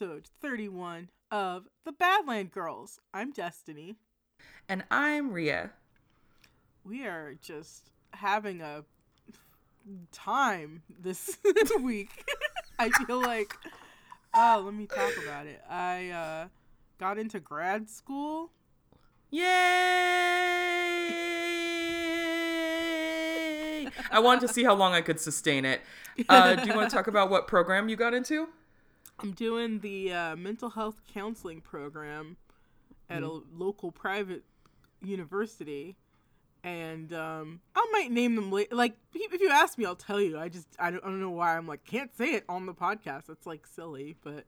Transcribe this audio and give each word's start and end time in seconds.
episode 0.00 0.28
31 0.40 1.08
of 1.32 1.64
The 1.84 1.90
Badland 1.90 2.52
Girls. 2.52 3.00
I'm 3.12 3.32
Destiny. 3.32 3.96
And 4.68 4.84
I'm 4.92 5.32
Ria. 5.32 5.72
We 6.84 7.04
are 7.04 7.34
just 7.42 7.90
having 8.12 8.60
a 8.60 8.84
time 10.12 10.82
this 11.00 11.38
week. 11.80 12.24
I 12.78 12.90
feel 12.90 13.20
like, 13.20 13.56
oh, 14.34 14.62
let 14.64 14.72
me 14.72 14.86
talk 14.86 15.14
about 15.20 15.48
it. 15.48 15.60
I 15.68 16.10
uh, 16.10 16.46
got 17.00 17.18
into 17.18 17.40
grad 17.40 17.90
school. 17.90 18.52
Yay! 19.30 19.44
I 24.12 24.20
wanted 24.20 24.46
to 24.46 24.48
see 24.54 24.62
how 24.62 24.76
long 24.76 24.92
I 24.92 25.00
could 25.00 25.18
sustain 25.18 25.64
it. 25.64 25.80
Uh, 26.28 26.54
do 26.54 26.68
you 26.68 26.76
want 26.76 26.88
to 26.88 26.94
talk 26.94 27.08
about 27.08 27.30
what 27.30 27.48
program 27.48 27.88
you 27.88 27.96
got 27.96 28.14
into? 28.14 28.48
I'm 29.20 29.32
doing 29.32 29.80
the 29.80 30.12
uh, 30.12 30.36
mental 30.36 30.70
health 30.70 31.00
counseling 31.12 31.60
program 31.60 32.36
at 33.10 33.22
mm. 33.22 33.26
a 33.26 33.42
local 33.62 33.90
private 33.90 34.44
university, 35.02 35.96
and 36.62 37.12
um, 37.12 37.60
I 37.74 37.86
might 37.92 38.10
name 38.10 38.36
them 38.36 38.52
later. 38.52 38.74
Like 38.74 38.94
if 39.14 39.40
you 39.40 39.50
ask 39.50 39.78
me, 39.78 39.84
I'll 39.84 39.96
tell 39.96 40.20
you. 40.20 40.38
I 40.38 40.48
just 40.48 40.68
I 40.78 40.90
don't, 40.90 41.04
I 41.04 41.08
don't 41.08 41.20
know 41.20 41.30
why 41.30 41.56
I'm 41.56 41.66
like 41.66 41.84
can't 41.84 42.14
say 42.16 42.34
it 42.34 42.44
on 42.48 42.66
the 42.66 42.74
podcast. 42.74 43.28
It's 43.28 43.46
like 43.46 43.66
silly, 43.66 44.16
but 44.22 44.44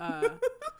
uh, 0.00 0.28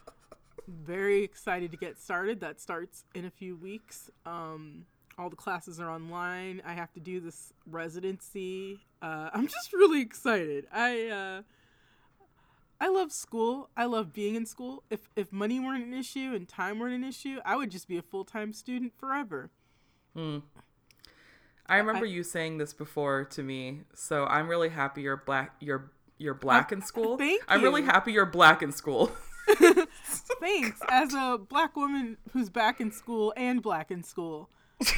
very 0.68 1.22
excited 1.22 1.70
to 1.70 1.76
get 1.76 1.98
started. 1.98 2.40
That 2.40 2.60
starts 2.60 3.04
in 3.14 3.24
a 3.24 3.30
few 3.30 3.56
weeks. 3.56 4.10
Um, 4.24 4.84
all 5.18 5.30
the 5.30 5.36
classes 5.36 5.80
are 5.80 5.90
online. 5.90 6.60
I 6.66 6.74
have 6.74 6.92
to 6.92 7.00
do 7.00 7.20
this 7.20 7.52
residency. 7.66 8.80
Uh, 9.00 9.30
I'm 9.34 9.46
just 9.46 9.72
really 9.72 10.02
excited. 10.02 10.66
I 10.72 11.06
uh, 11.06 11.42
I 12.80 12.88
love 12.88 13.12
school. 13.12 13.70
I 13.76 13.86
love 13.86 14.12
being 14.12 14.34
in 14.34 14.46
school. 14.46 14.84
If 14.90 15.08
if 15.16 15.32
money 15.32 15.58
weren't 15.60 15.84
an 15.84 15.94
issue 15.94 16.32
and 16.34 16.48
time 16.48 16.78
weren't 16.78 16.94
an 16.94 17.04
issue, 17.04 17.38
I 17.44 17.56
would 17.56 17.70
just 17.70 17.88
be 17.88 17.96
a 17.96 18.02
full 18.02 18.24
time 18.24 18.52
student 18.52 18.92
forever. 18.98 19.50
Hmm. 20.14 20.38
I 21.68 21.76
remember 21.78 22.06
I, 22.06 22.08
you 22.08 22.22
saying 22.22 22.58
this 22.58 22.72
before 22.72 23.24
to 23.24 23.42
me, 23.42 23.80
so 23.94 24.24
I'm 24.26 24.48
really 24.48 24.68
happy 24.68 25.02
you're 25.02 25.16
black. 25.16 25.54
You're 25.60 25.90
you're 26.18 26.34
black 26.34 26.72
in 26.72 26.82
school. 26.90 27.16
Thank. 27.16 27.42
I'm 27.48 27.62
really 27.62 27.82
happy 27.82 28.12
you're 28.12 28.26
black 28.26 28.62
in 28.62 28.72
school. 28.72 29.10
Thanks. 30.40 30.80
As 30.88 31.14
a 31.14 31.38
black 31.38 31.76
woman 31.76 32.18
who's 32.32 32.50
back 32.50 32.80
in 32.80 32.90
school 32.92 33.32
and 33.36 33.62
black 33.62 33.90
in 33.90 34.02
school, 34.02 34.50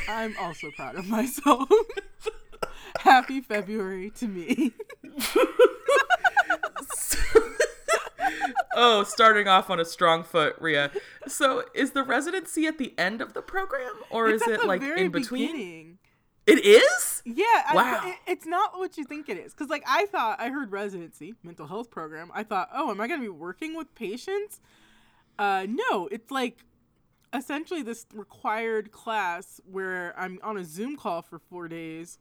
I'm 0.08 0.34
also 0.40 0.68
proud 0.76 0.96
of 0.96 1.08
myself. 1.08 1.68
Happy 3.00 3.40
February 3.40 4.10
to 4.16 4.26
me. 4.26 4.72
Oh, 8.78 9.04
starting 9.04 9.48
off 9.48 9.68
on 9.68 9.80
a 9.80 9.84
strong 9.84 10.22
foot, 10.24 10.56
Ria. 10.58 10.90
So, 11.26 11.64
is 11.74 11.90
the 11.90 12.02
residency 12.02 12.66
at 12.66 12.78
the 12.78 12.94
end 12.98 13.20
of 13.20 13.34
the 13.34 13.42
program, 13.42 13.92
or 14.10 14.28
it's 14.30 14.42
is 14.46 14.60
it 14.60 14.66
like 14.66 14.82
in 14.82 15.10
between? 15.10 15.52
Beginning. 15.52 15.98
It 16.46 16.64
is. 16.64 17.22
Yeah. 17.26 17.44
Wow. 17.74 18.00
I, 18.02 18.08
it, 18.08 18.16
it's 18.26 18.46
not 18.46 18.78
what 18.78 18.96
you 18.96 19.04
think 19.04 19.28
it 19.28 19.36
is. 19.36 19.52
Because 19.52 19.68
like 19.68 19.84
I 19.86 20.06
thought, 20.06 20.40
I 20.40 20.48
heard 20.48 20.72
residency, 20.72 21.34
mental 21.42 21.66
health 21.66 21.90
program. 21.90 22.30
I 22.32 22.42
thought, 22.42 22.70
oh, 22.72 22.90
am 22.90 23.02
I 23.02 23.06
going 23.06 23.20
to 23.20 23.24
be 23.24 23.28
working 23.28 23.76
with 23.76 23.94
patients? 23.94 24.62
Uh, 25.38 25.66
no. 25.68 26.08
It's 26.10 26.30
like 26.30 26.64
essentially 27.34 27.82
this 27.82 28.06
required 28.14 28.92
class 28.92 29.60
where 29.70 30.14
I'm 30.18 30.38
on 30.42 30.56
a 30.56 30.64
Zoom 30.64 30.96
call 30.96 31.20
for 31.20 31.38
four 31.38 31.68
days 31.68 32.16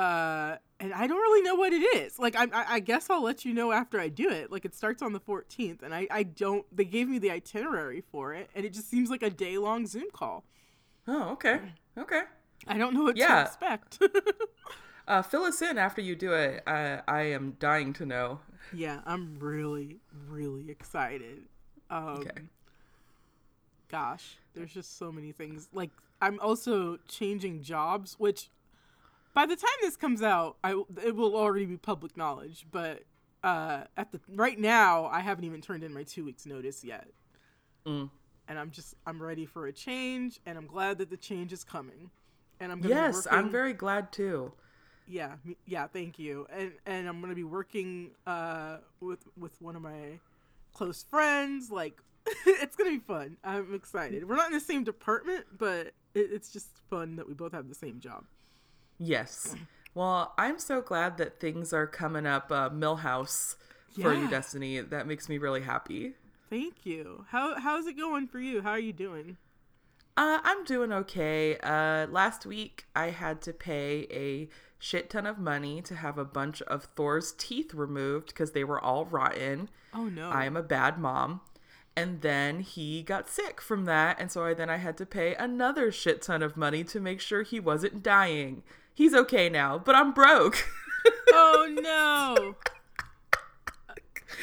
uh 0.00 0.56
and 0.78 0.94
i 0.94 1.06
don't 1.06 1.18
really 1.18 1.42
know 1.42 1.54
what 1.54 1.72
it 1.74 1.82
is. 1.96 2.18
Like 2.18 2.34
I, 2.34 2.46
I 2.52 2.80
guess 2.80 3.10
i'll 3.10 3.22
let 3.22 3.44
you 3.44 3.52
know 3.52 3.70
after 3.70 4.00
i 4.00 4.08
do 4.08 4.30
it. 4.30 4.50
Like 4.50 4.64
it 4.64 4.74
starts 4.74 5.02
on 5.02 5.12
the 5.12 5.20
14th 5.20 5.82
and 5.82 5.94
i 5.94 6.06
i 6.10 6.22
don't 6.22 6.64
they 6.74 6.84
gave 6.86 7.06
me 7.08 7.18
the 7.18 7.30
itinerary 7.30 8.02
for 8.10 8.32
it 8.32 8.48
and 8.54 8.64
it 8.64 8.72
just 8.72 8.88
seems 8.88 9.10
like 9.10 9.22
a 9.22 9.30
day 9.30 9.58
long 9.58 9.86
zoom 9.86 10.10
call. 10.12 10.44
Oh 11.06 11.30
okay. 11.32 11.60
Okay. 11.98 12.22
I 12.66 12.78
don't 12.78 12.94
know 12.94 13.04
what 13.04 13.16
yeah. 13.16 13.42
to 13.42 13.42
expect. 13.42 13.98
Uh 15.08 15.22
fill 15.22 15.42
us 15.42 15.60
in 15.60 15.76
after 15.76 16.00
you 16.00 16.14
do 16.14 16.34
it. 16.34 16.62
I 16.68 17.02
i 17.08 17.22
am 17.22 17.56
dying 17.58 17.92
to 17.94 18.06
know. 18.06 18.40
Yeah 18.72 19.00
i'm 19.04 19.36
really 19.38 19.98
really 20.28 20.70
excited. 20.70 21.42
Um 21.90 22.20
okay. 22.20 22.42
gosh 23.88 24.36
there's 24.54 24.72
just 24.72 24.96
so 24.98 25.12
many 25.12 25.32
things. 25.32 25.68
Like 25.74 25.90
i'm 26.22 26.38
also 26.40 26.98
changing 27.08 27.62
jobs 27.62 28.14
which 28.18 28.50
by 29.34 29.46
the 29.46 29.56
time 29.56 29.70
this 29.80 29.96
comes 29.96 30.22
out, 30.22 30.56
I 30.64 30.82
it 31.04 31.14
will 31.14 31.36
already 31.36 31.66
be 31.66 31.76
public 31.76 32.16
knowledge. 32.16 32.66
But 32.70 33.04
uh, 33.42 33.84
at 33.96 34.12
the 34.12 34.20
right 34.28 34.58
now, 34.58 35.06
I 35.06 35.20
haven't 35.20 35.44
even 35.44 35.60
turned 35.60 35.84
in 35.84 35.92
my 35.92 36.02
two 36.02 36.24
weeks 36.24 36.46
notice 36.46 36.84
yet. 36.84 37.08
Mm. 37.86 38.10
And 38.48 38.58
I'm 38.58 38.70
just 38.70 38.94
I'm 39.06 39.22
ready 39.22 39.46
for 39.46 39.66
a 39.66 39.72
change, 39.72 40.40
and 40.46 40.58
I'm 40.58 40.66
glad 40.66 40.98
that 40.98 41.10
the 41.10 41.16
change 41.16 41.52
is 41.52 41.64
coming. 41.64 42.10
And 42.58 42.72
I'm 42.72 42.80
gonna 42.80 42.94
yes, 42.94 43.26
I'm 43.30 43.50
very 43.50 43.72
glad 43.72 44.12
too. 44.12 44.52
Yeah, 45.08 45.34
yeah, 45.66 45.86
thank 45.86 46.18
you. 46.18 46.46
And 46.52 46.72
and 46.86 47.08
I'm 47.08 47.20
gonna 47.20 47.34
be 47.34 47.44
working 47.44 48.10
uh, 48.26 48.78
with 49.00 49.20
with 49.38 49.60
one 49.62 49.76
of 49.76 49.82
my 49.82 50.18
close 50.74 51.04
friends. 51.04 51.70
Like 51.70 52.00
it's 52.46 52.76
gonna 52.76 52.90
be 52.90 52.98
fun. 52.98 53.36
I'm 53.44 53.74
excited. 53.74 54.28
We're 54.28 54.36
not 54.36 54.48
in 54.48 54.52
the 54.52 54.60
same 54.60 54.84
department, 54.84 55.46
but 55.56 55.88
it, 56.14 56.30
it's 56.32 56.52
just 56.52 56.68
fun 56.90 57.16
that 57.16 57.28
we 57.28 57.34
both 57.34 57.52
have 57.52 57.68
the 57.68 57.74
same 57.74 58.00
job. 58.00 58.24
Yes. 59.00 59.56
Well, 59.94 60.34
I'm 60.38 60.58
so 60.58 60.82
glad 60.82 61.16
that 61.16 61.40
things 61.40 61.72
are 61.72 61.86
coming 61.86 62.26
up 62.26 62.52
uh, 62.52 62.68
Milhouse 62.70 63.56
for 63.94 64.12
yeah. 64.12 64.20
you, 64.20 64.28
Destiny. 64.28 64.80
That 64.80 65.06
makes 65.06 65.28
me 65.28 65.38
really 65.38 65.62
happy. 65.62 66.12
Thank 66.48 66.84
you. 66.84 67.24
How 67.30 67.58
how's 67.58 67.86
it 67.86 67.96
going 67.96 68.28
for 68.28 68.38
you? 68.38 68.60
How 68.60 68.70
are 68.70 68.78
you 68.78 68.92
doing? 68.92 69.36
Uh, 70.16 70.38
I'm 70.44 70.64
doing 70.64 70.92
okay. 70.92 71.56
Uh, 71.62 72.06
last 72.08 72.44
week 72.44 72.86
I 72.94 73.10
had 73.10 73.40
to 73.42 73.52
pay 73.52 74.06
a 74.10 74.48
shit 74.78 75.10
ton 75.10 75.26
of 75.26 75.38
money 75.38 75.80
to 75.82 75.94
have 75.94 76.18
a 76.18 76.24
bunch 76.24 76.60
of 76.62 76.84
Thor's 76.96 77.32
teeth 77.32 77.72
removed 77.72 78.28
because 78.28 78.52
they 78.52 78.64
were 78.64 78.80
all 78.80 79.06
rotten. 79.06 79.70
Oh 79.94 80.04
no! 80.04 80.28
I 80.28 80.44
am 80.44 80.56
a 80.56 80.62
bad 80.62 80.98
mom. 80.98 81.40
And 81.96 82.20
then 82.20 82.60
he 82.60 83.02
got 83.02 83.28
sick 83.28 83.60
from 83.60 83.84
that, 83.86 84.20
and 84.20 84.30
so 84.30 84.44
I 84.44 84.54
then 84.54 84.70
I 84.70 84.76
had 84.76 84.96
to 84.98 85.06
pay 85.06 85.34
another 85.34 85.90
shit 85.90 86.22
ton 86.22 86.42
of 86.42 86.56
money 86.56 86.84
to 86.84 87.00
make 87.00 87.20
sure 87.20 87.42
he 87.42 87.58
wasn't 87.58 88.02
dying 88.02 88.62
he's 88.94 89.14
okay 89.14 89.48
now, 89.48 89.78
but 89.78 89.94
I'm 89.94 90.12
broke. 90.12 90.68
oh 91.32 91.76
no. 91.80 92.56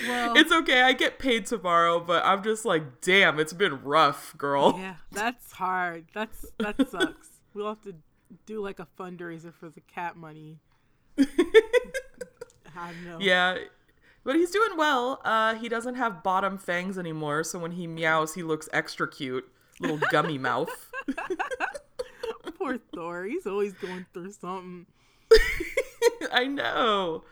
Well, 0.08 0.38
it's 0.38 0.52
okay. 0.52 0.82
I 0.82 0.94
get 0.94 1.18
paid 1.18 1.46
tomorrow, 1.46 2.00
but 2.00 2.24
I'm 2.26 2.44
just 2.44 2.66
like, 2.66 3.02
damn, 3.02 3.40
it's 3.40 3.54
been 3.54 3.82
rough, 3.84 4.36
girl. 4.38 4.78
Yeah, 4.78 4.96
that's 5.12 5.52
hard. 5.54 6.06
That's 6.14 6.46
that 6.60 6.76
sucks. 6.90 7.30
we'll 7.54 7.68
have 7.68 7.82
to 7.82 7.96
do 8.46 8.62
like 8.62 8.80
a 8.80 8.88
fundraiser 9.00 9.54
for 9.54 9.70
the 9.70 9.82
cat 9.82 10.16
money. 10.16 10.60
I 11.18 12.94
know. 13.04 13.18
Yeah, 13.20 13.58
but 14.24 14.36
he's 14.36 14.52
doing 14.52 14.78
well. 14.78 15.22
Uh, 15.24 15.56
he 15.56 15.68
doesn't 15.70 15.96
have 15.96 16.22
bottom 16.22 16.58
fangs 16.58 16.98
anymore, 16.98 17.44
so 17.44 17.58
when 17.58 17.72
he 17.72 17.88
meows, 17.88 18.36
he 18.36 18.44
looks 18.44 18.70
extra 18.72 19.10
cute, 19.10 19.50
little 19.80 20.00
gummy 20.12 20.38
mouth. 20.38 20.92
Poor 22.68 22.80
Thor. 22.94 23.26
He's 23.26 23.48
always 23.48 23.74
going 23.74 24.06
through 24.14 24.32
something. 24.32 24.86
I 26.32 26.46
know. 26.46 27.24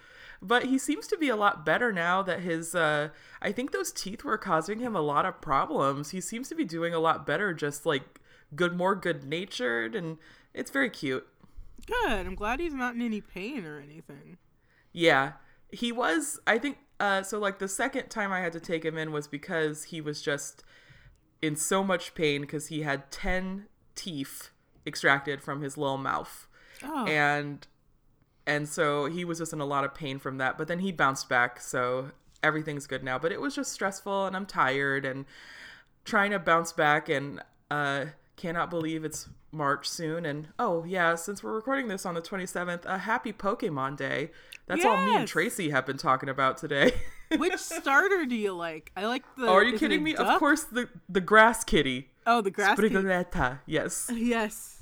But 0.42 0.66
he 0.66 0.78
seems 0.78 1.08
to 1.08 1.18
be 1.18 1.30
a 1.30 1.36
lot 1.36 1.66
better 1.66 1.92
now 1.92 2.22
that 2.24 2.42
his 2.42 2.76
uh 2.76 3.10
I 3.42 3.52
think 3.52 3.72
those 3.72 3.92
teeth 3.92 4.24
were 4.24 4.38
causing 4.38 4.80
him 4.80 4.96
a 4.96 5.02
lot 5.02 5.26
of 5.26 5.42
problems. 5.42 6.12
He 6.12 6.22
seems 6.22 6.50
to 6.50 6.56
be 6.56 6.66
doing 6.66 6.94
a 6.94 7.00
lot 7.00 7.26
better 7.26 7.54
just 7.54 7.86
like 7.86 8.22
good 8.56 8.76
more 8.78 8.96
good-natured 8.96 9.96
and 9.96 10.18
it's 10.54 10.72
very 10.72 10.90
cute. 10.90 11.28
Good. 11.86 12.26
I'm 12.26 12.36
glad 12.36 12.60
he's 12.60 12.74
not 12.74 12.96
in 12.96 13.02
any 13.02 13.22
pain 13.22 13.66
or 13.66 13.80
anything. 13.80 14.38
Yeah. 14.92 15.34
He 15.72 15.92
was 15.92 16.40
I 16.46 16.60
think 16.60 16.78
uh 17.00 17.24
so 17.24 17.40
like 17.40 17.60
the 17.60 17.68
second 17.68 18.10
time 18.10 18.32
I 18.32 18.42
had 18.42 18.54
to 18.54 18.60
take 18.60 18.86
him 18.86 18.98
in 18.98 19.12
was 19.12 19.28
because 19.28 19.86
he 19.86 20.02
was 20.02 20.22
just 20.22 20.64
in 21.42 21.56
so 21.56 21.84
much 21.84 22.14
pain 22.14 22.42
because 22.42 22.68
he 22.68 22.82
had 22.82 23.12
10 23.12 23.68
teeth 23.96 24.50
extracted 24.86 25.42
from 25.42 25.62
his 25.62 25.78
little 25.78 25.98
mouth. 25.98 26.48
Oh. 26.84 27.06
And 27.06 27.66
and 28.48 28.70
so 28.70 29.06
he 29.06 29.26
was 29.26 29.40
just 29.40 29.54
in 29.54 29.60
a 29.60 29.66
lot 29.66 29.84
of 29.84 29.94
pain 29.94 30.20
from 30.20 30.38
that, 30.38 30.58
but 30.58 30.68
then 30.68 30.80
he 30.80 30.92
bounced 30.92 31.28
back, 31.28 31.60
so 31.60 32.12
everything's 32.44 32.86
good 32.86 33.04
now. 33.04 33.18
But 33.18 33.32
it 33.32 33.42
was 33.42 33.56
just 33.56 33.72
stressful 33.72 34.28
and 34.28 34.36
I'm 34.36 34.46
tired 34.46 35.06
and 35.06 35.26
trying 36.04 36.32
to 36.32 36.40
bounce 36.40 36.72
back 36.72 37.10
and 37.10 37.42
uh 37.72 38.06
cannot 38.38 38.70
believe 38.70 39.04
it's 39.04 39.28
March 39.52 39.90
soon. 39.90 40.26
And 40.26 40.50
oh 40.60 40.84
yeah, 40.84 41.16
since 41.16 41.44
we're 41.44 41.54
recording 41.54 41.88
this 41.88 42.06
on 42.06 42.14
the 42.14 42.22
27th, 42.22 42.86
a 42.86 43.00
happy 43.00 43.34
Pokemon 43.34 43.98
Day. 43.98 44.32
That's 44.68 44.84
yes. 44.84 44.88
all 44.88 45.06
me 45.06 45.16
and 45.16 45.28
Tracy 45.28 45.70
have 45.70 45.86
been 45.86 45.98
talking 45.98 46.30
about 46.30 46.58
today. 46.58 46.94
Which 47.38 47.58
starter 47.58 48.26
do 48.26 48.36
you 48.36 48.54
like? 48.54 48.92
I 48.96 49.06
like 49.06 49.24
the. 49.38 49.48
Oh, 49.48 49.54
are 49.54 49.64
you 49.64 49.78
kidding 49.78 50.04
me? 50.04 50.14
Duck? 50.14 50.28
Of 50.28 50.40
course, 50.40 50.64
the 50.64 50.90
the 51.10 51.22
grass 51.22 51.64
kitty. 51.64 52.10
Oh, 52.26 52.42
the 52.42 52.52
grass 52.52 52.78
Sprigaletta. 52.78 53.60
Yes. 53.66 54.12
Yes. 54.16 54.75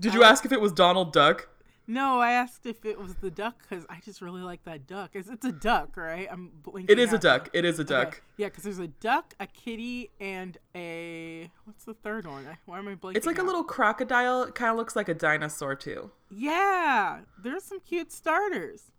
Did 0.00 0.14
you 0.14 0.24
ask 0.24 0.44
if 0.44 0.52
it 0.52 0.60
was 0.60 0.72
Donald 0.72 1.12
Duck? 1.12 1.48
No, 1.86 2.20
I 2.20 2.30
asked 2.32 2.66
if 2.66 2.84
it 2.84 3.00
was 3.00 3.16
the 3.16 3.32
duck 3.32 3.56
because 3.68 3.84
I 3.90 3.98
just 4.04 4.22
really 4.22 4.42
like 4.42 4.62
that 4.62 4.86
duck. 4.86 5.10
It's, 5.14 5.28
it's 5.28 5.44
a 5.44 5.50
duck, 5.50 5.96
right? 5.96 6.28
I'm 6.30 6.52
blinking. 6.62 6.92
It 6.96 7.00
is 7.00 7.12
a 7.12 7.18
duck. 7.18 7.50
It 7.52 7.64
is 7.64 7.80
a 7.80 7.84
duck. 7.84 8.06
Okay. 8.06 8.18
Yeah, 8.36 8.46
because 8.46 8.62
there's 8.62 8.78
a 8.78 8.86
duck, 8.86 9.34
a 9.40 9.48
kitty, 9.48 10.10
and 10.20 10.56
a 10.72 11.50
what's 11.64 11.84
the 11.84 11.94
third 11.94 12.28
one? 12.28 12.46
Why 12.66 12.78
am 12.78 12.86
I 12.86 12.94
blanking? 12.94 13.16
It's 13.16 13.26
like 13.26 13.38
a 13.38 13.42
little 13.42 13.64
crocodile. 13.64 14.44
It 14.44 14.54
kind 14.54 14.70
of 14.70 14.76
looks 14.76 14.94
like 14.94 15.08
a 15.08 15.14
dinosaur 15.14 15.74
too. 15.74 16.12
Yeah, 16.30 17.22
there's 17.42 17.64
some 17.64 17.80
cute 17.80 18.12
starters. 18.12 18.92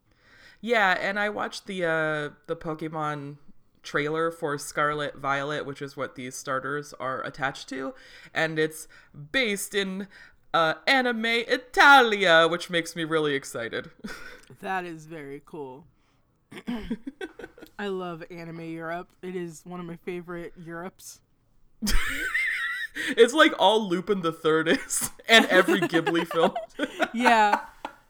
Yeah, 0.59 0.97
and 0.99 1.17
I 1.17 1.29
watched 1.29 1.67
the 1.67 1.85
uh 1.85 2.35
the 2.47 2.57
Pokemon 2.57 3.37
trailer 3.83 4.31
for 4.31 4.57
Scarlet 4.57 5.17
Violet, 5.17 5.65
which 5.65 5.81
is 5.81 5.97
what 5.97 6.15
these 6.15 6.35
starters 6.35 6.93
are 6.99 7.25
attached 7.25 7.69
to, 7.69 7.93
and 8.33 8.59
it's 8.59 8.87
based 9.31 9.73
in 9.73 10.07
uh 10.53 10.75
anime 10.87 11.25
Italia, 11.25 12.47
which 12.49 12.69
makes 12.69 12.95
me 12.95 13.03
really 13.03 13.33
excited. 13.35 13.91
That 14.59 14.85
is 14.85 15.05
very 15.05 15.41
cool. 15.43 15.85
I 17.79 17.87
love 17.87 18.23
anime 18.29 18.61
Europe. 18.61 19.07
It 19.23 19.35
is 19.35 19.61
one 19.65 19.79
of 19.79 19.85
my 19.85 19.95
favorite 19.95 20.53
Europes. 20.55 21.21
it's 23.07 23.33
like 23.33 23.53
all 23.57 23.87
Lupin 23.87 24.21
the 24.21 24.31
Third 24.31 24.67
is, 24.67 25.09
and 25.29 25.45
every 25.45 25.79
Ghibli 25.79 26.27
film. 26.27 26.53
Yeah, 27.13 27.61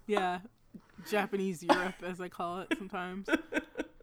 yeah, 0.07 0.39
Japanese 1.09 1.63
Europe, 1.63 1.95
as 2.03 2.19
I 2.19 2.27
call 2.27 2.59
it 2.59 2.73
sometimes. 2.77 3.29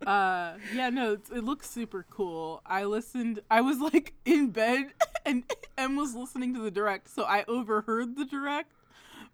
Uh, 0.06 0.54
yeah, 0.72 0.88
no, 0.88 1.18
it 1.34 1.44
looks 1.44 1.68
super 1.68 2.06
cool. 2.08 2.62
I 2.64 2.84
listened. 2.84 3.40
I 3.50 3.60
was 3.60 3.78
like 3.78 4.14
in 4.24 4.50
bed, 4.50 4.94
and 5.28 5.44
Em 5.78 5.94
was 5.96 6.14
listening 6.14 6.54
to 6.54 6.60
the 6.60 6.70
direct, 6.70 7.08
so 7.08 7.22
I 7.24 7.44
overheard 7.46 8.16
the 8.16 8.24
direct, 8.24 8.72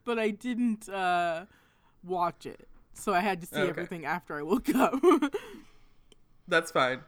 but 0.04 0.18
I 0.18 0.30
didn't 0.30 0.88
uh, 0.88 1.46
watch 2.02 2.44
it. 2.46 2.68
So 2.92 3.12
I 3.14 3.20
had 3.20 3.40
to 3.40 3.46
see 3.46 3.56
Okay. 3.56 3.70
everything 3.70 4.04
after 4.04 4.36
I 4.38 4.42
woke 4.42 4.74
up. 4.74 5.02
That's 6.48 6.70
fine. 6.70 7.00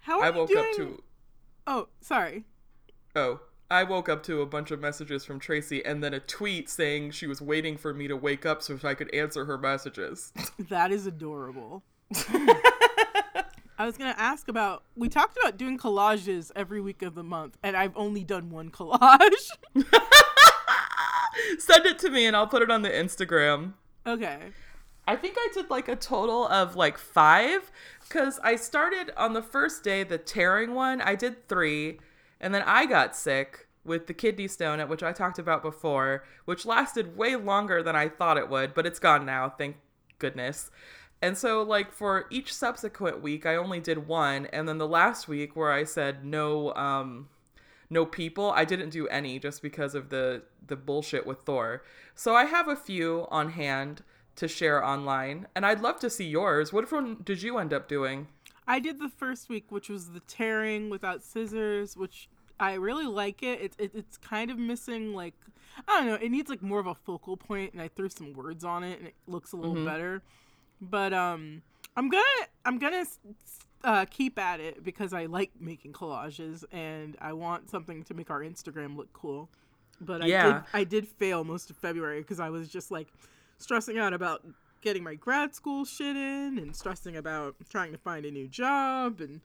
How 0.00 0.20
are 0.20 0.24
I 0.24 0.28
you 0.30 0.34
woke 0.34 0.48
doing? 0.48 0.64
up 0.64 0.76
to 0.76 1.02
Oh, 1.66 1.88
sorry. 2.00 2.44
oh, 3.14 3.40
I 3.70 3.82
woke 3.82 4.08
up 4.08 4.22
to 4.24 4.40
a 4.40 4.46
bunch 4.46 4.70
of 4.70 4.80
messages 4.80 5.24
from 5.24 5.40
Tracy 5.40 5.84
and 5.84 6.02
then 6.02 6.14
a 6.14 6.20
tweet 6.20 6.68
saying 6.70 7.10
she 7.10 7.26
was 7.26 7.42
waiting 7.42 7.76
for 7.76 7.92
me 7.92 8.06
to 8.08 8.16
wake 8.16 8.46
up 8.46 8.62
so 8.62 8.74
if 8.74 8.84
I 8.84 8.94
could 8.94 9.12
answer 9.14 9.44
her 9.46 9.58
messages. 9.58 10.32
That 10.68 10.92
is 10.92 11.06
adorable. 11.06 11.82
I 13.78 13.84
was 13.84 13.96
gonna 13.98 14.14
ask 14.16 14.48
about. 14.48 14.84
We 14.96 15.08
talked 15.08 15.36
about 15.36 15.56
doing 15.56 15.78
collages 15.78 16.50
every 16.56 16.80
week 16.80 17.02
of 17.02 17.14
the 17.14 17.22
month, 17.22 17.58
and 17.62 17.76
I've 17.76 17.96
only 17.96 18.24
done 18.24 18.50
one 18.50 18.70
collage. 18.70 19.50
Send 21.58 21.86
it 21.86 21.98
to 22.00 22.10
me 22.10 22.26
and 22.26 22.34
I'll 22.34 22.46
put 22.46 22.62
it 22.62 22.70
on 22.70 22.82
the 22.82 22.90
Instagram. 22.90 23.74
okay. 24.06 24.38
I 25.08 25.14
think 25.14 25.36
I 25.38 25.48
did 25.54 25.70
like 25.70 25.86
a 25.88 25.94
total 25.94 26.48
of 26.48 26.74
like 26.74 26.98
five 26.98 27.70
because 28.00 28.40
I 28.42 28.56
started 28.56 29.12
on 29.16 29.34
the 29.34 29.42
first 29.42 29.84
day, 29.84 30.02
the 30.02 30.18
tearing 30.18 30.74
one, 30.74 31.00
I 31.00 31.14
did 31.14 31.48
three, 31.48 32.00
and 32.40 32.52
then 32.52 32.62
I 32.66 32.86
got 32.86 33.14
sick 33.14 33.68
with 33.84 34.08
the 34.08 34.14
kidney 34.14 34.48
stone, 34.48 34.80
at 34.80 34.88
which 34.88 35.04
I 35.04 35.12
talked 35.12 35.38
about 35.38 35.62
before, 35.62 36.24
which 36.44 36.66
lasted 36.66 37.16
way 37.16 37.36
longer 37.36 37.84
than 37.84 37.94
I 37.94 38.08
thought 38.08 38.36
it 38.36 38.48
would, 38.48 38.74
but 38.74 38.84
it's 38.84 38.98
gone 38.98 39.24
now, 39.24 39.48
thank 39.48 39.76
goodness. 40.18 40.72
And 41.22 41.36
so, 41.36 41.62
like, 41.62 41.92
for 41.92 42.26
each 42.30 42.52
subsequent 42.52 43.22
week, 43.22 43.46
I 43.46 43.56
only 43.56 43.80
did 43.80 44.06
one, 44.06 44.46
and 44.46 44.68
then 44.68 44.78
the 44.78 44.86
last 44.86 45.28
week 45.28 45.56
where 45.56 45.72
I 45.72 45.84
said 45.84 46.24
no, 46.24 46.74
um, 46.74 47.28
no 47.88 48.04
people 48.04 48.50
i 48.50 48.64
didn't 48.64 48.90
do 48.90 49.06
any 49.06 49.38
just 49.38 49.62
because 49.62 49.94
of 49.94 50.08
the 50.08 50.42
the 50.66 50.74
bullshit 50.74 51.24
with 51.24 51.38
thor 51.42 51.84
so 52.16 52.34
i 52.34 52.44
have 52.44 52.66
a 52.66 52.74
few 52.74 53.28
on 53.30 53.50
hand 53.50 54.02
to 54.34 54.48
share 54.48 54.84
online 54.84 55.46
and 55.54 55.64
i'd 55.64 55.80
love 55.80 55.96
to 55.96 56.10
see 56.10 56.26
yours 56.26 56.72
what 56.72 56.90
one 56.90 57.16
did 57.22 57.42
you 57.42 57.58
end 57.58 57.72
up 57.72 57.86
doing 57.86 58.26
I 58.66 58.80
did 58.80 58.98
the 58.98 59.08
first 59.08 59.48
week, 59.48 59.66
which 59.70 59.88
was 59.88 60.10
the 60.10 60.20
tearing 60.20 60.90
without 60.90 61.22
scissors, 61.22 61.96
which 61.96 62.28
I 62.58 62.74
really 62.74 63.06
like 63.06 63.42
it. 63.42 63.60
It's 63.60 63.76
it, 63.78 63.92
it's 63.94 64.16
kind 64.16 64.50
of 64.50 64.58
missing 64.58 65.14
like 65.14 65.34
I 65.86 65.98
don't 65.98 66.06
know. 66.06 66.14
It 66.14 66.30
needs 66.30 66.50
like 66.50 66.62
more 66.62 66.80
of 66.80 66.86
a 66.86 66.94
focal 66.94 67.36
point, 67.36 67.72
and 67.72 67.82
I 67.82 67.88
threw 67.88 68.08
some 68.08 68.32
words 68.32 68.64
on 68.64 68.82
it, 68.82 68.98
and 68.98 69.08
it 69.08 69.14
looks 69.26 69.52
a 69.52 69.56
little 69.56 69.84
better. 69.84 70.22
But 70.80 71.12
um, 71.12 71.62
I'm 71.96 72.08
gonna 72.08 72.24
I'm 72.64 72.78
gonna 72.78 73.04
uh, 73.84 74.04
keep 74.10 74.38
at 74.38 74.60
it 74.60 74.82
because 74.82 75.12
I 75.12 75.26
like 75.26 75.52
making 75.60 75.92
collages, 75.92 76.64
and 76.72 77.16
I 77.20 77.32
want 77.32 77.70
something 77.70 78.02
to 78.04 78.14
make 78.14 78.30
our 78.30 78.40
Instagram 78.40 78.96
look 78.96 79.12
cool. 79.12 79.48
But 80.00 80.22
I 80.22 80.26
Yeah. 80.26 80.52
did 80.52 80.62
I 80.74 80.84
did 80.84 81.08
fail 81.08 81.44
most 81.44 81.70
of 81.70 81.76
February 81.76 82.20
because 82.20 82.40
I 82.40 82.50
was 82.50 82.68
just 82.68 82.90
like 82.90 83.08
stressing 83.58 83.98
out 83.98 84.12
about 84.12 84.42
getting 84.82 85.02
my 85.02 85.14
grad 85.14 85.54
school 85.54 85.84
shit 85.84 86.16
in 86.16 86.58
and 86.58 86.76
stressing 86.76 87.16
about 87.16 87.56
trying 87.68 87.90
to 87.92 87.98
find 87.98 88.24
a 88.26 88.30
new 88.30 88.46
job 88.46 89.20
and 89.20 89.40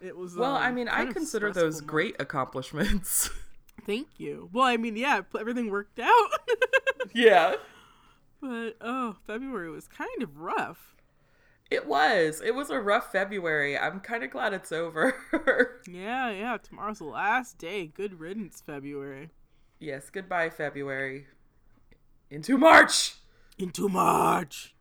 it 0.00 0.16
was 0.16 0.36
well 0.36 0.54
i 0.54 0.68
um, 0.68 0.74
mean 0.76 0.88
i 0.88 1.04
consider 1.04 1.52
those 1.52 1.74
month. 1.82 1.86
great 1.88 2.16
accomplishments 2.20 3.28
thank 3.86 4.06
you 4.16 4.48
well 4.52 4.64
i 4.64 4.76
mean 4.76 4.96
yeah 4.96 5.20
everything 5.38 5.68
worked 5.70 5.98
out 5.98 6.30
yeah 7.12 7.54
but 8.40 8.76
oh 8.80 9.16
february 9.26 9.70
was 9.70 9.88
kind 9.88 10.22
of 10.22 10.38
rough. 10.38 10.94
It 11.70 11.86
was. 11.86 12.40
It 12.42 12.54
was 12.54 12.70
a 12.70 12.80
rough 12.80 13.12
february. 13.12 13.76
I'm 13.76 14.00
kind 14.00 14.24
of 14.24 14.30
glad 14.30 14.54
it's 14.54 14.72
over. 14.72 15.14
Yeah 15.88 16.30
yeah 16.30 16.56
tomorrow's 16.58 16.98
the 16.98 17.04
last 17.04 17.58
day. 17.58 17.86
Good 17.86 18.20
riddance 18.20 18.62
february. 18.64 19.30
Yes 19.78 20.10
goodbye 20.10 20.50
february. 20.50 21.26
Into 22.30 22.58
march! 22.58 23.14
Into 23.58 23.88
march! 23.88 24.74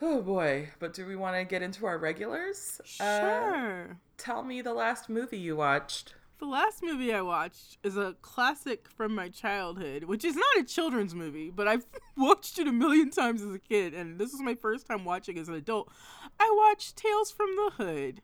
Oh 0.00 0.22
boy. 0.22 0.70
But 0.78 0.92
do 0.94 1.06
we 1.06 1.16
want 1.16 1.36
to 1.36 1.44
get 1.44 1.62
into 1.62 1.86
our 1.86 1.98
regulars? 1.98 2.80
Uh, 3.00 3.18
sure. 3.20 3.96
tell 4.16 4.42
me 4.42 4.60
the 4.62 4.74
last 4.74 5.08
movie 5.08 5.38
you 5.38 5.56
watched 5.56 6.14
The 6.38 6.46
last 6.46 6.84
movie 6.84 7.12
I 7.12 7.20
watched 7.20 7.78
is 7.82 7.96
a 7.96 8.14
classic 8.22 8.88
from 8.96 9.12
my 9.12 9.28
childhood, 9.28 10.04
which 10.04 10.24
is 10.24 10.36
not 10.36 10.56
a 10.58 10.62
children's 10.62 11.12
movie, 11.12 11.50
but 11.50 11.66
I've 11.66 11.84
watched 12.16 12.60
it 12.60 12.68
a 12.68 12.72
million 12.72 13.10
times 13.10 13.42
as 13.42 13.52
a 13.52 13.58
kid, 13.58 13.92
and 13.92 14.20
this 14.20 14.32
is 14.32 14.40
my 14.40 14.54
first 14.54 14.86
time 14.86 15.04
watching 15.04 15.36
as 15.36 15.48
an 15.48 15.54
adult. 15.54 15.90
I 16.38 16.48
watched 16.56 16.96
Tales 16.96 17.32
from 17.32 17.56
the 17.56 17.72
Hood. 17.76 18.22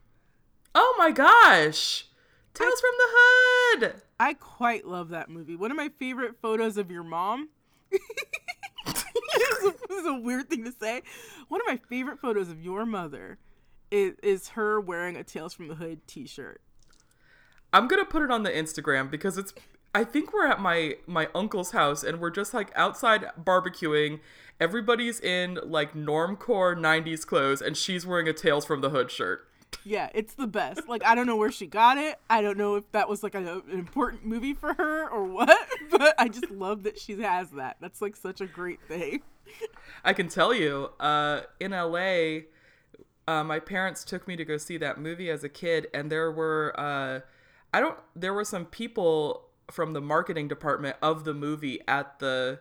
Oh 0.76 0.94
my 0.96 1.10
gosh! 1.10 2.06
Tales 2.54 2.80
from 2.80 2.92
the 2.98 3.08
Hood! 3.08 4.02
I 4.20 4.34
quite 4.34 4.86
love 4.86 5.08
that 5.08 5.28
movie. 5.28 5.56
One 5.56 5.72
of 5.72 5.76
my 5.76 5.88
favorite 5.98 6.36
photos 6.40 6.76
of 6.76 6.92
your 6.92 7.02
mom. 7.02 7.48
this, 7.90 8.00
is 8.94 9.64
a, 9.64 9.74
this 9.88 9.98
is 9.98 10.06
a 10.06 10.14
weird 10.14 10.48
thing 10.48 10.62
to 10.64 10.72
say. 10.72 11.02
One 11.48 11.60
of 11.60 11.66
my 11.66 11.80
favorite 11.88 12.20
photos 12.20 12.48
of 12.48 12.60
your 12.60 12.86
mother 12.86 13.38
is, 13.90 14.14
is 14.22 14.48
her 14.50 14.80
wearing 14.80 15.16
a 15.16 15.24
Tales 15.24 15.52
from 15.52 15.66
the 15.66 15.74
Hood 15.74 16.06
t 16.06 16.28
shirt. 16.28 16.60
I'm 17.74 17.88
gonna 17.88 18.04
put 18.04 18.22
it 18.22 18.30
on 18.30 18.44
the 18.44 18.50
Instagram 18.50 19.10
because 19.10 19.36
it's. 19.36 19.52
I 19.96 20.04
think 20.04 20.32
we're 20.32 20.46
at 20.46 20.60
my 20.60 20.94
my 21.06 21.28
uncle's 21.34 21.72
house 21.72 22.04
and 22.04 22.20
we're 22.20 22.30
just 22.30 22.54
like 22.54 22.70
outside 22.76 23.26
barbecuing. 23.38 24.20
Everybody's 24.60 25.18
in 25.20 25.58
like 25.64 25.92
normcore 25.92 26.78
'90s 26.78 27.26
clothes, 27.26 27.60
and 27.60 27.76
she's 27.76 28.06
wearing 28.06 28.28
a 28.28 28.32
Tales 28.32 28.64
from 28.64 28.80
the 28.80 28.90
Hood 28.90 29.10
shirt. 29.10 29.48
Yeah, 29.82 30.08
it's 30.14 30.34
the 30.34 30.46
best. 30.46 30.88
Like 30.88 31.04
I 31.04 31.16
don't 31.16 31.26
know 31.26 31.36
where 31.36 31.50
she 31.50 31.66
got 31.66 31.98
it. 31.98 32.16
I 32.30 32.42
don't 32.42 32.56
know 32.56 32.76
if 32.76 32.90
that 32.92 33.08
was 33.08 33.24
like 33.24 33.34
a, 33.34 33.38
an 33.38 33.62
important 33.70 34.24
movie 34.24 34.54
for 34.54 34.74
her 34.74 35.08
or 35.10 35.24
what, 35.24 35.58
but 35.90 36.14
I 36.16 36.28
just 36.28 36.50
love 36.52 36.84
that 36.84 36.96
she 36.96 37.20
has 37.22 37.50
that. 37.50 37.78
That's 37.80 38.00
like 38.00 38.14
such 38.14 38.40
a 38.40 38.46
great 38.46 38.80
thing. 38.86 39.22
I 40.04 40.12
can 40.12 40.28
tell 40.28 40.54
you, 40.54 40.90
uh, 41.00 41.40
in 41.58 41.72
LA, 41.72 42.42
uh, 43.26 43.42
my 43.42 43.58
parents 43.58 44.04
took 44.04 44.28
me 44.28 44.36
to 44.36 44.44
go 44.44 44.58
see 44.58 44.76
that 44.78 44.98
movie 44.98 45.28
as 45.28 45.42
a 45.42 45.48
kid, 45.48 45.88
and 45.92 46.10
there 46.10 46.30
were, 46.30 46.72
uh, 46.78 47.20
I 47.74 47.80
don't, 47.80 47.98
there 48.14 48.32
were 48.32 48.44
some 48.44 48.66
people 48.66 49.48
from 49.68 49.94
the 49.94 50.00
marketing 50.00 50.46
department 50.46 50.96
of 51.02 51.24
the 51.24 51.34
movie 51.34 51.80
at 51.88 52.20
the, 52.20 52.60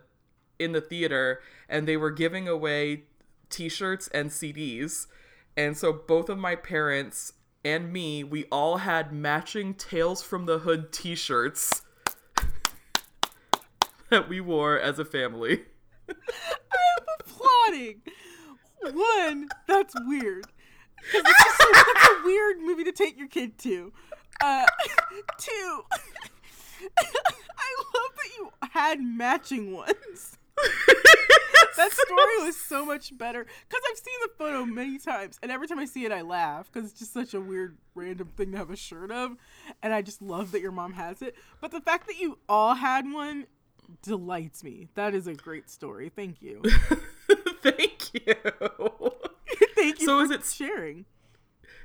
in 0.57 0.71
the 0.71 0.81
theater, 0.81 1.39
and 1.69 1.87
they 1.87 1.97
were 1.97 2.09
giving 2.09 2.47
away 2.47 3.03
T-shirts 3.49 4.07
and 4.07 4.31
CDs, 4.31 5.05
and 5.55 5.77
so 5.77 5.93
both 5.93 6.29
of 6.29 6.39
my 6.39 6.55
parents 6.55 7.33
and 7.63 7.93
me, 7.93 8.23
we 8.23 8.45
all 8.45 8.77
had 8.77 9.13
matching 9.13 9.75
Tales 9.75 10.23
from 10.23 10.47
the 10.47 10.59
Hood 10.59 10.91
T-shirts 10.91 11.83
that 14.09 14.27
we 14.27 14.41
wore 14.41 14.79
as 14.79 14.97
a 14.97 15.05
family. 15.05 15.61
I'm 16.09 17.05
applauding. 17.19 18.01
One, 18.81 19.47
that's 19.67 19.93
weird. 20.07 20.45
'Cause 21.11 21.21
It's 21.25 21.43
just 21.43 21.57
that's 21.59 22.09
a 22.09 22.25
weird 22.25 22.59
movie 22.59 22.83
to 22.85 22.91
take 22.91 23.17
your 23.17 23.27
kid 23.27 23.57
to. 23.59 23.93
Uh, 24.41 24.65
two, 25.37 25.83
I 26.97 27.75
love 27.79 28.11
that 28.15 28.29
you 28.37 28.49
had 28.71 29.01
matching 29.01 29.71
ones. 29.73 30.37
That 31.75 31.91
story 31.91 32.45
was 32.45 32.55
so 32.55 32.85
much 32.85 33.17
better 33.17 33.43
because 33.43 33.81
I've 33.89 33.97
seen 33.97 34.13
the 34.21 34.29
photo 34.37 34.63
many 34.63 34.99
times, 34.99 35.39
and 35.41 35.51
every 35.51 35.67
time 35.67 35.79
I 35.79 35.85
see 35.85 36.05
it, 36.05 36.11
I 36.11 36.21
laugh 36.21 36.69
because 36.71 36.91
it's 36.91 36.99
just 36.99 37.11
such 37.13 37.33
a 37.33 37.41
weird, 37.41 37.77
random 37.95 38.29
thing 38.37 38.51
to 38.51 38.59
have 38.59 38.69
a 38.69 38.75
shirt 38.75 39.09
of, 39.11 39.35
and 39.81 39.91
I 39.91 40.03
just 40.03 40.21
love 40.21 40.51
that 40.51 40.61
your 40.61 40.71
mom 40.71 40.93
has 40.93 41.23
it. 41.23 41.35
But 41.61 41.71
the 41.71 41.81
fact 41.81 42.05
that 42.07 42.19
you 42.19 42.37
all 42.47 42.75
had 42.75 43.11
one 43.11 43.47
delights 44.03 44.63
me. 44.63 44.89
That 44.93 45.15
is 45.15 45.25
a 45.25 45.33
great 45.33 45.67
story. 45.67 46.09
Thank 46.15 46.43
you. 46.43 46.61
Thank 47.63 48.13
you. 48.13 48.35
Thank 49.75 49.99
you 49.99 50.05
So 50.05 50.19
for 50.19 50.23
is 50.25 50.31
it- 50.31 50.45
sharing. 50.45 51.05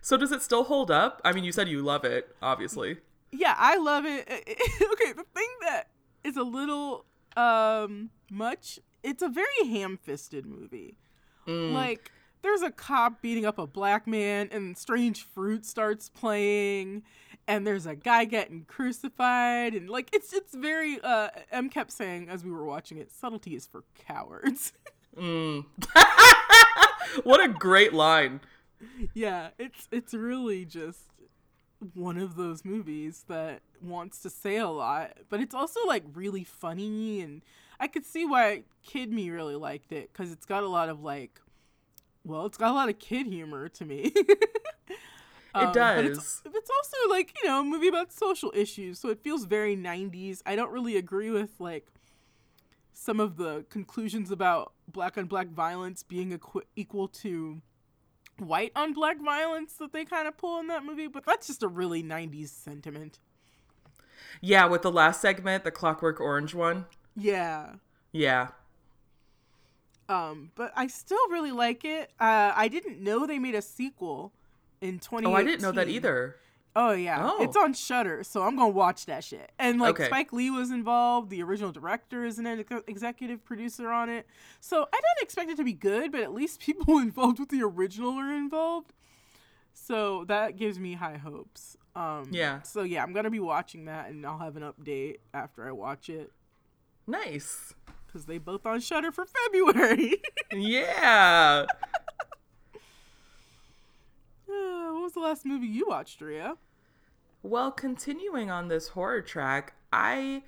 So 0.08 0.16
does 0.16 0.32
it 0.32 0.40
still 0.40 0.64
hold 0.64 0.90
up? 0.90 1.20
I 1.22 1.34
mean, 1.34 1.44
you 1.44 1.52
said 1.52 1.68
you 1.68 1.82
love 1.82 2.02
it, 2.02 2.34
obviously. 2.40 2.96
Yeah, 3.30 3.54
I 3.58 3.76
love 3.76 4.06
it. 4.06 4.26
okay, 4.26 5.12
the 5.12 5.26
thing 5.34 5.48
that 5.60 5.88
is 6.24 6.38
a 6.38 6.44
little 6.44 7.04
um 7.36 8.08
much, 8.30 8.78
it's 9.02 9.22
a 9.22 9.28
very 9.28 9.66
ham-fisted 9.66 10.46
movie. 10.46 10.96
Mm. 11.46 11.74
Like 11.74 12.10
there's 12.40 12.62
a 12.62 12.70
cop 12.70 13.20
beating 13.20 13.44
up 13.44 13.58
a 13.58 13.66
black 13.66 14.06
man 14.06 14.48
and 14.50 14.78
strange 14.78 15.26
fruit 15.26 15.66
starts 15.66 16.08
playing 16.08 17.02
and 17.46 17.66
there's 17.66 17.84
a 17.84 17.94
guy 17.94 18.24
getting 18.24 18.64
crucified 18.64 19.74
and 19.74 19.90
like 19.90 20.08
it's 20.14 20.32
it's 20.32 20.54
very 20.54 20.98
uh 21.02 21.28
M 21.52 21.68
kept 21.68 21.92
saying 21.92 22.30
as 22.30 22.42
we 22.42 22.50
were 22.50 22.64
watching 22.64 22.96
it, 22.96 23.12
subtlety 23.12 23.54
is 23.54 23.66
for 23.66 23.84
cowards. 23.94 24.72
Mm. 25.18 25.64
what 27.24 27.44
a 27.44 27.48
great 27.48 27.92
line. 27.92 28.40
Yeah, 29.14 29.50
it's 29.58 29.88
it's 29.90 30.14
really 30.14 30.64
just 30.64 31.00
one 31.94 32.18
of 32.18 32.36
those 32.36 32.64
movies 32.64 33.24
that 33.28 33.60
wants 33.80 34.20
to 34.20 34.30
say 34.30 34.56
a 34.56 34.68
lot, 34.68 35.12
but 35.28 35.40
it's 35.40 35.54
also 35.54 35.80
like 35.86 36.04
really 36.12 36.44
funny 36.44 37.20
and 37.20 37.42
I 37.80 37.86
could 37.86 38.04
see 38.04 38.24
why 38.24 38.64
kid 38.82 39.12
me 39.12 39.30
really 39.30 39.54
liked 39.54 39.92
it 39.92 40.12
cuz 40.12 40.32
it's 40.32 40.46
got 40.46 40.64
a 40.64 40.68
lot 40.68 40.88
of 40.88 41.02
like 41.02 41.40
well, 42.24 42.46
it's 42.46 42.58
got 42.58 42.70
a 42.70 42.74
lot 42.74 42.88
of 42.88 42.98
kid 42.98 43.26
humor 43.26 43.68
to 43.68 43.84
me. 43.84 44.12
Um, 45.54 45.72
But 45.72 46.04
it's, 46.04 46.42
does. 46.42 46.42
it's 46.54 46.70
also 46.70 46.96
like, 47.08 47.34
you 47.42 47.48
know, 47.48 47.60
a 47.60 47.64
movie 47.64 47.88
about 47.88 48.12
social 48.12 48.52
issues, 48.54 48.98
so 48.98 49.08
it 49.08 49.18
feels 49.22 49.44
very 49.46 49.74
90s. 49.76 50.42
I 50.44 50.54
don't 50.56 50.70
really 50.70 50.96
agree 50.96 51.30
with 51.30 51.50
like 51.58 51.86
some 52.92 53.20
of 53.20 53.36
the 53.36 53.64
conclusions 53.70 54.30
about 54.30 54.72
black 54.86 55.16
on 55.16 55.26
black 55.26 55.48
violence 55.48 56.02
being 56.02 56.32
equi- 56.32 56.66
equal 56.76 57.08
to 57.08 57.62
white 58.40 58.72
on 58.74 58.92
black 58.92 59.20
violence 59.20 59.74
that 59.74 59.92
they 59.92 60.04
kind 60.04 60.28
of 60.28 60.36
pull 60.36 60.60
in 60.60 60.66
that 60.68 60.84
movie, 60.84 61.06
but 61.06 61.24
that's 61.24 61.46
just 61.46 61.62
a 61.62 61.68
really 61.68 62.02
90s 62.02 62.48
sentiment. 62.48 63.18
Yeah, 64.40 64.66
with 64.66 64.82
the 64.82 64.92
last 64.92 65.20
segment, 65.20 65.64
the 65.64 65.70
Clockwork 65.70 66.20
Orange 66.20 66.54
one. 66.54 66.86
Yeah. 67.16 67.74
Yeah. 68.12 68.48
Um, 70.08 70.52
but 70.54 70.72
I 70.74 70.86
still 70.86 71.28
really 71.30 71.52
like 71.52 71.84
it. 71.84 72.10
Uh, 72.18 72.52
I 72.54 72.68
didn't 72.68 73.00
know 73.00 73.26
they 73.26 73.38
made 73.38 73.54
a 73.54 73.62
sequel 73.62 74.32
in 74.80 74.98
2018. 74.98 75.26
Oh, 75.26 75.36
I 75.36 75.42
didn't 75.42 75.62
know 75.62 75.72
that 75.72 75.88
either. 75.88 76.36
Oh 76.80 76.92
yeah, 76.92 77.28
Oh. 77.32 77.42
it's 77.42 77.56
on 77.56 77.72
Shudder, 77.74 78.22
so 78.22 78.44
I'm 78.44 78.54
gonna 78.54 78.68
watch 78.68 79.06
that 79.06 79.24
shit. 79.24 79.50
And 79.58 79.80
like 79.80 79.96
Okay. 79.98 80.06
Spike 80.06 80.32
Lee 80.32 80.48
was 80.48 80.70
involved, 80.70 81.28
the 81.28 81.42
original 81.42 81.72
director 81.72 82.24
is 82.24 82.38
an 82.38 82.46
ex- 82.46 82.84
executive 82.86 83.44
producer 83.44 83.90
on 83.90 84.08
it. 84.08 84.28
So 84.60 84.82
I 84.82 84.96
don't 84.96 85.22
expect 85.22 85.50
it 85.50 85.56
to 85.56 85.64
be 85.64 85.72
good, 85.72 86.12
but 86.12 86.20
at 86.20 86.32
least 86.32 86.60
people 86.68 86.98
involved 86.98 87.40
with 87.40 87.48
the 87.48 87.62
original 87.62 88.12
are 88.12 88.32
involved. 88.32 88.92
So 89.74 90.24
that 90.26 90.56
gives 90.56 90.78
me 90.78 90.92
high 90.94 91.16
hopes. 91.16 91.76
Um, 91.96 92.28
Yeah. 92.30 92.62
So 92.62 92.82
yeah, 92.82 93.02
I'm 93.02 93.12
gonna 93.12 93.28
be 93.30 93.40
watching 93.40 93.86
that, 93.86 94.10
and 94.10 94.24
I'll 94.24 94.38
have 94.38 94.56
an 94.56 94.62
update 94.62 95.16
after 95.34 95.66
I 95.66 95.72
watch 95.72 96.08
it 96.08 96.32
Nice. 97.08 97.74
because 98.06 98.26
they 98.26 98.38
both 98.38 98.64
on 98.66 98.78
Shudder 98.80 99.10
for 99.10 99.26
February. 99.26 100.22
Yeah. 100.52 101.66
Uh, 104.48 104.92
what 104.92 105.02
was 105.02 105.12
the 105.12 105.20
last 105.20 105.44
movie 105.44 105.66
you 105.66 105.86
watched, 105.88 106.20
Ria? 106.20 106.56
Well, 107.42 107.70
continuing 107.70 108.50
on 108.50 108.68
this 108.68 108.88
horror 108.88 109.22
track, 109.22 109.74
I 109.92 110.42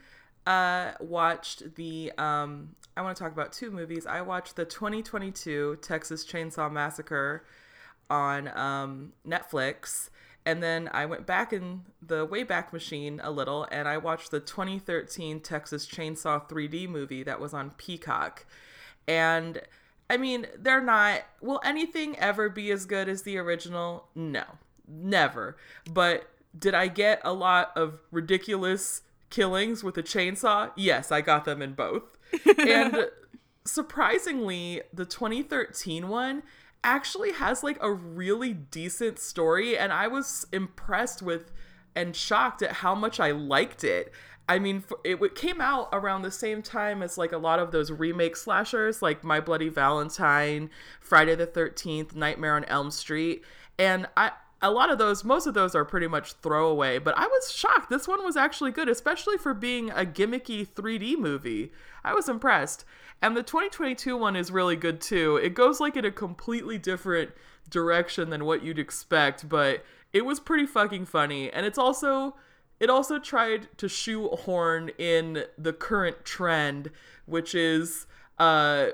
uh, 0.47 0.92
watched 1.00 1.76
the. 1.76 2.12
Um, 2.18 2.75
I 2.97 3.02
want 3.02 3.16
to 3.16 3.23
talk 3.23 3.32
about 3.32 3.52
two 3.52 3.70
movies. 3.70 4.06
I 4.06 4.20
watched 4.20 4.56
the 4.56 4.64
2022 4.64 5.78
Texas 5.80 6.25
Chainsaw 6.25 6.70
Massacre 6.70 7.44
on 8.11 8.49
um, 8.59 9.12
Netflix, 9.26 10.11
and 10.44 10.62
then 10.62 10.90
I 10.92 11.06
went 11.06 11.26
back 11.26 11.52
in 11.52 11.82
the 12.02 12.26
Wayback 12.26 12.73
Machine 12.73 13.20
a 13.23 13.30
little, 13.30 13.68
and 13.70 13.87
I 13.87 13.97
watched 13.99 14.32
the 14.32 14.40
2013 14.40 15.40
Texas 15.40 15.87
Chainsaw 15.87 16.49
3D 16.49 16.88
movie 16.88 17.23
that 17.23 17.40
was 17.40 17.54
on 17.54 17.70
Peacock. 17.73 18.44
And 19.06 19.62
I 20.11 20.16
mean, 20.16 20.49
they're 20.59 20.82
not. 20.82 21.23
Will 21.40 21.61
anything 21.64 22.18
ever 22.18 22.49
be 22.49 22.73
as 22.73 22.85
good 22.85 23.09
as 23.09 23.23
the 23.23 23.38
original? 23.38 24.09
No, 24.16 24.44
never. 24.88 25.56
But 25.90 26.29
did 26.59 26.75
I 26.75 26.88
get 26.88 27.21
a 27.25 27.33
lot 27.33 27.73
of 27.76 28.00
ridiculous 28.11 29.02
killings 29.30 29.85
with 29.85 29.97
a 29.99 30.02
chainsaw? 30.02 30.71
Yes, 30.76 31.12
I 31.12 31.21
got 31.21 31.45
them 31.45 31.62
in 31.62 31.75
both. 31.75 32.16
and 32.59 33.09
surprisingly, 33.64 34.83
the 34.92 35.04
2013 35.04 36.09
one 36.09 36.42
actually 36.83 37.33
has 37.33 37.62
like 37.62 37.78
a 37.80 37.92
really 37.92 38.52
decent 38.52 39.19
story, 39.19 39.76
and 39.76 39.92
I 39.92 40.09
was 40.09 40.47
impressed 40.52 41.23
with 41.23 41.52
and 41.95 42.14
shocked 42.14 42.62
at 42.62 42.73
how 42.73 42.95
much 42.95 43.21
I 43.21 43.33
liked 43.33 43.85
it. 43.85 44.12
I 44.49 44.59
mean, 44.59 44.83
it 45.04 45.35
came 45.37 45.61
out 45.61 45.88
around 45.92 46.23
the 46.23 46.30
same 46.30 46.61
time 46.61 47.02
as 47.02 47.16
like 47.16 47.30
a 47.30 47.38
lot 47.38 47.61
of 47.61 47.71
those 47.71 47.92
remake 47.92 48.35
slashers, 48.35 49.00
like 49.00 49.23
My 49.23 49.38
Bloody 49.38 49.69
Valentine, 49.69 50.71
Friday 51.00 51.37
the 51.37 51.47
13th, 51.47 52.16
Nightmare 52.16 52.57
on 52.57 52.64
Elm 52.64 52.90
Street. 52.90 53.45
And 53.78 54.09
I, 54.16 54.33
a 54.62 54.70
lot 54.70 54.90
of 54.90 54.98
those, 54.98 55.24
most 55.24 55.46
of 55.46 55.54
those 55.54 55.74
are 55.74 55.84
pretty 55.84 56.06
much 56.06 56.34
throwaway, 56.34 56.98
but 56.98 57.16
I 57.16 57.26
was 57.26 57.52
shocked. 57.52 57.88
This 57.88 58.06
one 58.06 58.22
was 58.24 58.36
actually 58.36 58.72
good, 58.72 58.88
especially 58.88 59.38
for 59.38 59.54
being 59.54 59.90
a 59.90 60.04
gimmicky 60.04 60.68
3D 60.68 61.16
movie. 61.16 61.72
I 62.04 62.14
was 62.14 62.28
impressed. 62.28 62.84
And 63.22 63.36
the 63.36 63.42
2022 63.42 64.16
one 64.16 64.36
is 64.36 64.50
really 64.50 64.76
good 64.76 65.00
too. 65.00 65.36
It 65.36 65.54
goes 65.54 65.80
like 65.80 65.96
in 65.96 66.04
a 66.04 66.10
completely 66.10 66.78
different 66.78 67.30
direction 67.68 68.30
than 68.30 68.44
what 68.44 68.62
you'd 68.62 68.78
expect, 68.78 69.48
but 69.48 69.84
it 70.12 70.24
was 70.24 70.40
pretty 70.40 70.66
fucking 70.66 71.06
funny. 71.06 71.50
And 71.50 71.64
it's 71.64 71.78
also 71.78 72.36
it 72.78 72.88
also 72.88 73.18
tried 73.18 73.68
to 73.76 73.88
shoehorn 73.88 74.90
in 74.96 75.44
the 75.58 75.72
current 75.72 76.24
trend, 76.24 76.90
which 77.26 77.54
is 77.54 78.06
uh 78.38 78.88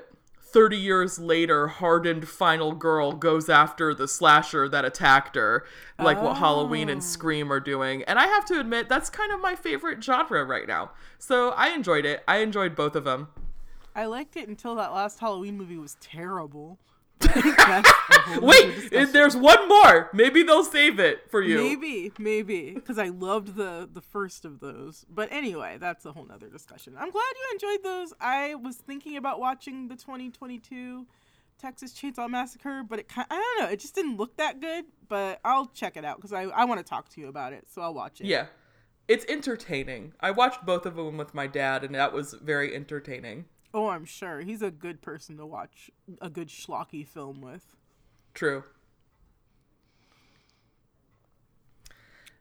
30 0.49 0.77
years 0.77 1.19
later, 1.19 1.67
hardened 1.67 2.27
final 2.27 2.71
girl 2.73 3.11
goes 3.11 3.49
after 3.49 3.93
the 3.93 4.07
slasher 4.07 4.69
that 4.69 4.85
attacked 4.85 5.35
her, 5.35 5.65
like 5.99 6.21
what 6.21 6.37
Halloween 6.37 6.89
and 6.89 7.01
Oh. 7.01 7.05
Scream 7.05 7.51
are 7.51 7.59
doing. 7.59 8.03
And 8.03 8.17
I 8.17 8.27
have 8.27 8.45
to 8.45 8.59
admit, 8.59 8.87
that's 8.89 9.09
kind 9.09 9.31
of 9.31 9.41
my 9.41 9.55
favorite 9.55 10.03
genre 10.03 10.43
right 10.45 10.67
now. 10.67 10.91
So 11.19 11.49
I 11.49 11.69
enjoyed 11.69 12.05
it. 12.05 12.23
I 12.27 12.37
enjoyed 12.37 12.75
both 12.75 12.95
of 12.95 13.03
them. 13.03 13.27
I 13.95 14.05
liked 14.05 14.37
it 14.37 14.47
until 14.47 14.75
that 14.75 14.93
last 14.93 15.19
Halloween 15.19 15.57
movie 15.57 15.77
was 15.77 15.97
terrible. 15.99 16.79
But 17.19 17.37
I 17.37 17.41
think 17.41 17.57
that's 17.57 17.89
a 17.89 17.93
whole 18.21 18.37
other 18.37 18.47
Wait, 18.47 19.11
there's 19.13 19.35
one 19.35 19.67
more. 19.67 20.09
Maybe 20.13 20.43
they'll 20.43 20.63
save 20.63 20.99
it 20.99 21.29
for 21.29 21.41
you. 21.41 21.57
Maybe, 21.57 22.11
maybe, 22.19 22.71
because 22.73 22.97
I 22.97 23.09
loved 23.09 23.55
the 23.55 23.89
the 23.91 24.01
first 24.01 24.45
of 24.45 24.59
those. 24.59 25.05
But 25.09 25.31
anyway, 25.31 25.77
that's 25.79 26.05
a 26.05 26.11
whole 26.11 26.25
nother 26.25 26.49
discussion. 26.49 26.95
I'm 26.97 27.11
glad 27.11 27.23
you 27.35 27.49
enjoyed 27.53 27.83
those. 27.83 28.13
I 28.19 28.55
was 28.55 28.75
thinking 28.75 29.17
about 29.17 29.39
watching 29.39 29.87
the 29.87 29.95
2022 29.95 31.07
Texas 31.59 31.93
Chainsaw 31.93 32.29
Massacre, 32.29 32.83
but 32.87 32.99
it 32.99 33.07
kind 33.07 33.27
I 33.29 33.35
don't 33.35 33.65
know, 33.65 33.71
it 33.73 33.79
just 33.79 33.95
didn't 33.95 34.17
look 34.17 34.37
that 34.37 34.59
good. 34.59 34.85
But 35.07 35.39
I'll 35.43 35.67
check 35.67 35.97
it 35.97 36.05
out 36.05 36.17
because 36.17 36.33
I 36.33 36.43
I 36.43 36.65
want 36.65 36.79
to 36.79 36.83
talk 36.83 37.09
to 37.09 37.21
you 37.21 37.27
about 37.27 37.53
it, 37.53 37.65
so 37.69 37.81
I'll 37.81 37.93
watch 37.93 38.21
it. 38.21 38.27
Yeah. 38.27 38.47
It's 39.07 39.25
entertaining. 39.29 40.11
I 40.19 40.31
watched 40.31 40.65
both 40.65 40.85
of 40.85 40.97
them 40.97 41.15
with 41.15 41.33
my 41.33 41.47
dad, 41.47 41.85
and 41.85 41.95
that 41.95 42.11
was 42.11 42.33
very 42.33 42.75
entertaining. 42.75 43.45
Oh, 43.73 43.87
I'm 43.89 44.05
sure 44.05 44.41
he's 44.41 44.61
a 44.61 44.71
good 44.71 45.01
person 45.01 45.37
to 45.37 45.45
watch 45.45 45.91
a 46.21 46.29
good 46.29 46.47
schlocky 46.47 47.05
film 47.05 47.41
with. 47.41 47.75
True. 48.33 48.63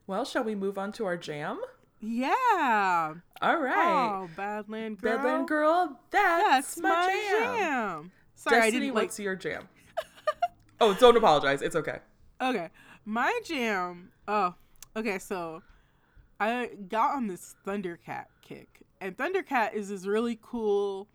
Well, 0.07 0.25
shall 0.25 0.45
we 0.45 0.55
move 0.55 0.79
on 0.79 0.93
to 0.93 1.05
our 1.07 1.17
jam? 1.17 1.61
Yeah. 2.01 3.15
All 3.43 3.59
right. 3.61 4.23
Oh, 4.23 4.29
Badland 4.37 5.01
Girl. 5.01 5.19
Bedland 5.19 5.49
Girl, 5.49 6.01
that's, 6.11 6.77
That's 6.77 6.79
my, 6.79 6.89
my 6.89 7.29
jam. 7.31 7.57
jam. 7.57 8.13
Sorry, 8.37 8.57
I 8.57 8.61
Destiny, 8.61 8.81
didn't 8.81 8.95
like. 8.95 9.03
what's 9.05 9.19
your 9.19 9.35
jam? 9.35 9.69
oh, 10.81 10.95
don't 10.95 11.17
apologize. 11.17 11.63
It's 11.63 11.75
okay. 11.75 11.99
Okay, 12.41 12.69
my 13.05 13.41
jam. 13.45 14.11
Oh, 14.29 14.55
okay. 14.95 15.19
So 15.19 15.63
I 16.39 16.71
got 16.89 17.17
on 17.17 17.27
this 17.27 17.57
Thundercat 17.67 18.27
kick, 18.43 18.83
and 19.01 19.17
Thundercat 19.17 19.75
is 19.75 19.89
this 19.89 20.07
really 20.07 20.39
cool. 20.43 21.09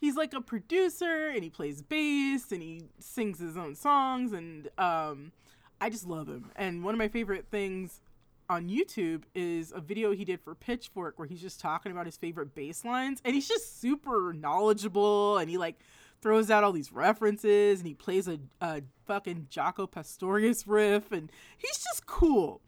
He's 0.00 0.16
like 0.16 0.32
a 0.32 0.40
producer, 0.40 1.28
and 1.28 1.44
he 1.44 1.50
plays 1.50 1.82
bass, 1.82 2.52
and 2.52 2.62
he 2.62 2.84
sings 2.98 3.38
his 3.38 3.56
own 3.56 3.74
songs, 3.74 4.32
and 4.32 4.70
um, 4.78 5.32
I 5.78 5.90
just 5.90 6.06
love 6.06 6.26
him. 6.26 6.50
And 6.56 6.82
one 6.82 6.94
of 6.94 6.98
my 6.98 7.08
favorite 7.08 7.46
things 7.50 8.00
on 8.48 8.68
YouTube 8.68 9.24
is 9.34 9.72
a 9.76 9.80
video 9.80 10.12
he 10.12 10.24
did 10.24 10.40
for 10.40 10.54
Pitchfork 10.54 11.18
where 11.18 11.28
he's 11.28 11.40
just 11.40 11.60
talking 11.60 11.92
about 11.92 12.06
his 12.06 12.16
favorite 12.16 12.54
bass 12.54 12.84
lines, 12.84 13.20
and 13.24 13.34
he's 13.34 13.46
just 13.46 13.80
super 13.80 14.32
knowledgeable, 14.32 15.36
and 15.36 15.50
he 15.50 15.58
like 15.58 15.78
throws 16.22 16.50
out 16.50 16.64
all 16.64 16.72
these 16.72 16.92
references, 16.92 17.80
and 17.80 17.86
he 17.86 17.94
plays 17.94 18.26
a, 18.26 18.38
a 18.60 18.82
fucking 19.06 19.48
Jaco 19.50 19.90
Pastorius 19.90 20.66
riff, 20.66 21.12
and 21.12 21.30
he's 21.58 21.78
just 21.78 22.06
cool. 22.06 22.62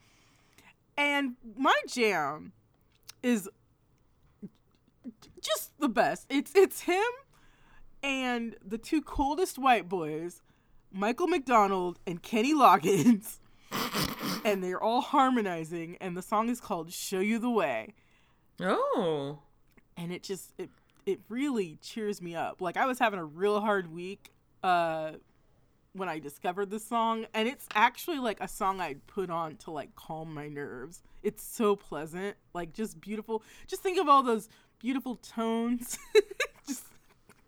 And 0.96 1.36
my 1.56 1.80
jam 1.88 2.52
is 3.22 3.48
just 5.40 5.78
the 5.78 5.88
best. 5.88 6.26
It's 6.28 6.54
it's 6.54 6.82
him 6.82 7.02
and 8.02 8.56
the 8.64 8.78
two 8.78 9.00
coldest 9.00 9.58
white 9.58 9.88
boys, 9.88 10.42
Michael 10.92 11.28
McDonald 11.28 11.98
and 12.06 12.22
Kenny 12.22 12.54
Loggins. 12.54 13.38
and 14.44 14.62
they're 14.62 14.82
all 14.82 15.00
harmonizing 15.00 15.96
and 16.00 16.16
the 16.16 16.22
song 16.22 16.48
is 16.48 16.60
called 16.60 16.92
Show 16.92 17.20
You 17.20 17.38
the 17.38 17.50
Way. 17.50 17.94
Oh. 18.60 19.40
And 19.96 20.12
it 20.12 20.22
just 20.22 20.52
it 20.58 20.70
it 21.06 21.20
really 21.28 21.78
cheers 21.80 22.20
me 22.20 22.34
up. 22.34 22.60
Like 22.60 22.76
I 22.76 22.86
was 22.86 22.98
having 22.98 23.18
a 23.18 23.24
real 23.24 23.60
hard 23.60 23.92
week 23.92 24.32
uh 24.62 25.12
when 25.94 26.08
I 26.08 26.18
discovered 26.18 26.70
this 26.70 26.86
song 26.86 27.26
and 27.34 27.46
it's 27.46 27.66
actually 27.74 28.18
like 28.18 28.40
a 28.40 28.48
song 28.48 28.80
I'd 28.80 29.06
put 29.06 29.30
on 29.30 29.56
to 29.58 29.70
like 29.70 29.94
calm 29.94 30.32
my 30.34 30.48
nerves. 30.48 31.02
It's 31.22 31.42
so 31.42 31.76
pleasant, 31.76 32.36
like 32.54 32.72
just 32.72 33.00
beautiful. 33.00 33.42
Just 33.66 33.82
think 33.82 33.98
of 33.98 34.08
all 34.08 34.22
those 34.22 34.48
beautiful 34.82 35.14
tones 35.16 35.96
just 36.66 36.84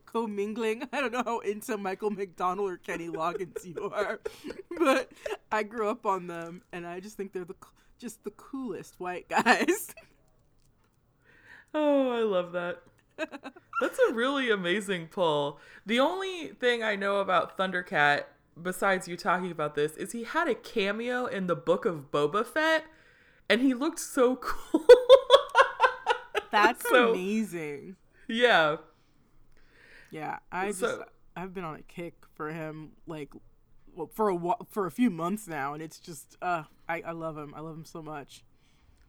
commingling. 0.06 0.88
I 0.92 1.00
don't 1.00 1.12
know 1.12 1.22
how 1.24 1.38
into 1.40 1.76
Michael 1.76 2.10
McDonald 2.10 2.70
or 2.70 2.76
Kenny 2.76 3.08
Loggins 3.08 3.64
you 3.64 3.90
are, 3.92 4.20
but 4.78 5.10
I 5.50 5.64
grew 5.64 5.88
up 5.88 6.06
on 6.06 6.28
them 6.28 6.62
and 6.72 6.86
I 6.86 7.00
just 7.00 7.16
think 7.16 7.32
they're 7.32 7.44
the 7.44 7.56
just 7.98 8.22
the 8.24 8.30
coolest 8.30 8.98
white 8.98 9.28
guys. 9.28 9.94
Oh, 11.76 12.12
I 12.12 12.20
love 12.20 12.52
that. 12.52 12.82
That's 13.80 13.98
a 14.08 14.12
really 14.12 14.48
amazing 14.48 15.08
pull. 15.08 15.58
The 15.84 15.98
only 15.98 16.50
thing 16.60 16.84
I 16.84 16.94
know 16.94 17.16
about 17.16 17.58
Thundercat, 17.58 18.26
besides 18.62 19.08
you 19.08 19.16
talking 19.16 19.50
about 19.50 19.74
this, 19.74 19.96
is 19.96 20.12
he 20.12 20.22
had 20.22 20.46
a 20.46 20.54
cameo 20.54 21.26
in 21.26 21.48
the 21.48 21.56
book 21.56 21.84
of 21.84 22.12
Boba 22.12 22.46
Fett, 22.46 22.84
and 23.50 23.60
he 23.60 23.74
looked 23.74 23.98
so 23.98 24.36
cool. 24.36 24.86
That's 26.54 26.88
so, 26.88 27.10
amazing. 27.10 27.96
Yeah. 28.28 28.76
Yeah, 30.12 30.38
I 30.52 30.68
just 30.68 30.78
so, 30.80 31.04
I've 31.34 31.52
been 31.52 31.64
on 31.64 31.74
a 31.74 31.82
kick 31.82 32.14
for 32.32 32.50
him 32.50 32.92
like 33.08 33.32
well, 33.92 34.08
for 34.14 34.30
a 34.30 34.38
for 34.70 34.86
a 34.86 34.90
few 34.92 35.10
months 35.10 35.48
now, 35.48 35.74
and 35.74 35.82
it's 35.82 35.98
just 35.98 36.36
uh 36.40 36.62
I 36.88 37.02
I 37.02 37.10
love 37.10 37.36
him. 37.36 37.52
I 37.56 37.60
love 37.60 37.74
him 37.76 37.84
so 37.84 38.02
much. 38.02 38.44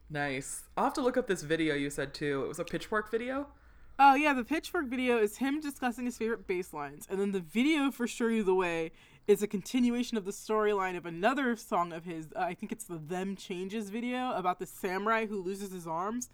Nice. 0.09 0.63
I'll 0.75 0.85
have 0.85 0.93
to 0.93 1.01
look 1.01 1.17
up 1.17 1.27
this 1.27 1.43
video 1.43 1.75
you 1.75 1.91
said 1.91 2.15
too. 2.15 2.43
It 2.45 2.47
was 2.47 2.57
a 2.57 2.65
Pitchfork 2.65 3.11
video. 3.11 3.47
Oh 3.99 4.15
yeah, 4.15 4.33
the 4.33 4.43
Pitchfork 4.43 4.87
video 4.87 5.19
is 5.19 5.37
him 5.37 5.61
discussing 5.61 6.05
his 6.05 6.17
favorite 6.17 6.47
bass 6.47 6.73
lines, 6.73 7.05
and 7.09 7.19
then 7.19 7.31
the 7.31 7.39
video 7.39 7.91
for 7.91 8.07
"Show 8.07 8.27
You 8.27 8.43
the 8.43 8.55
Way" 8.55 8.91
is 9.27 9.43
a 9.43 9.47
continuation 9.47 10.17
of 10.17 10.25
the 10.25 10.31
storyline 10.31 10.97
of 10.97 11.05
another 11.05 11.55
song 11.55 11.93
of 11.93 12.05
his. 12.05 12.27
Uh, 12.35 12.39
I 12.39 12.55
think 12.55 12.71
it's 12.71 12.85
the 12.85 12.97
"Them 12.97 13.35
Changes" 13.35 13.91
video 13.91 14.31
about 14.31 14.57
the 14.57 14.65
samurai 14.65 15.27
who 15.27 15.41
loses 15.41 15.71
his 15.71 15.85
arms, 15.85 16.29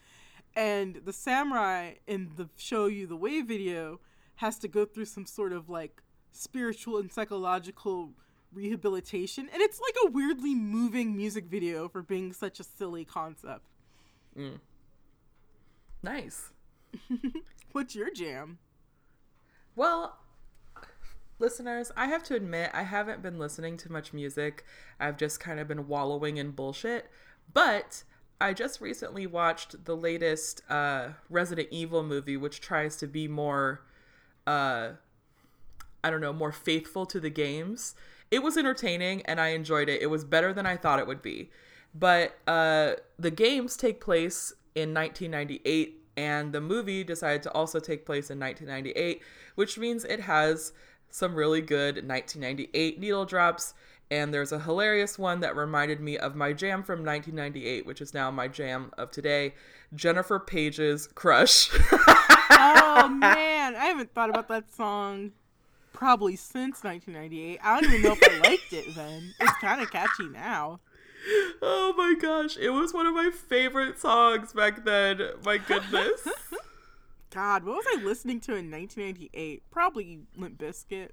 and 0.56 1.02
the 1.06 1.14
samurai 1.14 1.94
in 2.08 2.32
the 2.36 2.50
"Show 2.58 2.86
You 2.86 3.08
the 3.08 3.16
Way" 3.16 3.42
video 3.42 4.00
has 4.36 4.58
to 4.60 4.68
go 4.68 4.86
through 4.86 5.06
some 5.06 5.26
sort 5.26 5.54
of 5.54 5.70
like 5.70 6.02
spiritual 6.32 6.98
and 6.98 7.12
psychological 7.12 8.14
rehabilitation, 8.54 9.50
and 9.52 9.62
it's 9.62 9.80
like 9.80 9.96
a 10.06 10.12
weirdly 10.12 10.56
moving 10.56 11.16
music 11.16 11.46
video 11.46 11.88
for 11.88 12.02
being 12.02 12.34
such 12.34 12.60
a 12.60 12.64
silly 12.64 13.06
concept. 13.06 13.66
Mm. 14.38 14.60
Nice. 16.04 16.52
What's 17.72 17.96
your 17.96 18.12
jam? 18.12 18.58
Well, 19.76 20.18
listeners, 21.40 21.92
I 21.96 22.08
have 22.08 22.24
to 22.24 22.36
admit, 22.36 22.72
I 22.74 22.84
haven't 22.84 23.22
been 23.22 23.40
listening 23.40 23.78
to 23.78 23.92
much 23.92 24.14
music. 24.14 24.66
I've 25.00 25.18
just 25.18 25.40
kind 25.40 25.60
of 25.60 25.68
been 25.68 25.88
wallowing 25.88 26.38
in 26.38 26.52
bullshit. 26.52 27.10
But 27.54 28.04
I 28.42 28.54
just 28.54 28.82
recently 28.82 29.28
watched 29.28 29.86
the 29.86 29.96
latest 29.96 30.64
uh, 30.68 31.10
Resident 31.30 31.68
Evil 31.70 32.02
movie, 32.02 32.38
which 32.38 32.60
tries 32.60 32.98
to 32.98 33.08
be 33.08 33.28
more, 33.28 33.82
uh, 34.48 34.90
I 36.04 36.10
don't 36.10 36.22
know, 36.22 36.34
more 36.34 36.52
faithful 36.52 37.06
to 37.06 37.20
the 37.20 37.30
games. 37.30 37.94
It 38.32 38.42
was 38.42 38.58
entertaining 38.58 39.22
and 39.24 39.40
I 39.40 39.50
enjoyed 39.50 39.90
it. 39.90 40.02
It 40.02 40.08
was 40.08 40.26
better 40.26 40.54
than 40.54 40.66
I 40.66 40.76
thought 40.76 40.98
it 40.98 41.06
would 41.06 41.22
be. 41.22 41.52
But 41.94 42.38
uh, 42.48 42.94
the 43.20 43.30
games 43.30 43.78
take 43.78 44.02
place 44.02 44.54
in 44.74 44.92
1998 44.94 46.02
and 46.18 46.52
the 46.52 46.62
movie 46.62 47.04
decided 47.04 47.44
to 47.44 47.52
also 47.52 47.80
take 47.80 48.08
place 48.08 48.32
in 48.32 48.40
1998, 48.40 49.22
which 49.54 49.78
means 49.78 50.04
it 50.04 50.22
has 50.22 50.74
some 51.12 51.36
really 51.36 51.62
good 51.62 52.08
1998 52.08 53.00
needle 53.00 53.26
drops. 53.26 53.76
And 54.12 54.34
there's 54.34 54.52
a 54.52 54.60
hilarious 54.60 55.18
one 55.18 55.40
that 55.40 55.56
reminded 55.56 56.02
me 56.02 56.18
of 56.18 56.36
my 56.36 56.52
jam 56.52 56.84
from 56.84 57.00
1998, 57.00 57.86
which 57.86 58.02
is 58.02 58.14
now 58.14 58.30
my 58.30 58.50
jam 58.50 58.92
of 58.98 59.10
today 59.10 59.56
Jennifer 59.96 60.38
Paige's 60.38 61.08
Crush. 61.08 61.70
oh, 61.72 63.08
man. 63.20 63.76
I 63.76 63.86
haven't 63.86 64.14
thought 64.14 64.30
about 64.30 64.50
that 64.50 64.70
song 64.70 65.32
probably 65.94 66.36
since 66.36 66.84
1998. 66.84 67.60
I 67.64 67.80
don't 67.80 67.90
even 67.90 68.02
know 68.02 68.18
if 68.20 68.24
I 68.24 68.50
liked 68.50 68.74
it 68.74 68.94
then. 68.96 69.34
It's 69.40 69.58
kind 69.60 69.82
of 69.82 69.90
catchy 69.90 70.28
now. 70.28 70.82
Oh 71.62 71.94
my 71.96 72.16
gosh, 72.20 72.58
it 72.58 72.72
was 72.72 72.94
one 72.94 73.06
of 73.06 73.14
my 73.14 73.30
favorite 73.30 73.98
songs 73.98 74.52
back 74.52 74.84
then. 74.84 75.22
My 75.46 75.58
goodness. 75.58 76.28
God, 77.30 77.64
what 77.64 77.78
was 77.78 77.86
I 77.96 78.04
listening 78.04 78.42
to 78.42 78.52
in 78.56 78.70
1998? 78.70 79.64
Probably 79.72 80.20
Limp 80.36 80.58
Bizkit. 80.58 81.12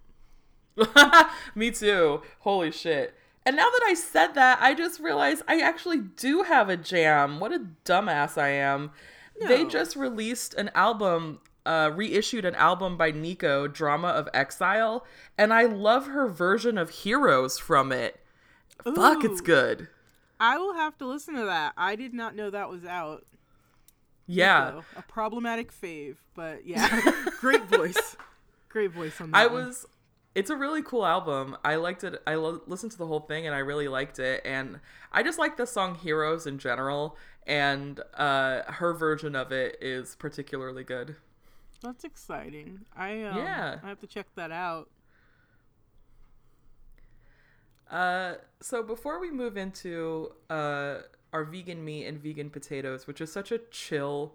Me 1.55 1.71
too. 1.71 2.23
Holy 2.41 2.71
shit. 2.71 3.15
And 3.45 3.57
now 3.57 3.69
that 3.71 3.83
I 3.87 3.95
said 3.95 4.35
that, 4.35 4.59
I 4.61 4.75
just 4.75 5.01
realized 5.01 5.43
I 5.49 5.61
actually 5.61 5.99
do 5.99 6.43
have 6.43 6.69
a 6.69 6.77
jam. 6.77 7.41
What 7.41 7.53
a 7.53 7.65
dumbass 7.85 8.37
I 8.37 8.49
am. 8.51 8.91
No. 9.41 9.49
They 9.49 9.65
just 9.65 9.97
released 9.97 10.53
an 10.55 10.71
album, 10.75 11.41
uh, 11.65 11.91
reissued 11.95 12.45
an 12.45 12.55
album 12.57 12.97
by 12.97 13.11
Nico, 13.11 13.67
Drama 13.67 14.09
of 14.09 14.29
Exile, 14.35 15.07
and 15.39 15.55
I 15.55 15.65
love 15.65 16.09
her 16.09 16.29
version 16.29 16.77
of 16.77 16.91
Heroes 16.91 17.59
from 17.59 17.93
it. 17.93 18.21
Ooh. 18.87 18.95
Fuck, 18.95 19.25
it's 19.25 19.41
good. 19.41 19.89
I 20.41 20.59
will 20.59 20.75
have 20.75 20.99
to 20.99 21.07
listen 21.07 21.35
to 21.35 21.45
that. 21.47 21.73
I 21.77 21.97
did 21.97 22.15
not 22.15 22.37
know 22.37 22.51
that 22.51 22.69
was 22.69 22.85
out. 22.85 23.25
Yeah. 24.27 24.65
Nico, 24.67 24.85
a 24.97 25.03
problematic 25.03 25.73
fave, 25.73 26.17
but 26.35 26.67
yeah, 26.67 27.01
great 27.41 27.65
voice. 27.65 28.17
Great 28.69 28.93
voice 28.93 29.19
on 29.21 29.31
that. 29.31 29.39
I 29.39 29.47
was 29.47 29.87
it's 30.35 30.51
a 30.51 30.57
really 30.57 30.83
cool 30.83 31.05
album. 31.05 31.57
I 31.65 31.77
liked 31.77 32.05
it. 32.05 32.21
I 32.27 32.35
lo- 32.35 32.63
listened 32.67 32.93
to 32.93 32.99
the 32.99 33.07
whole 33.07 33.21
thing 33.21 33.47
and 33.47 33.55
I 33.55 33.59
really 33.59 33.89
liked 33.89 34.19
it. 34.19 34.43
And 34.45 34.81
I 35.13 35.23
just 35.23 35.39
like 35.39 35.57
the 35.57 35.67
song 35.67 35.95
Heroes 35.95 36.47
in 36.47 36.59
general. 36.59 37.17
And 37.47 38.01
uh, 38.15 38.63
her 38.73 38.93
version 38.93 39.35
of 39.35 39.53
it 39.53 39.79
is 39.81 40.15
particularly 40.17 40.85
good. 40.85 41.17
That's 41.83 42.05
exciting. 42.05 42.81
I 42.97 43.23
um, 43.23 43.39
yeah. 43.39 43.79
I 43.83 43.89
have 43.89 44.01
to 44.01 44.07
check 44.07 44.27
that 44.35 44.51
out. 44.51 44.91
Uh, 47.91 48.35
so 48.61 48.83
before 48.83 49.19
we 49.19 49.31
move 49.31 49.57
into 49.57 50.33
uh, 50.51 50.99
our 51.33 51.45
vegan 51.45 51.85
meat 51.85 52.07
and 52.07 52.23
vegan 52.23 52.51
potatoes, 52.51 53.07
which 53.07 53.21
is 53.21 53.33
such 53.33 53.51
a 53.51 53.59
chill 53.71 54.35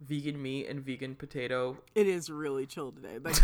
vegan 0.00 0.40
meat 0.40 0.66
and 0.68 0.84
vegan 0.84 1.14
potato. 1.14 1.76
It 1.94 2.06
is 2.06 2.30
really 2.30 2.66
chill 2.66 2.92
today. 2.92 3.18
Like 3.22 3.36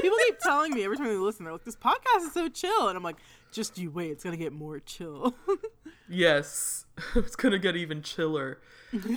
people 0.00 0.18
keep 0.26 0.38
telling 0.42 0.72
me 0.72 0.84
every 0.84 0.96
time 0.96 1.06
they 1.06 1.16
listen, 1.16 1.44
they're 1.44 1.52
like, 1.52 1.64
"This 1.64 1.76
podcast 1.76 2.22
is 2.22 2.32
so 2.32 2.48
chill," 2.48 2.88
and 2.88 2.96
I'm 2.96 3.02
like, 3.02 3.18
"Just 3.52 3.78
you 3.78 3.90
wait, 3.90 4.10
it's 4.10 4.24
gonna 4.24 4.36
get 4.36 4.52
more 4.52 4.80
chill." 4.80 5.34
yes, 6.08 6.86
it's 7.14 7.36
gonna 7.36 7.58
get 7.58 7.76
even 7.76 8.02
chiller, 8.02 8.60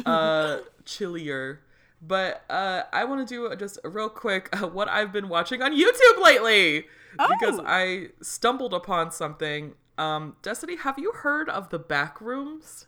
uh, 0.06 0.60
chillier. 0.86 1.62
But 2.02 2.44
uh, 2.50 2.84
I 2.92 3.06
want 3.06 3.28
to 3.28 3.34
do 3.34 3.56
just 3.56 3.78
real 3.84 4.10
quick 4.10 4.50
uh, 4.54 4.68
what 4.68 4.90
I've 4.90 5.12
been 5.12 5.30
watching 5.30 5.62
on 5.62 5.72
YouTube 5.72 6.24
lately 6.24 6.86
oh. 7.20 7.28
because 7.30 7.60
I 7.64 8.08
stumbled 8.22 8.74
upon 8.74 9.12
something. 9.12 9.74
Um, 9.98 10.36
Destiny, 10.42 10.78
have 10.78 10.98
you 10.98 11.12
heard 11.12 11.48
of 11.48 11.70
the 11.70 11.80
Backrooms? 11.80 12.88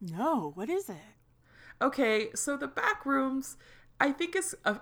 No, 0.00 0.50
what 0.56 0.68
is 0.68 0.88
it? 0.88 0.96
Okay, 1.82 2.28
so 2.34 2.56
the 2.56 2.68
back 2.68 3.06
rooms, 3.06 3.56
I 4.00 4.12
think 4.12 4.36
is 4.36 4.56
a 4.64 4.80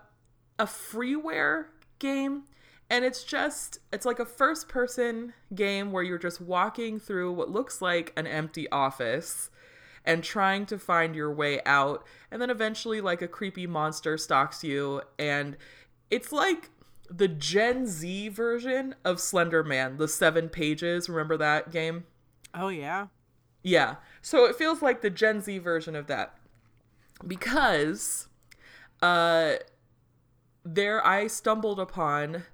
a 0.58 0.66
freeware 0.66 1.66
game 1.98 2.44
and 2.90 3.04
it's 3.04 3.22
just 3.24 3.78
it's 3.92 4.06
like 4.06 4.18
a 4.18 4.24
first 4.24 4.68
person 4.68 5.32
game 5.54 5.92
where 5.92 6.02
you're 6.02 6.18
just 6.18 6.40
walking 6.40 6.98
through 6.98 7.32
what 7.32 7.50
looks 7.50 7.80
like 7.80 8.12
an 8.16 8.26
empty 8.26 8.68
office 8.70 9.50
and 10.04 10.24
trying 10.24 10.66
to 10.66 10.78
find 10.78 11.14
your 11.14 11.32
way 11.32 11.60
out 11.64 12.04
and 12.30 12.40
then 12.40 12.50
eventually 12.50 13.00
like 13.00 13.22
a 13.22 13.28
creepy 13.28 13.66
monster 13.66 14.16
stalks 14.16 14.64
you 14.64 15.02
and 15.18 15.56
it's 16.10 16.32
like 16.32 16.70
the 17.10 17.28
Gen 17.28 17.86
Z 17.86 18.28
version 18.28 18.94
of 19.02 19.18
Slender 19.18 19.64
Man, 19.64 19.96
the 19.96 20.08
7 20.08 20.48
pages, 20.50 21.08
remember 21.08 21.38
that 21.38 21.70
game? 21.70 22.04
Oh 22.54 22.68
yeah. 22.68 23.06
Yeah. 23.62 23.96
So 24.22 24.44
it 24.44 24.56
feels 24.56 24.82
like 24.82 25.00
the 25.00 25.10
Gen 25.10 25.40
Z 25.40 25.58
version 25.58 25.96
of 25.96 26.06
that 26.06 26.37
because 27.26 28.28
uh 29.02 29.54
there 30.64 31.04
I 31.06 31.26
stumbled 31.26 31.80
upon 31.80 32.44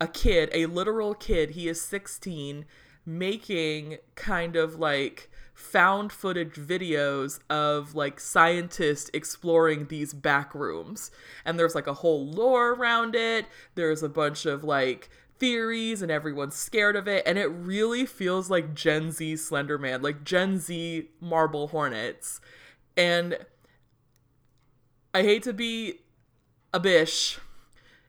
a 0.00 0.06
kid, 0.06 0.50
a 0.52 0.66
literal 0.66 1.14
kid, 1.14 1.50
he 1.50 1.68
is 1.68 1.80
16, 1.80 2.64
making 3.04 3.98
kind 4.14 4.56
of 4.56 4.78
like 4.78 5.30
found 5.54 6.12
footage 6.12 6.54
videos 6.54 7.40
of 7.48 7.94
like 7.94 8.20
scientists 8.20 9.10
exploring 9.14 9.86
these 9.86 10.12
back 10.12 10.54
rooms. 10.54 11.10
And 11.44 11.58
there's 11.58 11.74
like 11.74 11.86
a 11.86 11.94
whole 11.94 12.26
lore 12.26 12.74
around 12.74 13.14
it. 13.14 13.46
There's 13.74 14.02
a 14.02 14.08
bunch 14.08 14.44
of 14.44 14.62
like 14.62 15.08
theories 15.38 16.02
and 16.02 16.10
everyone's 16.10 16.56
scared 16.56 16.96
of 16.96 17.06
it 17.08 17.22
and 17.26 17.38
it 17.38 17.46
really 17.46 18.06
feels 18.06 18.50
like 18.50 18.74
Gen 18.74 19.10
Z 19.10 19.34
Slenderman, 19.34 20.02
like 20.02 20.24
Gen 20.24 20.58
Z 20.58 21.08
Marble 21.20 21.68
Hornets. 21.68 22.40
And 22.98 23.38
I 25.16 25.22
hate 25.22 25.44
to 25.44 25.54
be 25.54 26.00
a 26.74 26.78
bish. 26.78 27.38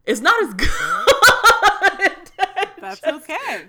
It's 0.05 0.19
not 0.19 0.43
as 0.43 0.53
good. 0.55 2.31
That's 2.81 3.01
okay. 3.01 3.67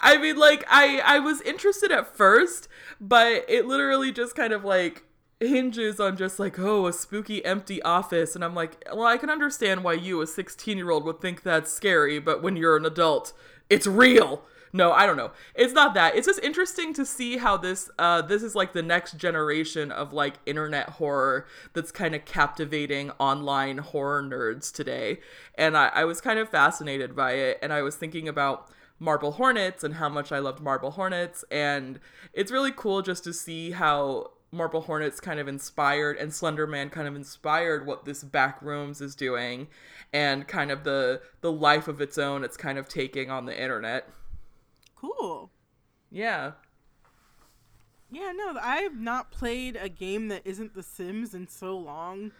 I 0.00 0.16
mean, 0.16 0.36
like 0.36 0.64
I 0.68 1.02
I 1.04 1.18
was 1.18 1.40
interested 1.40 1.90
at 1.90 2.16
first, 2.16 2.68
but 3.00 3.44
it 3.48 3.66
literally 3.66 4.12
just 4.12 4.36
kind 4.36 4.52
of 4.52 4.64
like 4.64 5.02
hinges 5.40 5.98
on 5.98 6.16
just 6.16 6.38
like 6.38 6.56
oh 6.56 6.86
a 6.86 6.92
spooky 6.92 7.44
empty 7.44 7.80
office 7.82 8.34
and 8.34 8.44
i'm 8.44 8.56
like 8.56 8.84
well 8.92 9.06
i 9.06 9.16
can 9.16 9.30
understand 9.30 9.84
why 9.84 9.92
you 9.92 10.20
a 10.20 10.26
16 10.26 10.76
year 10.76 10.90
old 10.90 11.04
would 11.04 11.20
think 11.20 11.44
that's 11.44 11.72
scary 11.72 12.18
but 12.18 12.42
when 12.42 12.56
you're 12.56 12.76
an 12.76 12.84
adult 12.84 13.32
it's 13.70 13.86
real 13.86 14.42
no 14.72 14.92
i 14.92 15.06
don't 15.06 15.16
know 15.16 15.30
it's 15.54 15.72
not 15.72 15.94
that 15.94 16.14
it's 16.16 16.26
just 16.26 16.42
interesting 16.42 16.92
to 16.92 17.04
see 17.04 17.38
how 17.38 17.56
this 17.56 17.90
uh 17.98 18.20
this 18.22 18.42
is 18.42 18.54
like 18.54 18.72
the 18.72 18.82
next 18.82 19.16
generation 19.16 19.90
of 19.90 20.12
like 20.12 20.34
internet 20.46 20.88
horror 20.90 21.46
that's 21.72 21.90
kind 21.90 22.14
of 22.14 22.24
captivating 22.24 23.10
online 23.18 23.78
horror 23.78 24.22
nerds 24.22 24.72
today 24.72 25.18
and 25.56 25.76
I, 25.76 25.90
I 25.94 26.04
was 26.04 26.20
kind 26.20 26.38
of 26.38 26.48
fascinated 26.48 27.14
by 27.14 27.32
it 27.32 27.58
and 27.62 27.72
i 27.72 27.82
was 27.82 27.96
thinking 27.96 28.28
about 28.28 28.70
Marble 29.00 29.32
Hornets 29.32 29.84
and 29.84 29.94
how 29.94 30.08
much 30.08 30.32
I 30.32 30.38
loved 30.38 30.60
Marble 30.60 30.92
Hornets. 30.92 31.44
And 31.50 32.00
it's 32.32 32.50
really 32.50 32.72
cool 32.74 33.02
just 33.02 33.24
to 33.24 33.32
see 33.32 33.70
how 33.70 34.32
Marble 34.50 34.80
Hornets 34.82 35.20
kind 35.20 35.38
of 35.38 35.46
inspired 35.46 36.16
and 36.16 36.32
Slenderman 36.32 36.90
kind 36.90 37.06
of 37.06 37.14
inspired 37.14 37.86
what 37.86 38.04
this 38.04 38.24
Backrooms 38.24 39.02
is 39.02 39.14
doing 39.14 39.68
and 40.12 40.48
kind 40.48 40.70
of 40.70 40.84
the 40.84 41.20
the 41.42 41.52
life 41.52 41.86
of 41.86 42.00
its 42.00 42.16
own 42.16 42.42
it's 42.42 42.56
kind 42.56 42.78
of 42.78 42.88
taking 42.88 43.30
on 43.30 43.44
the 43.44 43.60
internet. 43.60 44.08
Cool. 45.00 45.50
Yeah. 46.10 46.52
Yeah, 48.10 48.32
no, 48.34 48.58
I 48.60 48.78
have 48.78 48.96
not 48.96 49.30
played 49.30 49.76
a 49.76 49.88
game 49.88 50.28
that 50.28 50.42
isn't 50.46 50.74
The 50.74 50.82
Sims 50.82 51.34
in 51.34 51.46
so 51.46 51.76
long. 51.76 52.32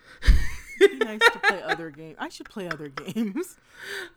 It'd 0.80 0.98
be 0.98 1.04
nice 1.04 1.20
to 1.20 1.38
play 1.40 1.62
other 1.62 1.90
games. 1.90 2.16
I 2.18 2.28
should 2.28 2.48
play 2.48 2.68
other 2.68 2.88
games. 2.88 3.56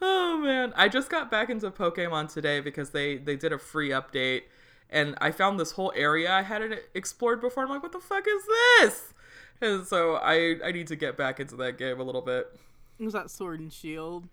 Oh 0.02 0.40
man, 0.40 0.74
I 0.76 0.90
just 0.90 1.12
got 1.12 1.30
back 1.30 1.52
into 1.52 1.70
Pokemon 1.70 2.34
today 2.34 2.62
because 2.62 2.90
they 2.90 3.18
they 3.18 3.36
did 3.36 3.54
a 3.54 3.60
free 3.60 3.90
update 3.90 4.44
and 4.90 5.16
I 5.22 5.30
found 5.30 5.60
this 5.60 5.74
whole 5.74 5.94
area 5.96 6.32
I 6.32 6.42
hadn't 6.42 6.80
explored 6.96 7.42
before. 7.42 7.66
I'm 7.66 7.70
like, 7.70 7.84
what 7.84 7.92
the 7.92 8.00
fuck 8.00 8.26
is 8.28 8.44
this? 8.80 9.14
And 9.62 9.86
so 9.86 10.16
I 10.16 10.56
I 10.66 10.72
need 10.72 10.88
to 10.88 10.96
get 10.96 11.16
back 11.16 11.40
into 11.40 11.56
that 11.58 11.78
game 11.78 12.00
a 12.00 12.04
little 12.04 12.24
bit. 12.24 12.52
Was 13.00 13.14
that 13.14 13.30
Sword 13.30 13.60
and 13.60 13.72
Shield? 13.72 14.28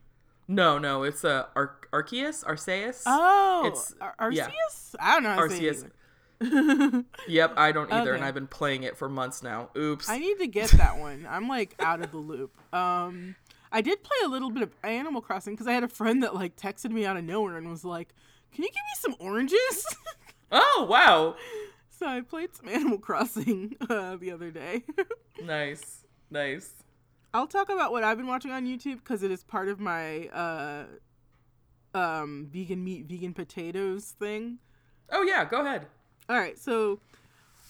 No, 0.49 0.79
no, 0.79 1.03
it's 1.03 1.25
a 1.25 1.31
uh, 1.31 1.47
Ar- 1.55 1.77
Arceus, 1.93 2.43
Arceus. 2.45 3.03
Oh, 3.05 3.65
it's 3.67 3.95
Ar- 4.01 4.15
Arceus. 4.19 4.35
Yeah. 4.35 4.49
I 4.99 5.21
don't 5.21 5.23
know. 5.23 5.37
Arceus. 5.37 7.05
yep, 7.29 7.53
I 7.57 7.73
don't 7.73 7.93
either, 7.93 8.13
okay. 8.13 8.17
and 8.17 8.25
I've 8.25 8.35
been 8.35 8.47
playing 8.47 8.85
it 8.85 8.97
for 8.97 9.09
months 9.09 9.43
now. 9.43 9.71
Oops. 9.77 10.09
I 10.09 10.19
need 10.19 10.39
to 10.39 10.47
get 10.47 10.71
that 10.71 10.99
one. 10.99 11.27
I'm 11.29 11.49
like 11.49 11.75
out 11.81 12.01
of 12.01 12.13
the 12.13 12.19
loop. 12.19 12.53
Um, 12.73 13.35
I 13.71 13.81
did 13.81 14.03
play 14.03 14.17
a 14.25 14.29
little 14.29 14.51
bit 14.51 14.63
of 14.63 14.71
Animal 14.83 15.21
Crossing 15.21 15.55
because 15.55 15.67
I 15.67 15.73
had 15.73 15.85
a 15.85 15.89
friend 15.89 16.23
that 16.23 16.35
like 16.35 16.57
texted 16.57 16.91
me 16.91 17.05
out 17.05 17.17
of 17.17 17.25
nowhere 17.25 17.57
and 17.57 17.69
was 17.69 17.85
like, 17.85 18.15
"Can 18.53 18.65
you 18.65 18.71
give 18.71 18.75
me 18.75 18.95
some 18.97 19.17
oranges?" 19.19 19.87
Oh 20.51 20.87
wow! 20.89 21.37
So 21.91 22.07
I 22.07 22.23
played 22.23 22.55
some 22.55 22.69
Animal 22.69 22.97
Crossing 22.97 23.77
uh, 23.91 24.17
the 24.17 24.31
other 24.33 24.51
day. 24.51 24.83
nice, 25.45 26.05
nice. 26.31 26.71
I'll 27.35 27.47
talk 27.47 27.69
about 27.69 27.93
what 27.93 28.05
I've 28.05 28.17
been 28.17 28.27
watching 28.27 28.53
on 28.53 28.67
YouTube 28.67 28.97
because 28.97 29.23
it 29.23 29.31
is 29.31 29.45
part 29.45 29.69
of 29.69 29.79
my 29.79 30.29
uh, 30.29 30.85
um, 31.95 32.49
vegan 32.51 32.83
meat, 32.83 33.07
vegan 33.07 33.35
potatoes 33.35 34.14
thing. 34.19 34.59
Oh 35.11 35.23
yeah, 35.23 35.45
go 35.45 35.61
ahead. 35.61 35.87
All 36.29 36.38
right, 36.38 36.59
so 36.59 37.01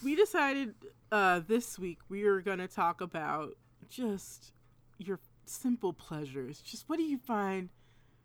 we 0.02 0.14
decided 0.14 0.74
uh, 1.10 1.40
this 1.46 1.78
week 1.78 1.98
we 2.08 2.24
are 2.24 2.40
gonna 2.40 2.68
talk 2.68 3.00
about 3.00 3.56
just 3.88 4.52
your 4.98 5.18
simple 5.46 5.92
pleasures. 5.92 6.60
Just 6.60 6.88
what 6.88 6.96
do 6.96 7.04
you 7.04 7.18
find 7.18 7.70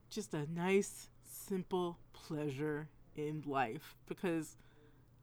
just 0.10 0.34
a 0.34 0.46
nice, 0.52 1.10
simple 1.24 1.98
pleasure 2.14 2.90
in 3.16 3.44
life 3.46 3.96
because 4.08 4.58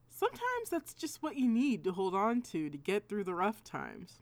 sometimes 0.09 0.71
that's 0.71 0.95
just 0.95 1.23
what 1.23 1.37
you 1.37 1.49
need 1.49 1.85
to 1.85 1.93
hold 1.93 2.15
on 2.15 2.43
to 2.43 2.69
to 2.69 2.79
get 2.79 3.09
through 3.09 3.25
the 3.25 3.35
rough 3.35 3.63
times. 3.63 4.21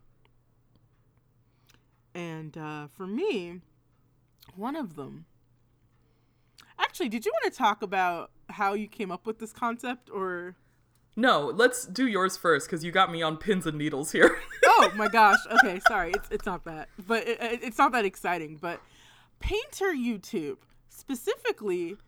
And 2.18 2.58
uh, 2.58 2.88
for 2.88 3.06
me, 3.06 3.60
one 4.56 4.74
of 4.74 4.96
them. 4.96 5.26
Actually, 6.76 7.08
did 7.08 7.24
you 7.24 7.32
want 7.32 7.52
to 7.52 7.56
talk 7.56 7.80
about 7.80 8.32
how 8.48 8.74
you 8.74 8.88
came 8.88 9.12
up 9.12 9.24
with 9.24 9.38
this 9.38 9.52
concept 9.52 10.10
or? 10.10 10.56
No, 11.14 11.52
let's 11.54 11.86
do 11.86 12.08
yours 12.08 12.36
first 12.36 12.66
because 12.66 12.82
you 12.82 12.90
got 12.90 13.12
me 13.12 13.22
on 13.22 13.36
pins 13.36 13.66
and 13.66 13.78
needles 13.78 14.10
here. 14.10 14.36
oh 14.66 14.90
my 14.96 15.06
gosh. 15.06 15.38
Okay, 15.58 15.78
sorry. 15.86 16.10
It's 16.10 16.28
it's 16.32 16.44
not 16.44 16.64
that, 16.64 16.88
but 17.06 17.26
it, 17.28 17.38
it's 17.62 17.78
not 17.78 17.92
that 17.92 18.04
exciting. 18.04 18.56
But 18.60 18.80
Painter 19.38 19.92
YouTube 19.94 20.56
specifically 20.88 21.98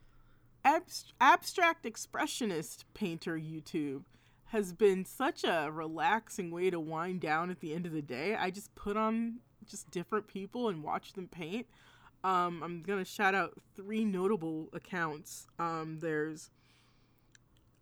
abstract 0.65 1.85
expressionist 1.85 2.83
painter 2.95 3.39
YouTube 3.39 4.03
has 4.47 4.73
been 4.73 5.05
such 5.05 5.45
a 5.45 5.71
relaxing 5.71 6.51
way 6.51 6.71
to 6.71 6.81
wind 6.81 7.21
down 7.21 7.49
at 7.49 7.61
the 7.61 7.73
end 7.73 7.87
of 7.87 7.93
the 7.93 8.03
day. 8.03 8.35
I 8.35 8.51
just 8.51 8.75
put 8.75 8.97
on 8.97 9.39
just 9.71 9.91
different 9.91 10.27
people 10.27 10.69
and 10.69 10.83
watch 10.83 11.13
them 11.13 11.29
paint. 11.29 11.67
Um, 12.23 12.63
I'm 12.63 12.83
gonna 12.83 13.05
shout 13.05 13.35
out 13.35 13.55
three 13.77 14.05
notable 14.05 14.69
accounts. 14.73 15.47
Um, 15.59 15.99
there's 16.01 16.51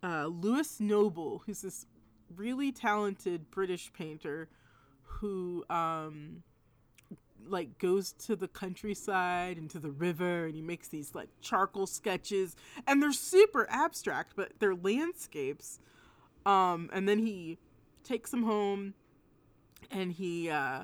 uh, 0.01 0.27
Lewis 0.27 0.79
Noble, 0.79 1.43
who's 1.45 1.61
this 1.61 1.85
really 2.35 2.71
talented 2.71 3.51
British 3.51 3.91
painter 3.91 4.47
who 5.03 5.65
um, 5.69 6.43
like 7.47 7.77
goes 7.77 8.13
to 8.13 8.35
the 8.35 8.47
countryside 8.47 9.57
and 9.57 9.69
to 9.69 9.79
the 9.79 9.91
river 9.91 10.45
and 10.45 10.55
he 10.55 10.61
makes 10.61 10.87
these 10.87 11.15
like 11.15 11.29
charcoal 11.41 11.87
sketches 11.87 12.55
and 12.87 13.01
they're 13.01 13.11
super 13.11 13.67
abstract 13.69 14.33
but 14.35 14.51
they're 14.59 14.75
landscapes 14.75 15.79
um 16.45 16.89
and 16.93 17.07
then 17.07 17.19
he 17.19 17.57
takes 18.03 18.31
them 18.31 18.43
home 18.43 18.93
and 19.91 20.13
he 20.13 20.49
uh 20.49 20.83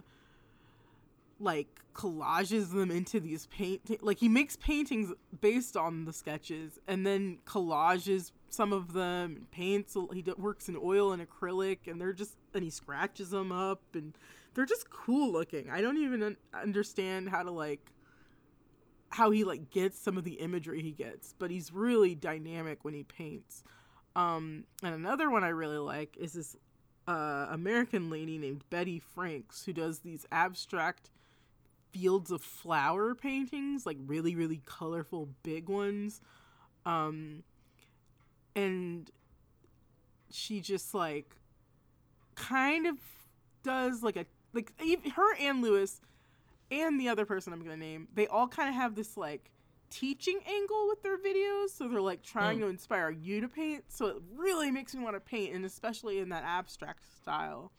like 1.40 1.68
collages 1.94 2.74
them 2.74 2.92
into 2.92 3.20
these 3.20 3.46
paint 3.48 3.82
like 4.04 4.20
he 4.20 4.28
makes 4.28 4.56
paintings 4.58 5.12
based 5.42 5.78
on 5.78 6.06
the 6.06 6.12
sketches 6.12 6.80
and 6.88 7.06
then 7.06 7.38
collages 7.46 8.32
some 8.50 8.74
of 8.74 8.94
them 8.94 9.36
and 9.36 9.52
paints 9.52 9.98
he 10.14 10.24
works 10.38 10.70
in 10.70 10.78
oil 10.82 11.14
and 11.14 11.26
acrylic 11.26 11.80
and 11.88 12.00
they're 12.00 12.14
just 12.14 12.38
and 12.54 12.64
he 12.64 12.70
scratches 12.70 13.30
them 13.30 13.52
up 13.52 13.82
and 13.94 14.18
they're 14.56 14.66
just 14.66 14.90
cool 14.90 15.32
looking. 15.32 15.70
I 15.70 15.82
don't 15.82 15.98
even 15.98 16.24
un- 16.24 16.38
understand 16.54 17.30
how 17.30 17.44
to 17.44 17.52
like 17.52 17.92
how 19.10 19.30
he 19.30 19.44
like 19.44 19.70
gets 19.70 20.00
some 20.00 20.18
of 20.18 20.24
the 20.24 20.34
imagery 20.34 20.82
he 20.82 20.92
gets, 20.92 21.36
but 21.38 21.52
he's 21.52 21.72
really 21.72 22.16
dynamic 22.16 22.84
when 22.84 22.94
he 22.94 23.04
paints. 23.04 23.64
Um, 24.16 24.64
and 24.82 24.96
another 24.96 25.30
one 25.30 25.44
I 25.44 25.50
really 25.50 25.78
like 25.78 26.18
is 26.18 26.34
this 26.34 26.56
uh, 27.08 27.48
American 27.52 28.10
lady 28.10 28.38
named 28.38 28.64
Betty 28.70 29.00
Franks 29.00 29.66
who 29.66 29.74
does 29.74 30.00
these 30.00 30.26
abstract 30.32 31.12
fields 31.96 32.30
of 32.30 32.42
flower 32.42 33.16
paintings, 33.16 33.86
like 33.86 33.98
really 34.06 34.36
really 34.36 34.62
colorful 34.66 35.30
big 35.44 35.70
ones. 35.70 36.20
Um, 36.86 37.44
and 38.56 39.10
she 40.30 40.60
just 40.60 40.94
like 40.94 41.38
kind 42.36 42.86
of 42.86 42.98
does 43.64 44.04
like 44.04 44.18
a 44.18 44.26
like 44.54 44.74
her 45.16 45.36
and 45.40 45.62
Lewis 45.62 46.02
and 46.70 47.00
the 47.00 47.08
other 47.08 47.26
person 47.26 47.54
I'm 47.54 47.64
gonna 47.64 47.78
name, 47.78 48.10
they 48.14 48.28
all 48.28 48.48
kind 48.48 48.68
of 48.68 48.76
have 48.76 48.96
this 48.96 49.16
like 49.16 49.52
teaching 49.90 50.40
angle 50.46 50.88
with 50.90 51.02
their 51.02 51.18
videos. 51.18 51.70
So 51.70 51.88
they're 51.88 52.02
like 52.02 52.24
trying 52.24 52.58
mm. 52.58 52.62
to 52.64 52.68
inspire 52.68 53.10
you 53.10 53.40
to 53.40 53.48
paint. 53.48 53.86
So 53.88 54.08
it 54.08 54.18
really 54.36 54.70
makes 54.70 54.94
me 54.94 55.02
want 55.02 55.16
to 55.16 55.22
paint, 55.22 55.56
and 55.56 55.64
especially 55.64 56.20
in 56.20 56.30
that 56.30 56.44
abstract 56.44 57.06
style, 57.22 57.72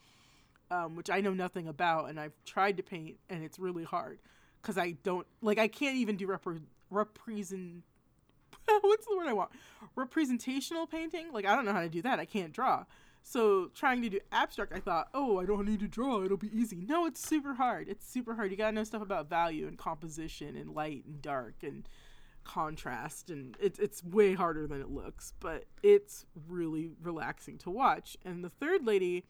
um, 0.71 0.97
which 0.97 1.11
I 1.11 1.21
know 1.21 1.33
nothing 1.33 1.69
about, 1.69 2.09
and 2.09 2.19
I've 2.19 2.35
tried 2.45 2.77
to 2.79 2.83
paint, 2.83 3.17
and 3.31 3.45
it's 3.45 3.59
really 3.59 3.85
hard 3.85 4.19
because 4.61 4.79
I 4.79 4.93
don't 5.03 5.27
like 5.43 5.59
I 5.59 5.69
can't 5.69 5.97
even 5.97 6.17
do 6.17 6.27
repre- 6.27 6.63
represent. 6.91 7.83
What's 8.81 9.07
the 9.07 9.17
word 9.17 9.29
I 9.29 9.33
want? 9.33 9.51
Representational 9.95 10.87
painting. 10.87 11.33
Like 11.33 11.47
I 11.47 11.55
don't 11.55 11.65
know 11.65 11.73
how 11.73 11.83
to 11.83 11.89
do 11.89 12.03
that. 12.03 12.19
I 12.19 12.25
can't 12.25 12.53
draw. 12.53 12.85
So 13.23 13.71
trying 13.75 14.03
to 14.03 14.09
do 14.09 14.21
abstract, 14.31 14.73
I 14.73 14.79
thought, 14.79 15.09
oh, 15.13 15.41
I 15.41 15.47
don't 15.47 15.67
need 15.67 15.81
to 15.81 15.89
draw. 15.89 16.23
It'll 16.23 16.37
be 16.37 16.57
easy. 16.57 16.85
No, 16.87 17.07
it's 17.07 17.21
super 17.21 17.55
hard. 17.55 17.89
It's 17.89 18.09
super 18.09 18.35
hard. 18.35 18.53
You 18.53 18.57
gotta 18.57 18.73
know 18.73 18.85
stuff 18.85 19.03
about 19.03 19.29
value 19.29 19.67
and 19.67 19.77
composition 19.77 20.57
and 20.57 20.71
light 20.71 21.05
and 21.07 21.21
dark 21.21 21.55
and 21.63 21.89
contrast 22.45 23.29
and 23.29 23.57
it's 23.61 23.81
it's 23.81 24.05
way 24.05 24.35
harder 24.35 24.67
than 24.67 24.81
it 24.81 24.91
looks, 24.91 25.33
but 25.41 25.65
it's 25.83 26.27
really 26.49 26.91
relaxing 27.03 27.59
to 27.59 27.71
watch. 27.71 28.17
And 28.25 28.45
the 28.45 28.51
third 28.51 28.87
lady 28.87 29.25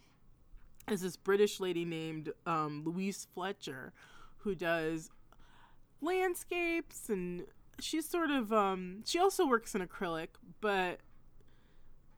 is 0.91 1.01
this 1.01 1.17
British 1.17 1.61
lady 1.61 1.85
named 1.85 2.33
um, 2.47 2.83
Louise 2.85 3.27
Fletcher, 3.35 3.93
who 4.39 4.55
does 4.55 5.11
landscapes 6.01 7.09
and 7.09 7.45
she's 7.81 8.09
sort 8.09 8.31
of 8.31 8.53
um, 8.53 9.03
she 9.05 9.19
also 9.19 9.47
works 9.47 9.75
in 9.75 9.81
acrylic, 9.87 10.29
but 10.61 11.01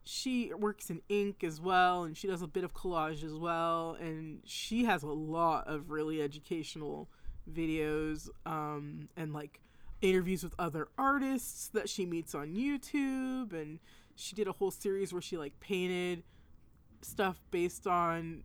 she 0.05 0.53
works 0.55 0.89
in 0.91 1.03
ink 1.09 1.45
as 1.45 1.61
well 1.61 2.05
and 2.05 2.17
she 2.17 2.27
does 2.27 2.43
a 2.43 2.47
bit 2.47 2.65
of 2.65 2.73
collage 2.73 3.23
as 3.23 3.35
well 3.35 3.97
and 4.01 4.41
she 4.45 4.85
has 4.85 5.03
a 5.03 5.07
lot 5.07 5.67
of 5.67 5.91
really 5.91 6.23
educational 6.23 7.09
videos 7.51 8.29
um, 8.47 9.09
and 9.17 9.33
like 9.33 9.61
interviews 10.01 10.43
with 10.43 10.55
other 10.59 10.89
artists 10.97 11.69
that 11.69 11.89
she 11.89 12.07
meets 12.07 12.35
on 12.35 12.55
YouTube 12.55 13.53
and 13.53 13.81
she 14.15 14.35
did 14.35 14.49
a 14.49 14.53
whole 14.53 14.71
series 14.71 15.13
where 15.13 15.23
she 15.23 15.37
like 15.37 15.59
painted 15.61 16.23
stuff 17.03 17.41
based 17.51 17.87
on 17.87 18.43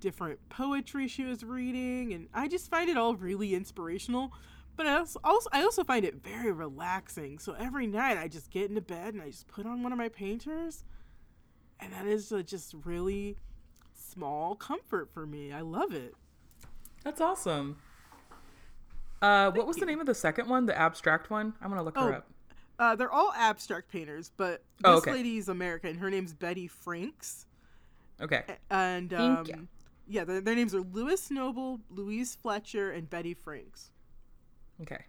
different 0.00 0.40
poetry 0.48 1.06
she 1.06 1.24
was 1.24 1.44
reading 1.44 2.12
and 2.12 2.28
I 2.34 2.48
just 2.48 2.70
find 2.70 2.88
it 2.90 2.96
all 2.96 3.14
really 3.14 3.54
inspirational 3.54 4.32
but 4.76 4.86
I 4.86 4.96
also, 4.98 5.20
also 5.22 5.48
I 5.52 5.62
also 5.62 5.84
find 5.84 6.04
it 6.04 6.22
very 6.22 6.50
relaxing 6.52 7.38
so 7.38 7.52
every 7.58 7.86
night 7.86 8.16
I 8.16 8.26
just 8.28 8.50
get 8.50 8.68
into 8.70 8.80
bed 8.80 9.14
and 9.14 9.22
I 9.22 9.26
just 9.26 9.46
put 9.46 9.66
on 9.66 9.82
one 9.82 9.92
of 9.92 9.98
my 9.98 10.08
painters 10.08 10.84
and 11.78 11.92
that 11.92 12.06
is 12.06 12.32
a 12.32 12.42
just 12.42 12.74
really 12.84 13.36
small 13.94 14.54
comfort 14.54 15.10
for 15.12 15.26
me 15.26 15.52
I 15.52 15.60
love 15.60 15.92
it 15.92 16.14
That's 17.04 17.20
awesome. 17.20 17.76
Uh, 19.22 19.50
what 19.50 19.66
was 19.66 19.76
you. 19.76 19.80
the 19.80 19.86
name 19.86 20.00
of 20.00 20.06
the 20.06 20.14
second 20.14 20.48
one? 20.48 20.64
The 20.64 20.76
abstract 20.78 21.28
one? 21.30 21.52
I'm 21.60 21.68
gonna 21.68 21.82
look 21.82 21.98
her 21.98 22.14
Oh, 22.14 22.16
up. 22.16 22.26
uh, 22.78 22.96
they're 22.96 23.12
all 23.12 23.32
abstract 23.36 23.88
painters 23.92 24.30
but 24.36 24.62
this 24.78 24.84
Oh, 24.84 24.96
okay. 24.96 25.12
lady's 25.12 25.48
American 25.50 25.98
her 25.98 26.10
name's 26.10 26.32
Betty 26.32 26.66
Franks 26.66 27.46
Okay. 28.22 28.44
and 28.70 29.12
um. 29.14 29.68
Yeah, 30.10 30.24
their, 30.24 30.40
their 30.40 30.56
names 30.56 30.74
are 30.74 30.80
Lewis 30.80 31.30
Noble, 31.30 31.80
Louise 31.88 32.34
Fletcher, 32.34 32.90
and 32.90 33.08
Betty 33.08 33.32
Franks. 33.32 33.90
Okay. 34.82 35.04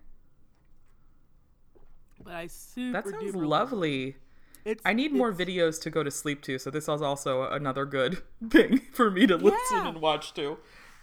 But 2.23 2.35
I 2.35 2.47
super 2.47 3.01
That 3.01 3.09
sounds 3.09 3.35
lovely. 3.35 4.15
It's 4.63 4.81
I 4.85 4.93
need 4.93 5.11
more 5.11 5.33
videos 5.33 5.81
to 5.81 5.89
go 5.89 6.03
to 6.03 6.11
sleep 6.11 6.43
to, 6.43 6.59
so 6.59 6.69
this 6.69 6.83
is 6.83 7.01
also 7.01 7.49
another 7.49 7.83
good 7.85 8.21
thing 8.49 8.77
for 8.93 9.09
me 9.09 9.25
to 9.25 9.35
listen 9.37 9.57
Yeah. 9.77 9.87
and 9.87 10.01
watch 10.01 10.35
to. 10.35 10.57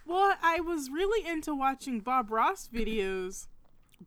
Well, 0.06 0.36
I 0.42 0.60
was 0.60 0.90
really 0.90 1.26
into 1.28 1.54
watching 1.56 1.98
Bob 1.98 2.30
Ross 2.30 2.68
videos, 2.72 3.48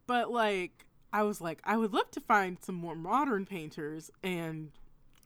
but 0.08 0.32
like 0.32 0.86
I 1.12 1.24
was 1.24 1.42
like, 1.42 1.60
I 1.66 1.76
would 1.76 1.92
love 1.94 2.10
to 2.12 2.22
find 2.22 2.58
some 2.62 2.76
more 2.76 2.96
modern 2.96 3.46
painters, 3.46 4.10
and 4.24 4.72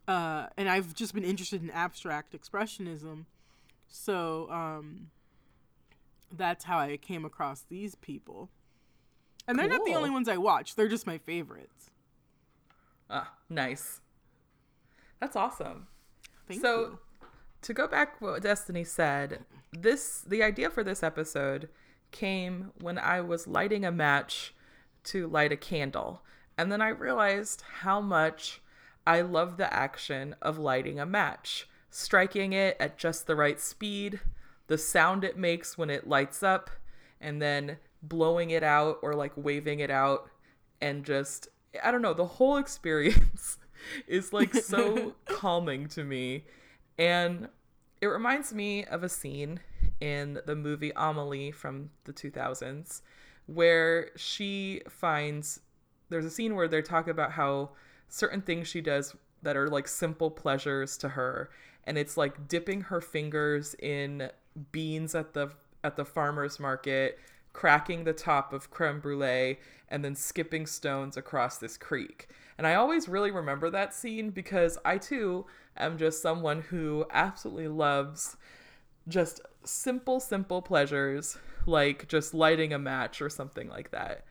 uh, 0.08 0.48
and 0.58 0.68
I've 0.70 0.96
just 0.96 1.14
been 1.14 1.24
interested 1.24 1.62
in 1.62 1.70
abstract 1.70 2.34
expressionism, 2.34 3.26
so 3.96 4.50
um, 4.52 5.08
that's 6.32 6.66
how 6.66 6.78
I 6.80 6.98
came 6.98 7.26
across 7.26 7.62
these 7.62 7.96
people. 7.96 8.50
And 9.48 9.60
they're 9.60 9.68
not 9.68 9.86
the 9.86 9.94
only 9.94 10.10
ones 10.10 10.28
I 10.28 10.38
watch; 10.38 10.76
they're 10.76 10.88
just 10.88 11.08
my 11.08 11.18
favorites. 11.18 11.92
Ah, 13.10 13.34
nice. 13.50 14.02
That's 15.20 15.36
awesome. 15.36 15.88
Thank 16.48 16.62
so 16.62 16.80
you. 16.80 17.00
to 17.62 17.74
go 17.74 17.88
back 17.88 18.20
what 18.22 18.42
Destiny 18.42 18.84
said, 18.84 19.46
this 19.72 20.22
the 20.22 20.44
idea 20.44 20.70
for 20.70 20.84
this 20.84 21.04
episode 21.04 21.70
came 22.12 22.72
when 22.82 22.98
I 22.98 23.22
was 23.22 23.48
lighting 23.48 23.86
a 23.86 23.92
match 23.92 24.54
to 25.06 25.28
light 25.28 25.52
a 25.52 25.58
candle. 25.58 26.22
And 26.58 26.72
then 26.72 26.82
I 26.82 26.90
realized 26.90 27.64
how 27.82 28.02
much 28.02 28.62
I 29.06 29.22
love 29.22 29.58
the 29.58 29.72
action 29.72 30.36
of 30.42 30.58
lighting 30.58 31.00
a 31.00 31.06
match, 31.06 31.68
striking 31.96 32.52
it 32.52 32.76
at 32.78 32.98
just 32.98 33.26
the 33.26 33.38
right 33.38 33.58
speed, 33.58 34.20
the 34.68 34.78
sound 34.78 35.24
it 35.24 35.38
makes 35.38 35.78
when 35.78 35.90
it 35.90 36.10
lights 36.10 36.44
up, 36.44 36.70
and 37.22 37.42
then 37.42 37.78
blowing 38.04 38.50
it 38.50 38.64
out 38.64 39.00
or 39.02 39.14
like 39.14 39.32
waving 39.38 39.80
it 39.80 39.90
out 39.90 40.30
and 40.82 41.06
just 41.06 41.48
I 41.82 41.92
don't 41.92 42.02
know, 42.02 42.14
the 42.14 42.26
whole 42.26 42.58
experience 42.66 43.58
is 44.08 44.34
like 44.34 44.54
so 44.54 45.16
calming 45.26 45.88
to 45.90 46.04
me. 46.04 46.44
And 46.98 47.48
it 48.02 48.08
reminds 48.08 48.54
me 48.54 48.84
of 48.84 49.02
a 49.02 49.10
scene 49.10 49.62
in 50.02 50.42
the 50.46 50.56
movie 50.56 50.92
Amelie 50.98 51.52
from 51.52 51.92
the 52.04 52.12
2000s 52.12 53.02
where 53.46 54.10
she 54.18 54.82
finds 54.90 55.62
there's 56.10 56.26
a 56.26 56.30
scene 56.30 56.56
where 56.56 56.68
they're 56.68 56.82
talking 56.82 57.12
about 57.12 57.32
how 57.32 57.70
certain 58.10 58.42
things 58.42 58.68
she 58.68 58.82
does 58.82 59.16
that 59.44 59.56
are 59.56 59.70
like 59.70 59.88
simple 59.88 60.30
pleasures 60.30 60.98
to 60.98 61.10
her 61.10 61.50
and 61.86 61.98
it's 61.98 62.18
like 62.18 62.48
dipping 62.48 62.82
her 62.82 63.02
fingers 63.02 63.76
in 63.76 64.30
beans 64.72 65.16
at 65.16 65.34
the 65.34 65.52
at 65.84 65.96
the 65.96 66.06
farmers 66.06 66.60
market 66.60 67.20
cracking 67.54 68.04
the 68.04 68.14
top 68.14 68.54
of 68.54 68.70
creme 68.70 69.00
brulee 69.00 69.58
and 69.90 70.04
then 70.04 70.16
skipping 70.16 70.66
stones 70.66 71.16
across 71.16 71.58
this 71.58 71.78
creek 71.78 72.28
and 72.58 72.66
i 72.66 72.76
always 72.76 73.08
really 73.08 73.32
remember 73.32 73.70
that 73.70 73.94
scene 73.94 74.30
because 74.30 74.78
i 74.84 74.98
too 74.98 75.46
am 75.78 75.98
just 75.98 76.22
someone 76.22 76.62
who 76.62 77.06
absolutely 77.12 77.68
loves 77.68 78.38
just 79.08 79.42
simple, 79.64 80.20
simple 80.20 80.62
pleasures 80.62 81.38
like 81.66 82.08
just 82.08 82.34
lighting 82.34 82.74
a 82.74 82.80
match 82.80 83.22
or 83.22 83.30
something 83.30 83.70
like 83.70 83.92
that. 83.92 84.26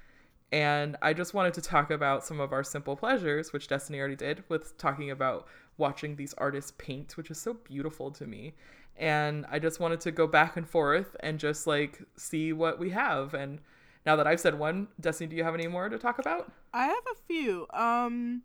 And 0.53 0.97
I 1.03 1.15
just 1.15 1.35
wanted 1.35 1.55
to 1.55 1.61
talk 1.61 1.91
about 1.91 2.25
some 2.25 2.39
of 2.39 2.53
our 2.53 2.63
simple 2.63 2.95
pleasures, 2.95 3.53
which 3.53 3.67
Destiny 3.67 3.99
already 3.99 4.15
did, 4.15 4.45
with 4.49 4.79
talking 4.79 5.11
about 5.11 5.49
watching 5.77 6.17
these 6.17 6.35
artists 6.35 6.73
paint, 6.79 7.17
which 7.17 7.31
is 7.31 7.41
so 7.41 7.55
beautiful 7.55 8.11
to 8.13 8.27
me. 8.27 8.55
And 8.97 9.45
I 9.51 9.59
just 9.59 9.81
wanted 9.81 10.01
to 10.03 10.13
go 10.13 10.27
back 10.27 10.57
and 10.57 10.69
forth 10.69 11.17
and 11.21 11.39
just 11.39 11.67
like 11.67 12.01
see 12.17 12.53
what 12.53 12.79
we 12.79 12.91
have. 12.91 13.35
And 13.35 13.61
now 14.07 14.17
that 14.17 14.27
I've 14.27 14.41
said 14.41 14.59
one, 14.59 14.89
Destiny, 15.01 15.29
do 15.29 15.37
you 15.37 15.45
have 15.45 15.55
any 15.55 15.67
more 15.67 15.89
to 15.89 15.99
talk 15.99 16.19
about? 16.19 16.53
I 16.73 16.87
have 16.87 17.05
a 17.13 17.17
few. 17.27 17.67
Um, 17.73 18.43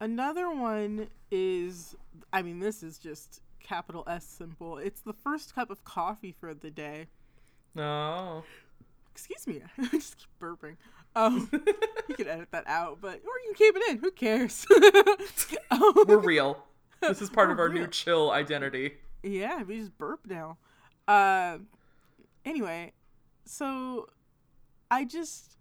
another 0.00 0.50
one 0.50 1.08
is, 1.30 1.94
I 2.32 2.42
mean, 2.42 2.58
this 2.58 2.82
is 2.82 2.98
just 2.98 3.40
capital 3.60 4.04
S 4.08 4.26
simple. 4.26 4.78
It's 4.78 5.00
the 5.00 5.12
first 5.12 5.54
cup 5.54 5.70
of 5.70 5.84
coffee 5.84 6.34
for 6.38 6.54
the 6.54 6.70
day. 6.70 7.06
No. 7.74 8.44
Excuse 9.12 9.46
me, 9.46 9.62
I 9.78 9.86
just 9.88 10.16
keep 10.16 10.28
burping. 10.40 10.76
Um, 11.16 11.48
you 12.08 12.14
can 12.14 12.28
edit 12.28 12.48
that 12.52 12.64
out, 12.66 12.98
but 13.00 13.14
or 13.14 13.38
you 13.44 13.52
can 13.52 13.54
keep 13.54 13.76
it 13.76 13.90
in. 13.90 13.98
Who 13.98 14.10
cares? 14.10 14.66
Um, 15.70 15.92
We're 16.06 16.18
real. 16.18 16.64
This 17.00 17.20
is 17.20 17.28
part 17.30 17.50
of 17.52 17.58
our 17.58 17.68
new 17.68 17.86
chill 17.86 18.30
identity. 18.30 18.94
Yeah, 19.22 19.62
we 19.62 19.78
just 19.78 19.96
burp 19.98 20.20
now. 20.26 20.56
Uh, 21.06 21.58
anyway, 22.44 22.92
so 23.44 24.08
I 24.90 25.04
just, 25.04 25.56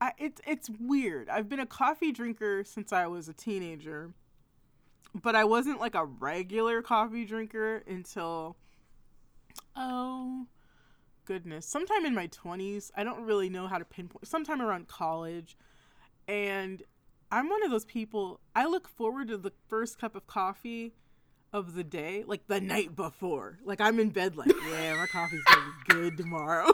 I 0.00 0.12
it's 0.18 0.40
it's 0.46 0.68
weird. 0.80 1.28
I've 1.28 1.48
been 1.48 1.60
a 1.60 1.66
coffee 1.66 2.12
drinker 2.12 2.62
since 2.64 2.92
I 2.92 3.06
was 3.06 3.28
a 3.28 3.32
teenager, 3.32 4.12
but 5.14 5.34
I 5.34 5.44
wasn't 5.44 5.80
like 5.80 5.94
a 5.94 6.04
regular 6.04 6.82
coffee 6.82 7.24
drinker 7.24 7.82
until, 7.86 8.56
oh, 9.76 10.46
goodness, 11.28 11.66
sometime 11.66 12.06
in 12.06 12.14
my 12.14 12.26
twenties. 12.26 12.90
I 12.96 13.04
don't 13.04 13.20
really 13.20 13.50
know 13.50 13.66
how 13.68 13.76
to 13.76 13.84
pinpoint. 13.84 14.26
Sometime 14.26 14.62
around 14.62 14.88
college, 14.88 15.58
and 16.26 16.82
I'm 17.30 17.50
one 17.50 17.62
of 17.62 17.70
those 17.70 17.84
people. 17.84 18.40
I 18.56 18.64
look 18.64 18.88
forward 18.88 19.28
to 19.28 19.36
the 19.36 19.52
first 19.68 20.00
cup 20.00 20.16
of 20.16 20.26
coffee 20.26 20.94
of 21.52 21.74
the 21.74 21.84
day, 21.84 22.24
like 22.26 22.46
the 22.46 22.62
night 22.62 22.96
before. 22.96 23.58
Like 23.62 23.78
I'm 23.78 24.00
in 24.00 24.08
bed, 24.08 24.36
like, 24.36 24.48
yeah, 24.70 24.96
my 24.96 25.06
coffee's 25.06 25.42
gonna 25.44 25.66
be 25.86 25.94
good 25.94 26.16
tomorrow. 26.16 26.66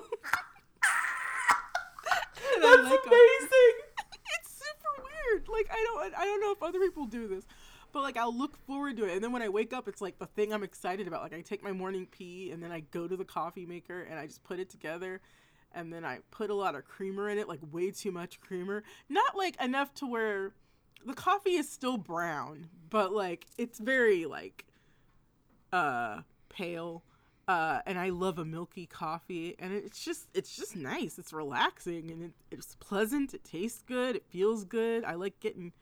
That's 2.60 2.88
wake 2.88 3.00
uh, 3.06 3.08
amazing. 3.08 3.74
it's 4.38 4.50
super 4.54 5.02
weird. 5.02 5.48
Like 5.48 5.66
I 5.72 5.84
don't, 5.84 6.14
I 6.16 6.24
don't 6.24 6.40
know 6.40 6.52
if 6.52 6.62
other 6.62 6.78
people 6.78 7.06
do 7.06 7.26
this, 7.26 7.44
but 7.94 8.02
like 8.02 8.18
I'll 8.18 8.36
look 8.36 8.58
forward 8.66 8.98
to 8.98 9.04
it, 9.04 9.14
and 9.14 9.24
then 9.24 9.32
when 9.32 9.40
I 9.40 9.48
wake 9.48 9.72
up, 9.72 9.88
it's 9.88 10.02
like 10.02 10.18
the 10.18 10.26
thing 10.26 10.52
I'm 10.52 10.64
excited 10.64 11.06
about. 11.06 11.22
Like 11.22 11.32
I 11.32 11.40
take 11.40 11.62
my 11.62 11.72
morning 11.72 12.06
pee, 12.10 12.50
and 12.50 12.62
then 12.62 12.72
I 12.72 12.80
go 12.80 13.08
to 13.08 13.16
the 13.16 13.24
coffee 13.24 13.64
maker, 13.64 14.02
and 14.02 14.18
I 14.18 14.26
just 14.26 14.42
put 14.44 14.58
it 14.58 14.68
together. 14.68 15.22
And 15.72 15.92
then 15.92 16.04
I 16.04 16.18
put 16.30 16.50
a 16.50 16.54
lot 16.54 16.74
of 16.74 16.84
creamer 16.84 17.30
in 17.30 17.38
it, 17.38 17.48
like 17.48 17.60
way 17.72 17.90
too 17.90 18.12
much 18.12 18.40
creamer. 18.40 18.82
Not 19.08 19.36
like 19.36 19.60
enough 19.62 19.94
to 19.94 20.06
where 20.06 20.52
the 21.06 21.14
coffee 21.14 21.54
is 21.54 21.70
still 21.70 21.96
brown, 21.96 22.68
but 22.90 23.12
like 23.12 23.46
it's 23.58 23.78
very 23.78 24.26
like 24.26 24.66
uh 25.72 26.20
pale. 26.48 27.04
Uh 27.46 27.80
and 27.86 27.98
I 27.98 28.10
love 28.10 28.38
a 28.38 28.44
milky 28.44 28.86
coffee 28.86 29.54
and 29.58 29.72
it's 29.72 30.04
just 30.04 30.28
it's 30.32 30.56
just 30.56 30.76
nice. 30.76 31.18
It's 31.18 31.32
relaxing 31.32 32.10
and 32.10 32.22
it, 32.22 32.32
it's 32.50 32.76
pleasant. 32.76 33.34
It 33.34 33.44
tastes 33.44 33.82
good. 33.82 34.16
It 34.16 34.26
feels 34.28 34.64
good. 34.64 35.04
I 35.04 35.14
like 35.14 35.40
getting 35.40 35.72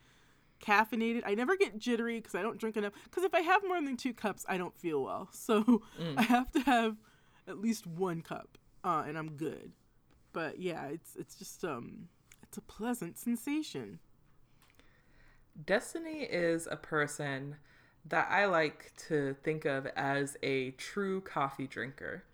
caffeinated. 0.62 1.22
I 1.26 1.34
never 1.34 1.56
get 1.56 1.78
jittery 1.78 2.18
because 2.20 2.34
I 2.34 2.42
don't 2.42 2.58
drink 2.58 2.76
enough. 2.76 2.92
Because 3.04 3.24
if 3.24 3.34
I 3.34 3.40
have 3.40 3.62
more 3.66 3.82
than 3.82 3.96
two 3.96 4.14
cups, 4.14 4.44
I 4.48 4.56
don't 4.56 4.76
feel 4.76 5.02
well. 5.02 5.28
So 5.42 5.82
I 6.16 6.22
have 6.22 6.50
to 6.52 6.60
have 6.60 6.96
at 7.46 7.58
least 7.58 7.86
one 7.86 8.22
cup, 8.22 8.56
uh, 8.84 9.04
and 9.06 9.18
I'm 9.18 9.32
good. 9.32 9.72
But 10.32 10.60
yeah, 10.60 10.86
it's 10.86 11.16
it's 11.16 11.34
just 11.34 11.64
um, 11.64 12.08
it's 12.42 12.56
a 12.56 12.62
pleasant 12.62 13.18
sensation. 13.18 13.98
Destiny 15.66 16.22
is 16.22 16.66
a 16.70 16.76
person 16.76 17.56
that 18.06 18.28
I 18.30 18.46
like 18.46 18.92
to 19.08 19.34
think 19.42 19.64
of 19.64 19.86
as 19.96 20.36
a 20.42 20.70
true 20.72 21.20
coffee 21.20 21.66
drinker. 21.66 22.24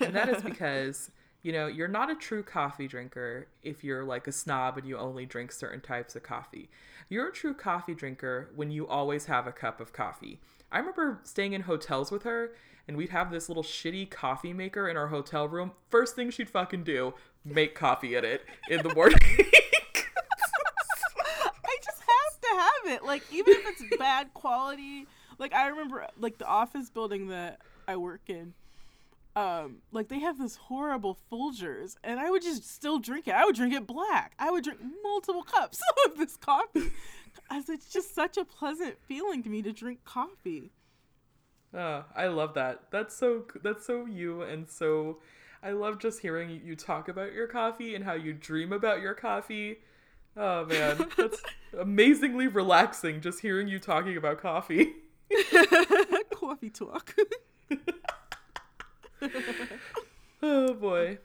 And 0.00 0.14
that 0.14 0.28
is 0.28 0.42
because, 0.44 1.10
you 1.48 1.54
know, 1.54 1.66
you're 1.66 1.88
not 1.88 2.10
a 2.10 2.14
true 2.14 2.42
coffee 2.42 2.86
drinker 2.86 3.46
if 3.62 3.82
you're 3.82 4.04
like 4.04 4.26
a 4.26 4.32
snob 4.32 4.76
and 4.76 4.86
you 4.86 4.98
only 4.98 5.24
drink 5.24 5.50
certain 5.50 5.80
types 5.80 6.14
of 6.14 6.22
coffee. 6.22 6.68
You're 7.08 7.28
a 7.28 7.32
true 7.32 7.54
coffee 7.54 7.94
drinker 7.94 8.50
when 8.54 8.70
you 8.70 8.86
always 8.86 9.24
have 9.24 9.46
a 9.46 9.52
cup 9.52 9.80
of 9.80 9.94
coffee. 9.94 10.40
I 10.70 10.76
remember 10.76 11.20
staying 11.22 11.54
in 11.54 11.62
hotels 11.62 12.10
with 12.10 12.24
her 12.24 12.50
and 12.86 12.98
we'd 12.98 13.08
have 13.08 13.30
this 13.30 13.48
little 13.48 13.62
shitty 13.62 14.10
coffee 14.10 14.52
maker 14.52 14.90
in 14.90 14.98
our 14.98 15.06
hotel 15.06 15.48
room. 15.48 15.72
First 15.88 16.14
thing 16.14 16.28
she'd 16.28 16.50
fucking 16.50 16.84
do, 16.84 17.14
make 17.46 17.74
coffee 17.74 18.14
in 18.14 18.26
it 18.26 18.44
in 18.68 18.82
the 18.82 18.94
morning. 18.94 19.18
I 19.24 19.46
just 21.82 22.02
have 22.02 22.40
to 22.42 22.48
have 22.58 22.92
it. 22.94 23.04
Like 23.04 23.22
even 23.32 23.54
if 23.54 23.66
it's 23.68 23.96
bad 23.96 24.34
quality, 24.34 25.06
like 25.38 25.54
I 25.54 25.68
remember 25.68 26.08
like 26.20 26.36
the 26.36 26.46
office 26.46 26.90
building 26.90 27.28
that 27.28 27.62
I 27.86 27.96
work 27.96 28.20
in. 28.26 28.52
Um, 29.38 29.76
like 29.92 30.08
they 30.08 30.18
have 30.18 30.38
this 30.38 30.56
horrible 30.56 31.18
Folgers, 31.30 31.96
and 32.02 32.18
I 32.18 32.30
would 32.30 32.42
just 32.42 32.68
still 32.68 32.98
drink 32.98 33.28
it. 33.28 33.34
I 33.34 33.44
would 33.44 33.54
drink 33.54 33.74
it 33.74 33.86
black. 33.86 34.32
I 34.38 34.50
would 34.50 34.64
drink 34.64 34.80
multiple 35.02 35.42
cups 35.42 35.80
of 36.06 36.16
this 36.16 36.36
coffee, 36.36 36.90
as 37.50 37.68
it's 37.68 37.88
just 37.90 38.14
such 38.14 38.36
a 38.36 38.44
pleasant 38.44 38.96
feeling 39.06 39.42
to 39.42 39.48
me 39.48 39.62
to 39.62 39.72
drink 39.72 40.04
coffee. 40.04 40.72
Oh, 41.72 42.04
I 42.16 42.26
love 42.26 42.54
that. 42.54 42.84
That's 42.90 43.14
so 43.14 43.44
that's 43.62 43.86
so 43.86 44.06
you 44.06 44.42
and 44.42 44.68
so 44.68 45.18
I 45.62 45.72
love 45.72 45.98
just 45.98 46.20
hearing 46.20 46.60
you 46.64 46.74
talk 46.74 47.08
about 47.08 47.32
your 47.32 47.46
coffee 47.46 47.94
and 47.94 48.04
how 48.04 48.14
you 48.14 48.32
dream 48.32 48.72
about 48.72 49.00
your 49.02 49.14
coffee 49.14 49.78
Oh 50.40 50.64
man, 50.66 51.04
that's 51.16 51.42
amazingly 51.78 52.46
relaxing 52.46 53.20
just 53.20 53.40
hearing 53.40 53.66
you 53.66 53.80
talking 53.80 54.16
about 54.16 54.38
coffee. 54.40 54.94
coffee 56.32 56.70
talk. 56.70 57.14
oh 60.42 60.74
boy. 60.74 61.18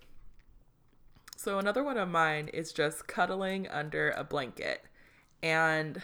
So 1.36 1.60
another 1.60 1.84
one 1.84 1.98
of 1.98 2.10
mine 2.10 2.50
is 2.54 2.72
just 2.72 3.08
cuddling 3.08 3.68
under 3.68 4.12
a 4.12 4.24
blanket. 4.24 4.84
And 5.42 6.02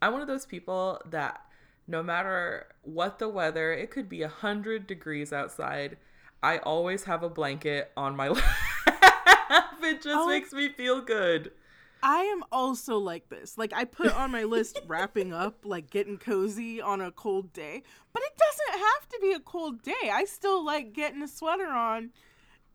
I'm 0.00 0.12
one 0.12 0.22
of 0.22 0.28
those 0.28 0.46
people 0.46 1.00
that 1.10 1.42
no 1.86 2.02
matter 2.02 2.66
what 2.82 3.18
the 3.18 3.28
weather, 3.28 3.72
it 3.72 3.90
could 3.90 4.08
be 4.08 4.20
100 4.20 4.86
degrees 4.86 5.32
outside, 5.32 5.96
I 6.42 6.58
always 6.58 7.04
have 7.04 7.22
a 7.22 7.28
blanket 7.28 7.90
on 7.96 8.16
my 8.16 8.28
lap. 8.28 8.44
it 9.82 10.02
just 10.02 10.16
oh. 10.16 10.28
makes 10.28 10.52
me 10.52 10.68
feel 10.68 11.00
good. 11.00 11.52
I 12.02 12.22
am 12.22 12.44
also 12.52 12.98
like 12.98 13.28
this. 13.28 13.58
Like 13.58 13.72
I 13.72 13.84
put 13.84 14.14
on 14.14 14.30
my 14.30 14.44
list 14.44 14.80
wrapping 14.86 15.32
up, 15.32 15.64
like 15.64 15.90
getting 15.90 16.16
cozy 16.18 16.80
on 16.80 17.00
a 17.00 17.10
cold 17.10 17.52
day, 17.52 17.82
but 18.12 18.22
it 18.22 18.32
doesn't 18.38 18.80
have 18.84 19.08
to 19.08 19.18
be 19.20 19.32
a 19.32 19.40
cold 19.40 19.82
day. 19.82 20.10
I 20.12 20.24
still 20.24 20.64
like 20.64 20.92
getting 20.92 21.22
a 21.22 21.28
sweater 21.28 21.68
on 21.68 22.10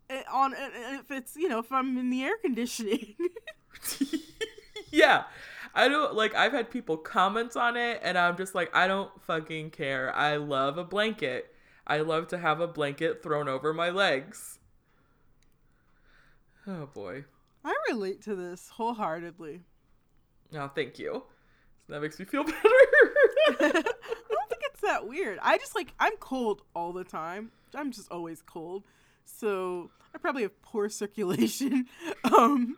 eh, 0.09 0.23
on 0.31 0.53
eh, 0.53 0.57
eh, 0.57 0.99
if 0.99 1.11
it's, 1.11 1.35
you 1.35 1.47
know, 1.47 1.59
if 1.59 1.71
I'm 1.71 1.97
in 1.97 2.09
the 2.09 2.23
air 2.23 2.37
conditioning. 2.41 3.15
yeah. 4.91 5.23
I 5.75 5.87
don't 5.87 6.13
like 6.13 6.35
I've 6.35 6.51
had 6.51 6.69
people 6.69 6.97
comment 6.97 7.57
on 7.57 7.75
it 7.75 7.99
and 8.03 8.17
I'm 8.17 8.37
just 8.37 8.53
like 8.53 8.75
I 8.75 8.87
don't 8.87 9.09
fucking 9.23 9.71
care. 9.71 10.15
I 10.15 10.37
love 10.37 10.77
a 10.77 10.83
blanket. 10.83 11.53
I 11.87 11.99
love 11.99 12.27
to 12.29 12.37
have 12.37 12.59
a 12.59 12.67
blanket 12.67 13.23
thrown 13.23 13.47
over 13.47 13.73
my 13.73 13.89
legs. 13.89 14.59
Oh 16.67 16.85
boy. 16.85 17.25
I 17.63 17.75
relate 17.89 18.21
to 18.23 18.35
this 18.35 18.69
wholeheartedly. 18.69 19.61
Oh, 20.55 20.67
thank 20.67 20.99
you. 20.99 21.23
That 21.89 22.01
makes 22.01 22.19
me 22.19 22.25
feel 22.25 22.43
better. 22.45 22.57
I 22.63 23.55
don't 23.57 23.83
think 24.49 24.61
it's 24.71 24.81
that 24.81 25.07
weird. 25.07 25.39
I 25.41 25.57
just 25.57 25.75
like 25.75 25.93
I'm 25.99 26.15
cold 26.17 26.61
all 26.75 26.93
the 26.93 27.03
time. 27.03 27.51
I'm 27.73 27.91
just 27.91 28.11
always 28.11 28.41
cold. 28.41 28.83
So 29.25 29.89
I 30.13 30.17
probably 30.17 30.43
have 30.43 30.61
poor 30.61 30.89
circulation. 30.89 31.87
um 32.23 32.77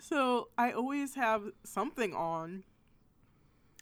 so 0.00 0.48
I 0.58 0.72
always 0.72 1.14
have 1.14 1.44
something 1.64 2.12
on. 2.14 2.64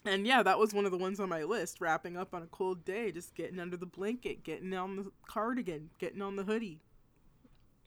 And 0.05 0.27
yeah, 0.27 0.43
that 0.43 0.59
was 0.59 0.73
one 0.73 0.87
of 0.87 0.93
the 0.93 0.99
ones 0.99 1.21
on 1.21 1.29
my 1.29 1.43
list, 1.45 1.81
wrapping 1.81 2.17
up 2.17 2.35
on 2.35 2.43
a 2.43 2.47
cold 2.47 2.85
day, 2.85 3.11
just 3.13 3.35
getting 3.35 3.59
under 3.59 3.77
the 3.77 3.87
blanket, 3.87 4.45
getting 4.45 4.73
on 4.75 4.97
the 4.97 5.13
cardigan, 5.29 5.91
getting 5.99 6.23
on 6.23 6.37
the 6.37 6.45
hoodie. 6.45 6.81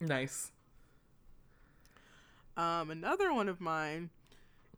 Nice. 0.00 0.52
Um, 2.56 2.90
another 2.90 3.32
one 3.32 3.48
of 3.48 3.60
mine 3.60 4.10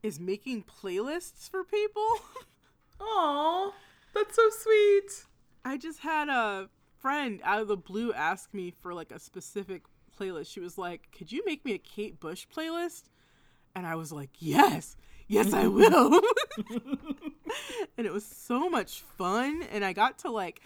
is 0.02 0.18
making 0.18 0.64
playlists 0.64 1.50
for 1.50 1.64
people. 1.64 2.06
Aw, 3.00 3.72
that's 4.14 4.36
so 4.36 4.48
sweet. 4.50 5.26
I 5.64 5.76
just 5.76 6.00
had 6.00 6.28
a 6.28 6.68
friend 6.98 7.40
out 7.44 7.60
of 7.60 7.68
the 7.68 7.76
blue 7.76 8.12
ask 8.12 8.54
me 8.54 8.70
for 8.70 8.94
like 8.94 9.12
a 9.12 9.18
specific 9.18 9.82
playlist. 10.18 10.50
She 10.50 10.60
was 10.60 10.78
like, 10.78 11.08
"Could 11.16 11.30
you 11.32 11.42
make 11.44 11.64
me 11.64 11.74
a 11.74 11.78
Kate 11.78 12.18
Bush 12.18 12.46
playlist?" 12.54 13.04
And 13.74 13.86
I 13.86 13.96
was 13.96 14.12
like, 14.12 14.30
"Yes, 14.38 14.96
yes, 15.28 15.52
I 15.52 15.66
will." 15.78 16.20
and 17.98 18.06
it 18.06 18.12
was 18.12 18.24
so 18.24 18.70
much 18.70 19.02
fun, 19.18 19.62
and 19.70 19.84
I 19.84 19.92
got 19.92 20.18
to 20.20 20.30
like, 20.30 20.62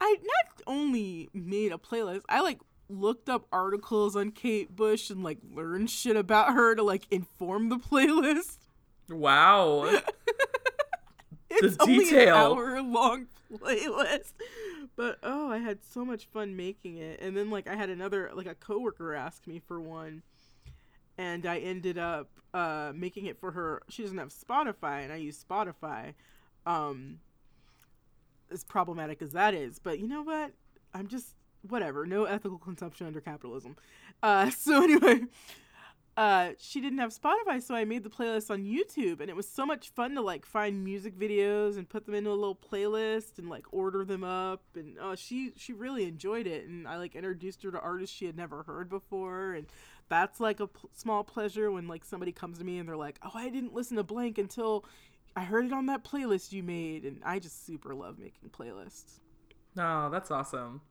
I 0.00 0.16
not 0.22 0.62
only 0.66 1.30
made 1.32 1.72
a 1.72 1.78
playlist, 1.78 2.22
I 2.28 2.40
like 2.40 2.60
looked 2.92 3.28
up 3.28 3.46
articles 3.52 4.16
on 4.16 4.30
Kate 4.30 4.74
Bush 4.74 5.10
and 5.10 5.22
like 5.22 5.38
learned 5.54 5.90
shit 5.90 6.16
about 6.16 6.52
her 6.52 6.74
to 6.74 6.82
like 6.82 7.06
inform 7.10 7.68
the 7.68 7.76
playlist. 7.76 8.58
Wow. 9.08 9.84
it's 11.50 11.76
the 11.76 11.86
detail. 11.86 11.86
only 11.86 12.22
an 12.22 12.28
hour 12.28 12.82
long 12.82 13.26
playlist. 13.52 14.32
But 14.96 15.18
oh, 15.22 15.50
I 15.50 15.58
had 15.58 15.78
so 15.84 16.04
much 16.04 16.26
fun 16.26 16.56
making 16.56 16.98
it. 16.98 17.20
And 17.20 17.36
then 17.36 17.50
like 17.50 17.68
I 17.68 17.74
had 17.74 17.90
another 17.90 18.30
like 18.34 18.46
a 18.46 18.54
coworker 18.54 19.14
ask 19.14 19.46
me 19.46 19.60
for 19.66 19.80
one 19.80 20.22
and 21.18 21.46
I 21.46 21.58
ended 21.58 21.98
up 21.98 22.28
uh 22.54 22.92
making 22.94 23.26
it 23.26 23.38
for 23.38 23.52
her. 23.52 23.82
She 23.88 24.02
doesn't 24.02 24.18
have 24.18 24.32
Spotify 24.32 25.02
and 25.02 25.12
I 25.12 25.16
use 25.16 25.42
Spotify. 25.42 26.14
Um 26.66 27.20
as 28.50 28.64
problematic 28.64 29.22
as 29.22 29.32
that 29.32 29.54
is, 29.54 29.78
but 29.78 29.98
you 29.98 30.06
know 30.06 30.22
what? 30.22 30.52
I'm 30.94 31.06
just 31.06 31.34
whatever, 31.68 32.06
no 32.06 32.24
ethical 32.24 32.58
consumption 32.58 33.06
under 33.06 33.20
capitalism. 33.20 33.76
Uh, 34.22 34.50
so 34.56 34.82
anyway, 34.82 35.22
uh, 36.16 36.50
she 36.58 36.80
didn't 36.80 36.98
have 36.98 37.10
Spotify, 37.10 37.62
so 37.62 37.74
I 37.74 37.84
made 37.86 38.04
the 38.04 38.10
playlist 38.10 38.50
on 38.50 38.64
YouTube, 38.64 39.20
and 39.20 39.30
it 39.30 39.36
was 39.36 39.48
so 39.48 39.64
much 39.64 39.88
fun 39.90 40.14
to 40.14 40.20
like 40.20 40.44
find 40.44 40.84
music 40.84 41.18
videos 41.18 41.78
and 41.78 41.88
put 41.88 42.04
them 42.04 42.14
into 42.14 42.30
a 42.30 42.34
little 42.34 42.56
playlist 42.56 43.38
and 43.38 43.48
like 43.48 43.64
order 43.72 44.04
them 44.04 44.22
up. 44.22 44.62
And 44.74 44.98
uh, 44.98 45.16
she 45.16 45.52
she 45.56 45.72
really 45.72 46.04
enjoyed 46.04 46.46
it, 46.46 46.66
and 46.66 46.86
I 46.86 46.98
like 46.98 47.14
introduced 47.14 47.62
her 47.62 47.70
to 47.70 47.80
artists 47.80 48.14
she 48.14 48.26
had 48.26 48.36
never 48.36 48.62
heard 48.64 48.90
before, 48.90 49.54
and 49.54 49.66
that's 50.10 50.38
like 50.38 50.60
a 50.60 50.68
small 50.92 51.24
pleasure 51.24 51.70
when 51.72 51.88
like 51.88 52.04
somebody 52.04 52.32
comes 52.32 52.58
to 52.58 52.64
me 52.64 52.78
and 52.78 52.86
they're 52.86 52.96
like, 52.96 53.18
"Oh, 53.22 53.32
I 53.34 53.48
didn't 53.48 53.74
listen 53.74 53.96
to 53.96 54.02
Blank 54.04 54.38
until." 54.38 54.84
I 55.34 55.44
heard 55.44 55.64
it 55.64 55.72
on 55.72 55.86
that 55.86 56.04
playlist 56.04 56.52
you 56.52 56.62
made, 56.62 57.04
and 57.04 57.22
I 57.24 57.38
just 57.38 57.64
super 57.64 57.94
love 57.94 58.18
making 58.18 58.50
playlists. 58.50 59.20
Oh, 59.78 60.10
that's 60.10 60.30
awesome. 60.30 60.82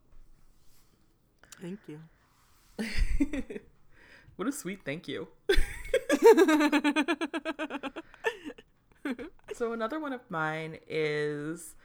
Thank 1.62 1.80
you. 1.88 2.00
what 4.36 4.48
a 4.48 4.52
sweet 4.52 4.80
thank 4.84 5.08
you. 5.08 5.28
so 9.54 9.74
another 9.74 10.00
one 10.00 10.14
of 10.14 10.22
mine 10.30 10.80
is 10.88 11.76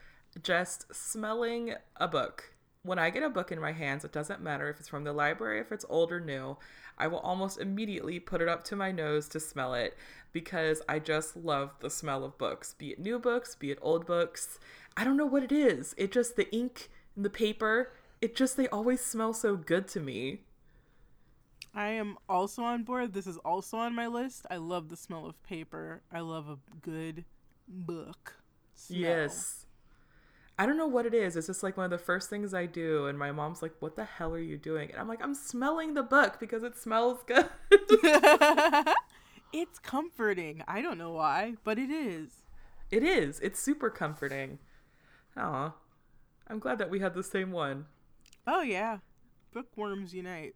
just 0.41 0.93
smelling 0.93 1.75
a 1.97 2.07
book. 2.07 2.55
When 2.81 2.97
I 2.97 3.11
get 3.11 3.21
a 3.21 3.29
book 3.29 3.51
in 3.51 3.59
my 3.59 3.73
hands, 3.73 4.03
it 4.03 4.11
doesn't 4.11 4.41
matter 4.41 4.67
if 4.69 4.79
it's 4.79 4.89
from 4.89 5.03
the 5.03 5.13
library, 5.13 5.59
if 5.59 5.71
it's 5.71 5.85
old 5.89 6.11
or 6.11 6.19
new, 6.19 6.57
I 6.97 7.05
will 7.07 7.19
almost 7.19 7.59
immediately 7.59 8.19
put 8.19 8.41
it 8.41 8.47
up 8.47 8.63
to 8.65 8.75
my 8.75 8.91
nose 8.91 9.27
to 9.29 9.39
smell 9.39 9.75
it 9.75 9.95
because 10.31 10.81
I 10.89 10.97
just 10.99 11.35
love 11.37 11.75
the 11.81 11.89
smell 11.89 12.23
of 12.23 12.37
books, 12.37 12.73
be 12.73 12.91
it 12.91 12.99
new 12.99 13.19
books, 13.19 13.55
be 13.55 13.69
it 13.71 13.79
old 13.81 14.07
books. 14.07 14.57
I 14.95 15.03
don't 15.03 15.17
know 15.17 15.25
what 15.25 15.43
it 15.43 15.51
is. 15.51 15.93
It 15.97 16.11
just 16.11 16.35
the 16.35 16.51
ink 16.55 16.89
and 17.15 17.23
the 17.23 17.29
paper 17.29 17.91
it 18.21 18.35
just 18.35 18.57
they 18.57 18.67
always 18.67 19.01
smell 19.01 19.33
so 19.33 19.55
good 19.55 19.87
to 19.89 19.99
me. 19.99 20.41
I 21.73 21.89
am 21.89 22.17
also 22.27 22.63
on 22.63 22.83
board. 22.83 23.13
This 23.13 23.27
is 23.27 23.37
also 23.37 23.77
on 23.77 23.93
my 23.93 24.07
list. 24.07 24.45
I 24.49 24.57
love 24.57 24.89
the 24.89 24.97
smell 24.97 25.25
of 25.25 25.41
paper. 25.43 26.01
I 26.11 26.21
love 26.21 26.49
a 26.49 26.57
good 26.81 27.25
book. 27.67 28.37
Smell. 28.75 28.99
Yes. 28.99 29.65
I 30.57 30.65
don't 30.65 30.77
know 30.77 30.87
what 30.87 31.05
it 31.05 31.13
is. 31.13 31.35
It's 31.35 31.45
just 31.45 31.61
like 31.61 31.77
one 31.77 31.85
of 31.85 31.91
the 31.91 32.03
first 32.03 32.31
things 32.31 32.53
I 32.53 32.65
do, 32.65 33.05
and 33.05 33.19
my 33.19 33.31
mom's 33.31 33.61
like, 33.61 33.75
"What 33.79 33.95
the 33.95 34.05
hell 34.05 34.33
are 34.33 34.39
you 34.39 34.57
doing?" 34.57 34.89
And 34.89 34.99
I'm 34.99 35.07
like, 35.07 35.21
"I'm 35.21 35.35
smelling 35.35 35.93
the 35.93 36.01
book 36.01 36.39
because 36.39 36.63
it 36.63 36.75
smells 36.75 37.21
good." 37.27 37.47
it's 39.53 39.77
comforting. 39.77 40.63
I 40.67 40.81
don't 40.81 40.97
know 40.97 41.11
why, 41.11 41.53
but 41.63 41.77
it 41.77 41.91
is. 41.91 42.41
It 42.89 43.03
is. 43.03 43.39
It's 43.41 43.59
super 43.59 43.91
comforting. 43.91 44.57
Aw. 45.35 45.73
I'm 46.47 46.59
glad 46.59 46.79
that 46.79 46.89
we 46.89 47.01
had 47.01 47.13
the 47.13 47.23
same 47.23 47.51
one. 47.51 47.85
Oh 48.47 48.61
yeah, 48.61 48.99
bookworms 49.53 50.13
unite. 50.15 50.55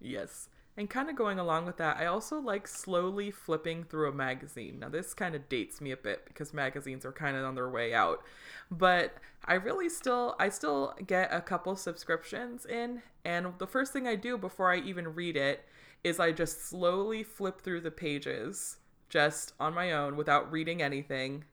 Yes, 0.00 0.48
And 0.76 0.90
kind 0.90 1.08
of 1.08 1.16
going 1.16 1.38
along 1.38 1.66
with 1.66 1.76
that, 1.78 1.96
I 1.98 2.06
also 2.06 2.40
like 2.40 2.66
slowly 2.66 3.30
flipping 3.30 3.84
through 3.84 4.08
a 4.08 4.12
magazine. 4.12 4.80
Now, 4.80 4.88
this 4.88 5.14
kind 5.14 5.34
of 5.36 5.48
dates 5.48 5.80
me 5.80 5.92
a 5.92 5.96
bit 5.96 6.24
because 6.26 6.52
magazines 6.52 7.04
are 7.04 7.12
kind 7.12 7.36
of 7.36 7.44
on 7.44 7.54
their 7.54 7.70
way 7.70 7.94
out. 7.94 8.22
But 8.70 9.14
I 9.44 9.54
really 9.54 9.88
still 9.88 10.34
I 10.38 10.48
still 10.48 10.94
get 11.06 11.32
a 11.32 11.40
couple 11.40 11.76
subscriptions 11.76 12.66
in, 12.66 13.02
and 13.24 13.54
the 13.58 13.66
first 13.66 13.92
thing 13.92 14.06
I 14.08 14.16
do 14.16 14.36
before 14.38 14.72
I 14.72 14.78
even 14.78 15.14
read 15.14 15.36
it 15.36 15.64
is 16.02 16.18
I 16.20 16.32
just 16.32 16.64
slowly 16.68 17.22
flip 17.22 17.60
through 17.62 17.80
the 17.82 17.90
pages 17.90 18.78
just 19.08 19.52
on 19.60 19.74
my 19.74 19.92
own 19.92 20.16
without 20.16 20.50
reading 20.52 20.82
anything. 20.82 21.44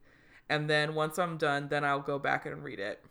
And 0.49 0.69
then 0.69 0.95
once 0.95 1.17
I'm 1.19 1.37
done, 1.37 1.69
then 1.69 1.85
I'll 1.85 2.01
go 2.01 2.19
back 2.19 2.45
and 2.45 2.63
read 2.63 2.79
it. 2.79 3.03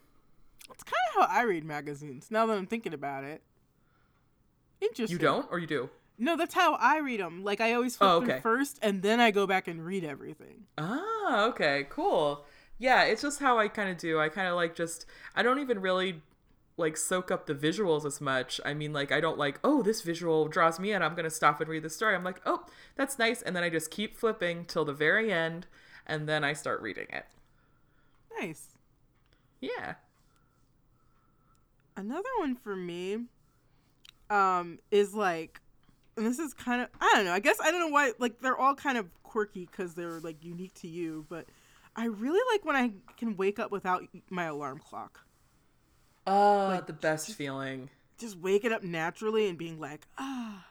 It's 0.72 0.82
kind 0.84 0.94
of 1.16 1.28
how 1.28 1.34
I 1.36 1.42
read 1.42 1.64
magazines. 1.64 2.28
Now 2.30 2.46
that 2.46 2.56
I'm 2.56 2.66
thinking 2.66 2.94
about 2.94 3.24
it. 3.24 3.42
Interesting. 4.80 5.14
You 5.14 5.18
don't, 5.18 5.46
or 5.50 5.58
you 5.58 5.66
do? 5.66 5.90
No, 6.18 6.36
that's 6.36 6.54
how 6.54 6.74
I 6.74 6.98
read 6.98 7.20
them. 7.20 7.44
Like 7.44 7.60
I 7.60 7.74
always 7.74 7.96
flip 7.96 8.10
Oh, 8.10 8.16
okay. 8.22 8.40
first, 8.40 8.78
and 8.82 9.02
then 9.02 9.20
I 9.20 9.30
go 9.30 9.46
back 9.46 9.68
and 9.68 9.84
read 9.84 10.04
everything. 10.04 10.64
Ah, 10.78 11.44
okay, 11.46 11.86
cool. 11.90 12.44
Yeah, 12.78 13.04
it's 13.04 13.22
just 13.22 13.40
how 13.40 13.58
I 13.58 13.68
kind 13.68 13.90
of 13.90 13.98
do. 13.98 14.18
I 14.20 14.28
kind 14.28 14.48
of 14.48 14.54
like 14.54 14.74
just 14.74 15.06
I 15.34 15.42
don't 15.42 15.58
even 15.60 15.80
really 15.80 16.22
like 16.76 16.96
soak 16.96 17.30
up 17.30 17.46
the 17.46 17.54
visuals 17.54 18.06
as 18.06 18.20
much. 18.22 18.58
I 18.64 18.72
mean, 18.74 18.92
like 18.92 19.12
I 19.12 19.20
don't 19.20 19.38
like, 19.38 19.60
oh, 19.62 19.82
this 19.82 20.00
visual 20.02 20.48
draws 20.48 20.80
me 20.80 20.92
in. 20.92 21.02
I'm 21.02 21.14
gonna 21.14 21.30
stop 21.30 21.60
and 21.60 21.68
read 21.68 21.82
the 21.82 21.90
story. 21.90 22.14
I'm 22.14 22.24
like, 22.24 22.40
oh, 22.46 22.64
that's 22.96 23.18
nice, 23.18 23.42
and 23.42 23.54
then 23.54 23.62
I 23.62 23.68
just 23.70 23.90
keep 23.90 24.16
flipping 24.16 24.64
till 24.64 24.84
the 24.86 24.94
very 24.94 25.32
end, 25.32 25.66
and 26.06 26.26
then 26.28 26.42
I 26.44 26.52
start 26.54 26.80
reading 26.80 27.06
it. 27.10 27.26
Nice. 28.38 28.68
Yeah. 29.60 29.94
Another 32.00 32.28
one 32.38 32.56
for 32.56 32.74
me 32.74 33.26
um 34.30 34.78
is 34.90 35.12
like 35.12 35.60
and 36.16 36.24
this 36.24 36.38
is 36.38 36.54
kind 36.54 36.80
of 36.80 36.88
I 37.00 37.12
don't 37.14 37.26
know. 37.26 37.32
I 37.32 37.40
guess 37.40 37.58
I 37.62 37.70
don't 37.70 37.80
know 37.80 37.88
why 37.88 38.12
like 38.18 38.40
they're 38.40 38.56
all 38.56 38.74
kind 38.74 38.96
of 38.96 39.06
quirky 39.22 39.66
cuz 39.66 39.92
they're 39.94 40.18
like 40.20 40.42
unique 40.42 40.72
to 40.76 40.88
you, 40.88 41.26
but 41.28 41.46
I 41.94 42.06
really 42.06 42.40
like 42.52 42.64
when 42.64 42.74
I 42.76 42.92
can 43.18 43.36
wake 43.36 43.58
up 43.58 43.70
without 43.70 44.04
my 44.30 44.44
alarm 44.44 44.78
clock. 44.78 45.26
Ah, 46.26 46.68
Like, 46.68 46.86
the 46.86 46.92
best 46.94 47.34
feeling. 47.34 47.90
Just 48.16 48.36
waking 48.38 48.72
up 48.72 48.82
naturally 48.82 49.46
and 49.48 49.58
being 49.58 49.78
like, 49.78 50.06
ah. 50.16 50.64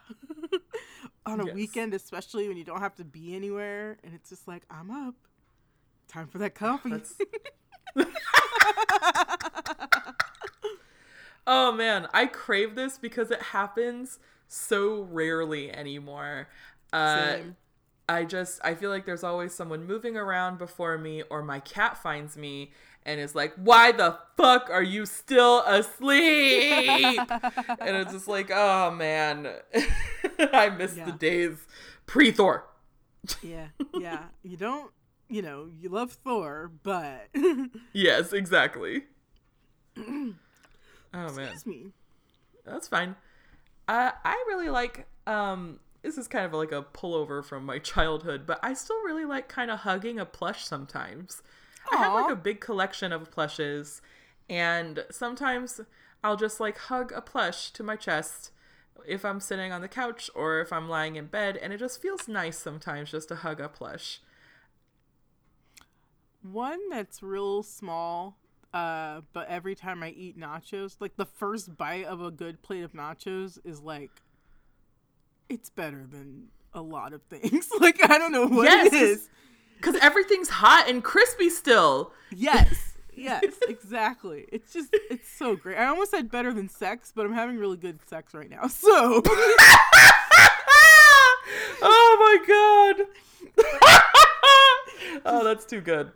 On 1.26 1.38
a 1.40 1.46
Yes. 1.46 1.54
weekend, 1.54 1.94
especially 1.94 2.48
when 2.48 2.56
you 2.56 2.64
don't 2.64 2.80
have 2.80 2.94
to 2.96 3.04
be 3.04 3.36
anywhere 3.36 3.98
and 4.02 4.14
it's 4.14 4.30
just 4.30 4.48
like, 4.48 4.64
I'm 4.70 4.90
up. 4.90 5.14
Time 6.08 6.26
for 6.26 6.38
that 6.38 6.54
coffee. 6.56 7.02
Oh 11.46 11.72
man, 11.72 12.06
I 12.12 12.26
crave 12.26 12.74
this 12.74 12.98
because 12.98 13.30
it 13.30 13.40
happens 13.42 14.18
so 14.48 15.02
rarely 15.02 15.70
anymore. 15.72 16.48
Uh, 16.92 17.34
Same. 17.34 17.56
I 18.08 18.24
just 18.24 18.60
I 18.64 18.74
feel 18.74 18.90
like 18.90 19.06
there's 19.06 19.24
always 19.24 19.54
someone 19.54 19.86
moving 19.86 20.16
around 20.16 20.58
before 20.58 20.98
me, 20.98 21.22
or 21.30 21.42
my 21.42 21.60
cat 21.60 21.96
finds 21.96 22.36
me 22.36 22.72
and 23.04 23.20
is 23.20 23.34
like, 23.34 23.54
"Why 23.54 23.92
the 23.92 24.18
fuck 24.36 24.68
are 24.70 24.82
you 24.82 25.06
still 25.06 25.60
asleep?" 25.62 27.22
and 27.30 27.96
it's 27.96 28.12
just 28.12 28.28
like, 28.28 28.50
oh 28.52 28.90
man, 28.90 29.48
I 30.52 30.70
miss 30.70 30.92
the 30.94 30.98
Yeah. 30.98 31.16
days 31.16 31.66
pre 32.06 32.30
Thor. 32.32 32.66
yeah, 33.42 33.68
yeah. 33.98 34.24
You 34.42 34.56
don't, 34.56 34.90
you 35.28 35.42
know, 35.42 35.68
you 35.80 35.88
love 35.88 36.12
Thor, 36.12 36.70
but 36.82 37.28
Yes, 37.92 38.32
exactly. 38.32 39.04
oh 41.14 41.32
man. 41.32 41.40
excuse 41.40 41.66
me. 41.66 41.86
That's 42.64 42.88
fine. 42.88 43.16
Uh, 43.88 44.12
I 44.24 44.44
really 44.48 44.68
like. 44.68 45.06
Um, 45.26 45.80
this 46.02 46.16
is 46.16 46.28
kind 46.28 46.44
of 46.44 46.52
like 46.52 46.72
a 46.72 46.82
pullover 46.82 47.44
from 47.44 47.66
my 47.66 47.78
childhood, 47.92 48.46
but 48.46 48.58
I 48.62 48.74
still 48.74 49.02
really 49.02 49.24
like 49.24 49.48
kind 49.48 49.70
of 49.70 49.80
hugging 49.80 50.18
a 50.18 50.24
plush 50.24 50.64
sometimes. 50.64 51.42
I 51.92 51.96
have 51.96 52.12
like 52.12 52.30
a 52.30 52.36
big 52.36 52.60
collection 52.60 53.12
of 53.12 53.30
plushes, 53.30 54.00
and 54.48 55.04
sometimes 55.10 55.80
I'll 56.22 56.36
just 56.36 56.60
like 56.60 56.78
hug 56.78 57.12
a 57.12 57.20
plush 57.20 57.70
to 57.72 57.82
my 57.82 57.96
chest 57.96 58.52
if 59.06 59.24
I'm 59.24 59.40
sitting 59.40 59.72
on 59.72 59.80
the 59.80 59.88
couch 59.88 60.30
or 60.34 60.60
if 60.60 60.72
I'm 60.72 60.88
lying 60.88 61.16
in 61.16 61.26
bed, 61.26 61.56
and 61.56 61.72
it 61.72 61.78
just 61.78 62.00
feels 62.00 62.28
nice 62.28 62.58
sometimes 62.58 63.10
just 63.10 63.28
to 63.28 63.36
hug 63.36 63.60
a 63.60 63.68
plush. 63.68 64.20
One 66.42 66.88
that's 66.90 67.22
real 67.22 67.62
small, 67.62 68.36
uh, 68.72 69.22
but 69.32 69.48
every 69.48 69.74
time 69.74 70.02
I 70.02 70.10
eat 70.10 70.38
nachos, 70.38 70.96
like 71.00 71.16
the 71.16 71.26
first 71.26 71.76
bite 71.76 72.04
of 72.04 72.20
a 72.22 72.30
good 72.30 72.62
plate 72.62 72.82
of 72.84 72.92
nachos 72.92 73.58
is 73.64 73.80
like, 73.80 74.10
it's 75.48 75.70
better 75.70 76.06
than 76.08 76.48
a 76.72 76.80
lot 76.80 77.12
of 77.12 77.22
things. 77.22 77.68
like 77.80 77.98
I 78.08 78.18
don't 78.18 78.32
know 78.32 78.46
what 78.46 78.64
Yes, 78.64 78.86
it 78.86 78.94
is. 78.94 79.28
Because 79.76 79.96
everything's 79.96 80.48
hot 80.50 80.88
and 80.88 81.02
crispy 81.02 81.50
still. 81.50 82.12
Yes, 82.30 82.94
yes, 83.14 83.44
exactly. 83.68 84.46
It's 84.52 84.72
just 84.72 84.90
it's 85.10 85.28
so 85.28 85.56
great. 85.56 85.76
I 85.76 85.86
almost 85.86 86.12
said 86.12 86.30
better 86.30 86.52
than 86.52 86.68
sex, 86.68 87.12
but 87.14 87.26
I'm 87.26 87.32
having 87.32 87.56
really 87.56 87.78
good 87.78 87.98
sex 88.08 88.34
right 88.34 88.50
now. 88.50 88.68
So 88.68 89.22
oh 91.82 92.16
my 92.20 92.96
god. 92.96 93.64
oh, 95.24 95.44
that's 95.44 95.64
too 95.64 95.80
good. 95.80 96.12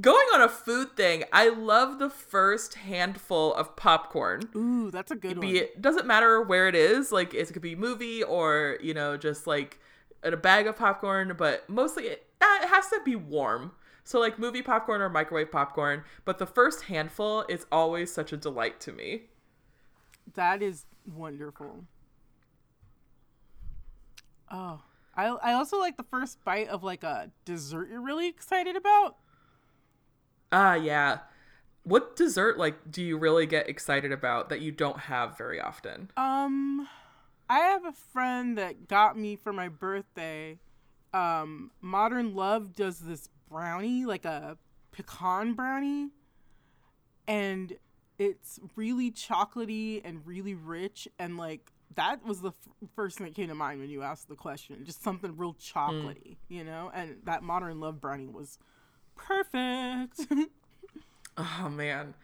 Going 0.00 0.26
on 0.34 0.42
a 0.42 0.48
food 0.48 0.96
thing, 0.96 1.24
I 1.32 1.48
love 1.48 1.98
the 1.98 2.10
first 2.10 2.74
handful 2.74 3.54
of 3.54 3.74
popcorn. 3.74 4.50
ooh, 4.54 4.90
that's 4.90 5.10
a 5.10 5.16
good 5.16 5.40
Be 5.40 5.54
one. 5.54 5.56
it 5.56 5.80
doesn't 5.82 6.06
matter 6.06 6.42
where 6.42 6.68
it 6.68 6.74
is, 6.74 7.10
like 7.10 7.34
it 7.34 7.52
could 7.52 7.62
be 7.62 7.74
movie 7.74 8.22
or 8.22 8.78
you 8.82 8.94
know 8.94 9.16
just 9.16 9.46
like 9.46 9.80
a 10.22 10.36
bag 10.36 10.66
of 10.66 10.76
popcorn, 10.76 11.34
but 11.38 11.68
mostly 11.70 12.04
it, 12.04 12.26
it 12.40 12.68
has 12.68 12.88
to 12.90 13.00
be 13.04 13.16
warm. 13.16 13.72
So 14.04 14.20
like 14.20 14.38
movie 14.38 14.62
popcorn 14.62 15.00
or 15.00 15.08
microwave 15.08 15.50
popcorn, 15.50 16.04
but 16.24 16.38
the 16.38 16.46
first 16.46 16.82
handful 16.84 17.44
is 17.48 17.66
always 17.72 18.12
such 18.12 18.32
a 18.32 18.36
delight 18.36 18.80
to 18.80 18.92
me. 18.92 19.22
That 20.34 20.62
is 20.62 20.86
wonderful. 21.06 21.84
Oh, 24.50 24.80
I 25.14 25.26
I 25.26 25.52
also 25.54 25.78
like 25.78 25.96
the 25.96 26.02
first 26.04 26.42
bite 26.44 26.68
of 26.68 26.82
like 26.82 27.02
a 27.02 27.30
dessert 27.44 27.88
you're 27.90 28.00
really 28.02 28.28
excited 28.28 28.76
about. 28.76 29.16
Ah, 30.52 30.74
yeah. 30.74 31.18
What 31.84 32.16
dessert 32.16 32.58
like 32.58 32.90
do 32.90 33.02
you 33.02 33.16
really 33.16 33.46
get 33.46 33.68
excited 33.68 34.12
about 34.12 34.48
that 34.50 34.60
you 34.60 34.72
don't 34.72 34.98
have 35.00 35.38
very 35.38 35.60
often? 35.60 36.10
Um, 36.16 36.88
I 37.48 37.60
have 37.60 37.84
a 37.84 37.92
friend 37.92 38.58
that 38.58 38.88
got 38.88 39.16
me 39.18 39.36
for 39.36 39.52
my 39.52 39.68
birthday. 39.68 40.58
Um, 41.14 41.70
Modern 41.80 42.34
Love 42.34 42.74
does 42.74 42.98
this 43.00 43.28
brownie, 43.50 44.04
like 44.04 44.26
a 44.26 44.58
pecan 44.92 45.54
brownie, 45.54 46.10
and 47.26 47.74
it's 48.18 48.58
really 48.76 49.10
chocolatey 49.10 50.02
and 50.04 50.26
really 50.26 50.54
rich, 50.54 51.08
and 51.18 51.38
like 51.38 51.72
that 51.94 52.24
was 52.24 52.42
the 52.42 52.50
f- 52.50 52.88
first 52.94 53.16
thing 53.18 53.26
that 53.26 53.34
came 53.34 53.48
to 53.48 53.54
mind 53.54 53.80
when 53.80 53.88
you 53.88 54.02
asked 54.02 54.28
the 54.28 54.34
question. 54.34 54.84
Just 54.84 55.02
something 55.02 55.36
real 55.36 55.54
chocolatey, 55.54 56.36
you 56.48 56.64
know. 56.64 56.90
And 56.94 57.16
that 57.24 57.42
Modern 57.42 57.80
Love 57.80 58.00
brownie 58.00 58.26
was 58.26 58.58
perfect. 59.18 60.26
Oh 61.40 61.68
man. 61.68 62.14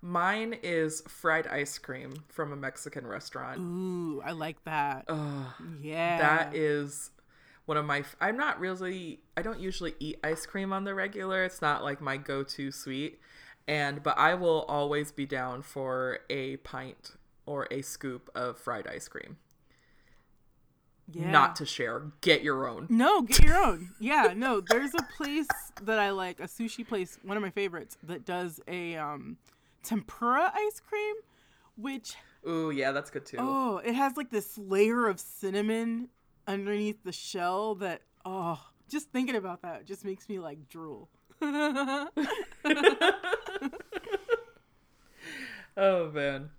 Mine 0.00 0.56
is 0.62 1.02
fried 1.02 1.46
ice 1.46 1.76
cream 1.78 2.14
from 2.28 2.52
a 2.52 2.56
Mexican 2.56 3.06
restaurant. 3.06 3.60
Ooh, 3.60 4.22
I 4.24 4.32
like 4.32 4.64
that. 4.64 5.04
Ugh, 5.08 5.46
yeah, 5.80 6.18
that 6.18 6.54
is 6.56 7.10
one 7.66 7.76
of 7.76 7.84
my 7.84 7.98
f- 7.98 8.16
I'm 8.20 8.36
not 8.36 8.58
really 8.58 9.20
I 9.36 9.42
don't 9.42 9.60
usually 9.60 9.94
eat 10.00 10.18
ice 10.24 10.46
cream 10.46 10.72
on 10.72 10.84
the 10.84 10.94
regular. 10.94 11.44
It's 11.44 11.60
not 11.60 11.84
like 11.84 12.00
my 12.00 12.16
go-to 12.16 12.72
sweet. 12.72 13.20
And 13.68 14.02
but 14.02 14.18
I 14.18 14.34
will 14.34 14.62
always 14.68 15.12
be 15.12 15.26
down 15.26 15.62
for 15.62 16.20
a 16.30 16.56
pint 16.58 17.12
or 17.46 17.68
a 17.70 17.82
scoop 17.82 18.30
of 18.34 18.58
fried 18.58 18.88
ice 18.88 19.06
cream. 19.06 19.36
Yeah. 21.10 21.30
Not 21.30 21.56
to 21.56 21.66
share. 21.66 22.02
Get 22.20 22.42
your 22.42 22.68
own. 22.68 22.86
No, 22.88 23.22
get 23.22 23.42
your 23.44 23.56
own. 23.56 23.90
Yeah, 24.00 24.32
no, 24.36 24.60
there's 24.60 24.94
a 24.94 25.02
place 25.16 25.48
that 25.82 25.98
I 25.98 26.10
like, 26.10 26.40
a 26.40 26.44
sushi 26.44 26.86
place, 26.86 27.18
one 27.22 27.36
of 27.36 27.42
my 27.42 27.50
favorites, 27.50 27.96
that 28.04 28.24
does 28.24 28.60
a 28.68 28.96
um 28.96 29.36
tempura 29.82 30.52
ice 30.54 30.80
cream, 30.80 31.16
which 31.76 32.14
Ooh, 32.48 32.70
yeah, 32.70 32.92
that's 32.92 33.10
good 33.10 33.26
too. 33.26 33.36
oh, 33.40 33.78
it 33.78 33.94
has 33.94 34.16
like 34.16 34.30
this 34.30 34.56
layer 34.58 35.06
of 35.08 35.20
cinnamon 35.20 36.08
underneath 36.46 37.02
the 37.04 37.12
shell 37.12 37.74
that 37.76 38.02
oh, 38.24 38.60
just 38.88 39.10
thinking 39.10 39.36
about 39.36 39.62
that 39.62 39.84
just 39.86 40.04
makes 40.04 40.28
me 40.28 40.38
like 40.38 40.68
drool. 40.68 41.08
Oh 45.76 46.10
man. 46.10 46.50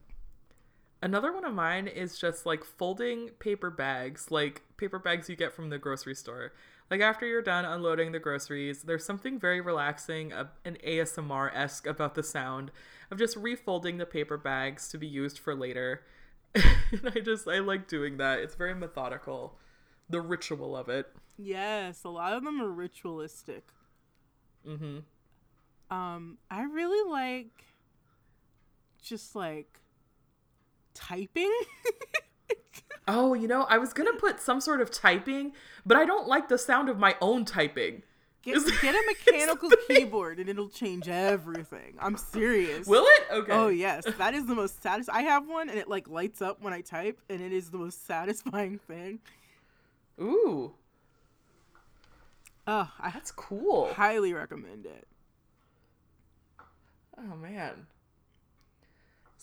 Another 1.04 1.34
one 1.34 1.44
of 1.44 1.54
mine 1.54 1.88
is 1.88 2.18
just 2.18 2.46
like 2.46 2.64
folding 2.64 3.28
paper 3.38 3.70
bags, 3.70 4.32
like 4.32 4.62
paper 4.78 4.98
bags 4.98 5.28
you 5.30 5.36
get 5.36 5.52
from 5.52 5.70
the 5.70 5.78
grocery 5.78 6.16
store. 6.16 6.54
Like 6.90 7.02
after 7.02 7.26
you're 7.26 7.42
done 7.42 7.66
unloading 7.66 8.14
the 8.14 8.20
groceries, 8.20 8.84
there's 8.84 9.06
something 9.06 9.38
very 9.38 9.60
relaxing 9.60 10.32
uh, 10.32 10.46
and 10.64 10.80
ASMR 10.80 11.54
esque 11.54 11.88
about 11.88 12.16
the 12.16 12.24
sound 12.24 12.72
of 13.12 13.18
just 13.18 13.36
refolding 13.36 13.98
the 13.98 14.06
paper 14.06 14.38
bags 14.38 14.88
to 14.90 14.98
be 14.98 15.06
used 15.06 15.40
for 15.40 15.54
later. 15.54 16.04
and 16.56 17.12
I 17.14 17.20
just 17.20 17.50
I 17.50 17.60
like 17.60 17.90
doing 17.90 18.16
that. 18.18 18.40
It's 18.40 18.56
very 18.56 18.74
methodical. 18.74 19.58
The 20.10 20.22
ritual 20.22 20.74
of 20.74 20.88
it. 20.88 21.14
Yes, 21.38 22.06
a 22.06 22.10
lot 22.10 22.32
of 22.32 22.46
them 22.46 22.62
are 22.62 22.72
ritualistic. 22.72 23.68
Mm-hmm. 24.66 25.00
Um, 25.94 26.38
I 26.50 26.62
really 26.62 27.12
like 27.12 27.66
just 29.02 29.36
like 29.36 29.82
typing. 30.94 31.52
Oh, 33.06 33.34
you 33.34 33.50
know, 33.50 33.64
I 33.64 33.80
was 33.80 33.92
gonna 33.92 34.14
put 34.14 34.40
some 34.40 34.62
sort 34.62 34.80
of 34.80 34.90
typing, 34.90 35.52
but 35.86 35.98
I 35.98 36.06
don't 36.06 36.26
like 36.26 36.48
the 36.48 36.58
sound 36.58 36.88
of 36.88 36.98
my 36.98 37.18
own 37.20 37.44
typing. 37.44 38.02
Get, 38.44 38.56
get 38.82 38.96
a 38.96 39.02
mechanical 39.28 39.70
keyboard 39.90 40.40
and 40.40 40.48
it'll 40.48 40.70
change 40.70 41.10
everything. 41.10 41.96
I'm 42.00 42.16
serious. 42.16 42.88
Will 42.88 43.04
it? 43.06 43.24
Okay. 43.30 43.52
Oh 43.52 43.68
yes, 43.68 44.06
that 44.18 44.34
is 44.34 44.46
the 44.46 44.56
most 44.56 44.82
satis. 44.82 45.10
I 45.10 45.24
have 45.24 45.50
one 45.50 45.68
and 45.68 45.78
it 45.78 45.90
like 45.90 46.08
lights 46.08 46.42
up 46.42 46.62
when 46.62 46.72
I 46.72 46.80
type, 46.80 47.20
and 47.30 47.42
it 47.42 47.52
is 47.52 47.72
the 47.72 47.78
most 47.78 48.06
satisfying 48.08 48.80
thing. 48.88 49.20
Ooh, 50.22 50.72
Oh, 52.66 52.90
I 53.02 53.10
that's 53.10 53.32
cool. 53.32 53.94
highly 53.96 54.32
recommend 54.34 54.86
it. 54.86 55.06
Oh 57.18 57.36
man. 57.36 57.88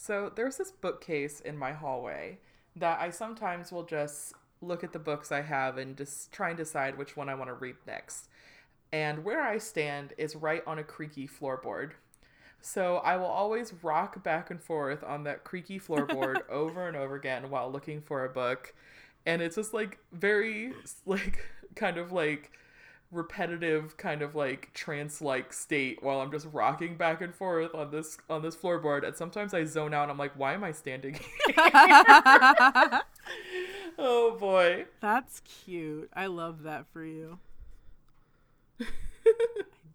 So 0.00 0.32
there's 0.34 0.56
this 0.56 0.72
bookcase 0.72 1.40
in 1.40 1.58
my 1.58 1.72
hallway 1.72 2.38
that 2.74 2.98
I 3.02 3.10
sometimes 3.10 3.70
will 3.70 3.82
just 3.82 4.32
look 4.62 4.82
at 4.82 4.94
the 4.94 4.98
books 4.98 5.30
I 5.30 5.42
have 5.42 5.76
and 5.76 5.94
just 5.94 6.32
try 6.32 6.48
and 6.48 6.56
decide 6.56 6.96
which 6.96 7.18
one 7.18 7.28
I 7.28 7.34
want 7.34 7.50
to 7.50 7.54
read 7.54 7.76
next. 7.86 8.30
And 8.90 9.24
where 9.24 9.42
I 9.42 9.58
stand 9.58 10.14
is 10.16 10.34
right 10.34 10.62
on 10.66 10.78
a 10.78 10.84
creaky 10.84 11.28
floorboard. 11.28 11.90
So 12.62 12.96
I 12.96 13.18
will 13.18 13.26
always 13.26 13.74
rock 13.82 14.24
back 14.24 14.50
and 14.50 14.62
forth 14.62 15.04
on 15.04 15.24
that 15.24 15.44
creaky 15.44 15.78
floorboard 15.78 16.36
over 16.48 16.88
and 16.88 16.96
over 16.96 17.16
again 17.16 17.50
while 17.50 17.70
looking 17.70 18.00
for 18.00 18.24
a 18.24 18.30
book. 18.30 18.74
And 19.26 19.42
it's 19.42 19.56
just 19.56 19.74
like 19.74 19.98
very 20.12 20.72
like 21.04 21.44
kind 21.74 21.98
of 21.98 22.10
like 22.10 22.52
repetitive 23.12 23.96
kind 23.96 24.22
of 24.22 24.34
like 24.36 24.72
trance 24.72 25.20
like 25.20 25.52
state 25.52 26.00
while 26.02 26.20
I'm 26.20 26.30
just 26.30 26.46
rocking 26.52 26.96
back 26.96 27.20
and 27.20 27.34
forth 27.34 27.74
on 27.74 27.90
this 27.90 28.18
on 28.28 28.42
this 28.42 28.54
floorboard 28.56 29.04
and 29.06 29.16
sometimes 29.16 29.52
I 29.52 29.64
zone 29.64 29.92
out 29.92 30.04
and 30.04 30.12
I'm 30.12 30.18
like 30.18 30.32
why 30.38 30.54
am 30.54 30.62
I 30.62 30.70
standing 30.72 31.14
here? 31.14 31.54
oh 33.98 34.36
boy. 34.38 34.86
That's 35.00 35.40
cute. 35.40 36.10
I 36.14 36.26
love 36.26 36.62
that 36.62 36.86
for 36.92 37.04
you. 37.04 37.38
I 38.80 38.84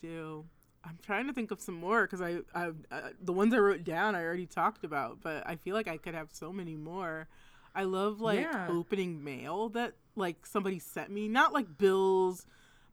do. 0.01 0.45
I'm 0.83 0.97
trying 1.01 1.27
to 1.27 1.33
think 1.33 1.51
of 1.51 1.61
some 1.61 1.75
more 1.75 2.03
because 2.03 2.21
I, 2.21 2.39
I, 2.53 2.67
uh, 2.91 3.09
the 3.19 3.33
ones 3.33 3.53
I 3.53 3.57
wrote 3.57 3.83
down 3.83 4.15
I 4.15 4.23
already 4.23 4.45
talked 4.45 4.83
about, 4.83 5.19
but 5.21 5.45
I 5.47 5.55
feel 5.55 5.75
like 5.75 5.87
I 5.87 5.97
could 5.97 6.13
have 6.13 6.29
so 6.31 6.53
many 6.53 6.75
more. 6.75 7.27
I 7.73 7.83
love 7.83 8.21
like 8.21 8.41
Yeah. 8.41 8.67
opening 8.69 9.23
mail 9.23 9.69
that 9.69 9.93
like 10.15 10.45
somebody 10.45 10.79
sent 10.79 11.09
me, 11.09 11.27
not 11.27 11.53
like 11.53 11.77
bills, 11.77 12.45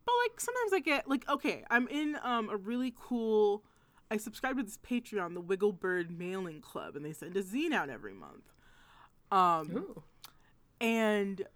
but 0.05 0.15
like 0.25 0.41
sometimes 0.41 0.73
I 0.73 0.81
get 0.81 1.09
like 1.09 1.29
okay, 1.29 1.65
I'm 1.71 1.89
in 1.89 2.19
um 2.23 2.49
a 2.51 2.57
really 2.57 2.95
cool. 2.99 3.65
I 4.11 4.19
subscribe 4.19 4.59
to 4.59 4.63
this 4.63 4.79
Patreon, 4.79 5.33
the 5.35 5.41
Wiggle 5.41 5.73
Bird 5.73 6.17
Mailing 6.17 6.61
Club, 6.61 6.97
and 6.97 7.05
they 7.05 7.15
send 7.15 7.37
a 7.37 7.43
zine 7.43 7.73
out 7.73 7.89
every 7.89 8.13
month. 8.13 8.53
Um, 9.31 9.75
Ooh. 9.75 10.03
and 10.83 11.47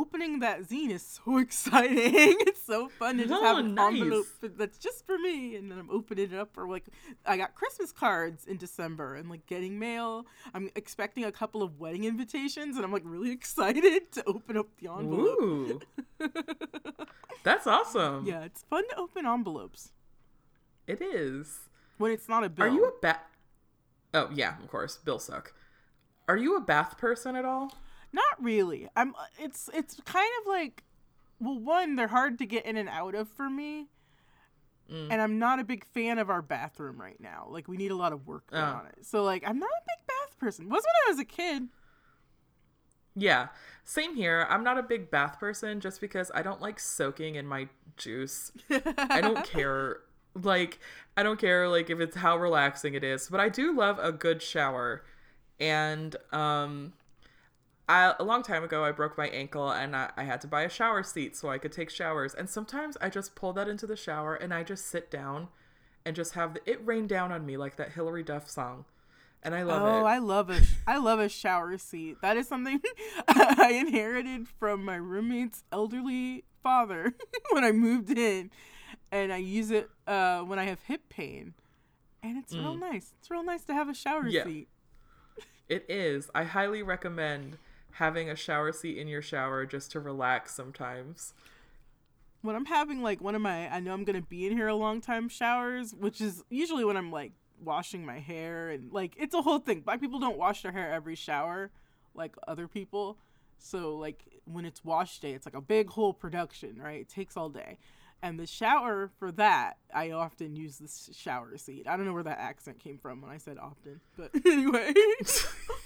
opening 0.00 0.40
that 0.40 0.62
zine 0.62 0.90
is 0.90 1.02
so 1.24 1.38
exciting. 1.44 2.36
it's 2.40 2.62
so 2.62 2.88
fun 2.88 3.18
to 3.18 3.26
just 3.26 3.42
have 3.42 3.56
Oh, 3.56 3.60
an 3.60 3.74
nice. 3.74 4.00
envelope 4.00 4.26
that's 4.42 4.78
just 4.78 5.06
for 5.06 5.16
me, 5.18 5.56
and 5.56 5.70
then 5.70 5.78
I'm 5.78 5.90
opening 5.90 6.32
it 6.32 6.34
up. 6.38 6.56
Or 6.58 6.68
like, 6.68 6.84
I 7.24 7.36
got 7.36 7.54
Christmas 7.54 7.92
cards 7.92 8.44
in 8.46 8.56
December, 8.56 9.14
and 9.14 9.28
like 9.30 9.46
getting 9.46 9.78
mail. 9.78 10.26
I'm 10.54 10.70
expecting 10.76 11.24
a 11.24 11.32
couple 11.32 11.62
of 11.62 11.78
wedding 11.78 12.04
invitations, 12.04 12.76
and 12.76 12.84
I'm 12.84 12.92
like 12.92 13.02
really 13.04 13.30
excited 13.40 14.12
to 14.12 14.24
open 14.26 14.56
up 14.56 14.66
the 14.80 14.90
envelope. 14.90 15.40
Ooh. 15.42 15.80
That's 17.44 17.66
awesome. 17.66 18.26
Yeah, 18.26 18.42
it's 18.44 18.62
fun 18.62 18.88
to 18.88 18.96
open 18.96 19.26
envelopes 19.26 19.92
It 20.86 21.02
is. 21.02 21.58
when 21.98 22.10
it's 22.10 22.28
not 22.28 22.42
a 22.44 22.48
bill. 22.48 22.66
Are 22.66 22.68
you 22.68 22.84
a 22.86 22.92
bath 23.00 23.20
Oh, 24.14 24.30
yeah, 24.32 24.56
of 24.62 24.68
course. 24.68 24.96
Bills 24.96 25.24
suck. 25.24 25.52
Are 26.28 26.36
you 26.36 26.56
a 26.56 26.60
bath 26.60 26.96
person 26.96 27.34
at 27.36 27.44
all? 27.44 27.74
Not 28.14 28.42
really. 28.42 28.88
I'm. 28.96 29.14
It's 29.38 29.68
it's 29.74 30.00
kind 30.04 30.30
of 30.40 30.46
like, 30.46 30.84
well, 31.40 31.58
one 31.58 31.96
they're 31.96 32.06
hard 32.08 32.38
to 32.38 32.46
get 32.46 32.64
in 32.64 32.76
and 32.76 32.88
out 32.88 33.14
of 33.14 33.28
for 33.28 33.50
me, 33.50 33.88
Mm. 34.92 35.08
and 35.10 35.20
I'm 35.22 35.38
not 35.38 35.58
a 35.60 35.64
big 35.64 35.84
fan 35.86 36.18
of 36.18 36.28
our 36.30 36.42
bathroom 36.42 37.00
right 37.00 37.18
now. 37.18 37.46
Like 37.50 37.66
we 37.68 37.76
need 37.78 37.90
a 37.90 37.96
lot 37.96 38.12
of 38.12 38.26
work 38.26 38.50
done 38.50 38.74
Oh. 38.74 38.78
on 38.80 38.86
it. 38.86 39.04
So 39.06 39.22
like 39.24 39.42
I'm 39.46 39.58
not 39.58 39.70
a 39.70 39.82
big 39.86 40.06
bath 40.06 40.38
person. 40.38 40.68
Was 40.68 40.82
when 40.84 40.94
I 41.06 41.10
was 41.10 41.18
a 41.18 41.24
kid. 41.24 41.68
Yeah, 43.16 43.48
same 43.84 44.14
here. 44.16 44.46
I'm 44.50 44.64
not 44.64 44.76
a 44.76 44.82
big 44.82 45.10
bath 45.10 45.38
person 45.38 45.80
just 45.80 46.00
because 46.00 46.30
I 46.34 46.42
don't 46.42 46.60
like 46.60 46.80
soaking 46.80 47.36
in 47.36 47.46
my 47.46 47.68
juice. 47.96 48.50
I 48.70 49.20
don't 49.20 49.44
care. 49.48 49.98
Like, 50.34 50.80
I 51.16 51.22
don't 51.22 51.38
care 51.38 51.68
like 51.68 51.90
if 51.90 52.00
it's 52.00 52.16
how 52.16 52.36
relaxing 52.36 52.94
it 52.94 53.04
is, 53.04 53.28
but 53.28 53.38
I 53.40 53.48
do 53.48 53.74
love 53.74 53.98
a 54.00 54.10
good 54.12 54.42
shower. 54.42 55.04
And 55.60 56.14
um 56.32 56.92
I, 57.88 58.14
a 58.18 58.24
long 58.24 58.42
time 58.42 58.64
ago, 58.64 58.84
I 58.84 58.92
broke 58.92 59.18
my 59.18 59.28
ankle 59.28 59.70
and 59.70 59.94
I, 59.94 60.10
I 60.16 60.24
had 60.24 60.40
to 60.42 60.46
buy 60.46 60.62
a 60.62 60.70
shower 60.70 61.02
seat 61.02 61.36
so 61.36 61.50
I 61.50 61.58
could 61.58 61.72
take 61.72 61.90
showers. 61.90 62.34
And 62.34 62.48
sometimes 62.48 62.96
I 63.00 63.10
just 63.10 63.34
pull 63.34 63.52
that 63.54 63.68
into 63.68 63.86
the 63.86 63.96
shower 63.96 64.34
and 64.34 64.54
I 64.54 64.62
just 64.62 64.86
sit 64.86 65.10
down 65.10 65.48
and 66.04 66.16
just 66.16 66.32
have 66.34 66.54
the, 66.54 66.70
it 66.70 66.84
rain 66.84 67.06
down 67.06 67.30
on 67.30 67.44
me 67.44 67.56
like 67.56 67.76
that 67.76 67.92
Hilary 67.92 68.22
Duff 68.22 68.48
song. 68.48 68.86
And 69.42 69.54
I 69.54 69.62
love 69.62 69.82
oh, 69.82 69.86
it. 69.86 70.00
Oh, 70.00 70.04
I 70.06 70.18
love 70.18 70.48
a 70.48 70.60
I 70.86 70.96
love 70.96 71.20
a 71.20 71.28
shower 71.28 71.76
seat. 71.76 72.16
That 72.22 72.38
is 72.38 72.48
something 72.48 72.80
I 73.28 73.72
inherited 73.74 74.48
from 74.48 74.82
my 74.82 74.96
roommate's 74.96 75.64
elderly 75.70 76.44
father 76.62 77.14
when 77.50 77.62
I 77.62 77.70
moved 77.72 78.10
in, 78.16 78.50
and 79.12 79.30
I 79.30 79.36
use 79.36 79.70
it 79.70 79.90
uh, 80.06 80.40
when 80.40 80.58
I 80.58 80.64
have 80.64 80.80
hip 80.84 81.10
pain, 81.10 81.52
and 82.22 82.38
it's 82.38 82.54
real 82.54 82.74
nice. 82.74 83.12
It's 83.20 83.30
real 83.30 83.44
nice 83.44 83.64
to 83.64 83.74
have 83.74 83.90
a 83.90 83.94
shower 83.94 84.24
Mm. 84.24 84.32
Yeah. 84.32 84.44
seat. 84.44 84.68
It 85.68 85.84
is. 85.90 86.30
I 86.34 86.44
highly 86.44 86.82
recommend 86.82 87.58
having 87.94 88.28
a 88.28 88.36
shower 88.36 88.72
seat 88.72 88.98
in 88.98 89.08
your 89.08 89.22
shower 89.22 89.64
just 89.66 89.90
to 89.92 90.00
relax 90.00 90.54
sometimes. 90.54 91.32
when 92.42 92.56
I'm 92.56 92.66
having 92.66 93.02
like 93.02 93.20
one 93.20 93.34
of 93.34 93.40
my 93.40 93.72
I 93.74 93.80
know 93.80 93.92
I'm 93.94 94.04
gonna 94.04 94.20
be 94.22 94.46
in 94.46 94.52
here 94.52 94.68
a 94.68 94.74
long 94.74 95.00
time 95.00 95.28
showers, 95.28 95.94
which 95.94 96.20
is 96.20 96.42
usually 96.50 96.84
when 96.84 96.96
I'm 96.96 97.10
like 97.10 97.32
washing 97.62 98.04
my 98.04 98.18
hair 98.18 98.68
and 98.70 98.92
like 98.92 99.14
it's 99.18 99.34
a 99.34 99.42
whole 99.42 99.58
thing. 99.60 99.80
Black 99.80 100.00
people 100.00 100.18
don't 100.18 100.36
wash 100.36 100.62
their 100.62 100.72
hair 100.72 100.92
every 100.92 101.14
shower 101.14 101.70
like 102.14 102.34
other 102.46 102.68
people. 102.68 103.16
So 103.58 103.96
like 103.96 104.24
when 104.44 104.64
it's 104.64 104.84
wash 104.84 105.18
day, 105.20 105.32
it's 105.32 105.46
like 105.46 105.54
a 105.56 105.60
big 105.60 105.88
whole 105.90 106.12
production, 106.12 106.76
right? 106.80 107.00
It 107.00 107.08
takes 107.08 107.36
all 107.36 107.48
day. 107.48 107.78
And 108.22 108.40
the 108.40 108.46
shower 108.46 109.10
for 109.18 109.30
that, 109.32 109.76
I 109.94 110.10
often 110.12 110.56
use 110.56 110.78
the 110.78 111.14
shower 111.14 111.56
seat. 111.58 111.86
I 111.86 111.96
don't 111.96 112.06
know 112.06 112.14
where 112.14 112.22
that 112.22 112.38
accent 112.38 112.78
came 112.78 112.96
from 112.98 113.20
when 113.20 113.30
I 113.30 113.36
said 113.36 113.58
often, 113.58 114.00
but 114.16 114.30
anyway, 114.46 114.94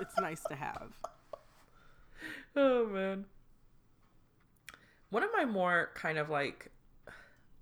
it's 0.00 0.16
nice 0.18 0.42
to 0.48 0.54
have. 0.54 0.92
Oh 2.56 2.86
man. 2.86 3.26
One 5.10 5.22
of 5.22 5.30
my 5.36 5.44
more 5.44 5.90
kind 5.94 6.18
of 6.18 6.28
like 6.28 6.70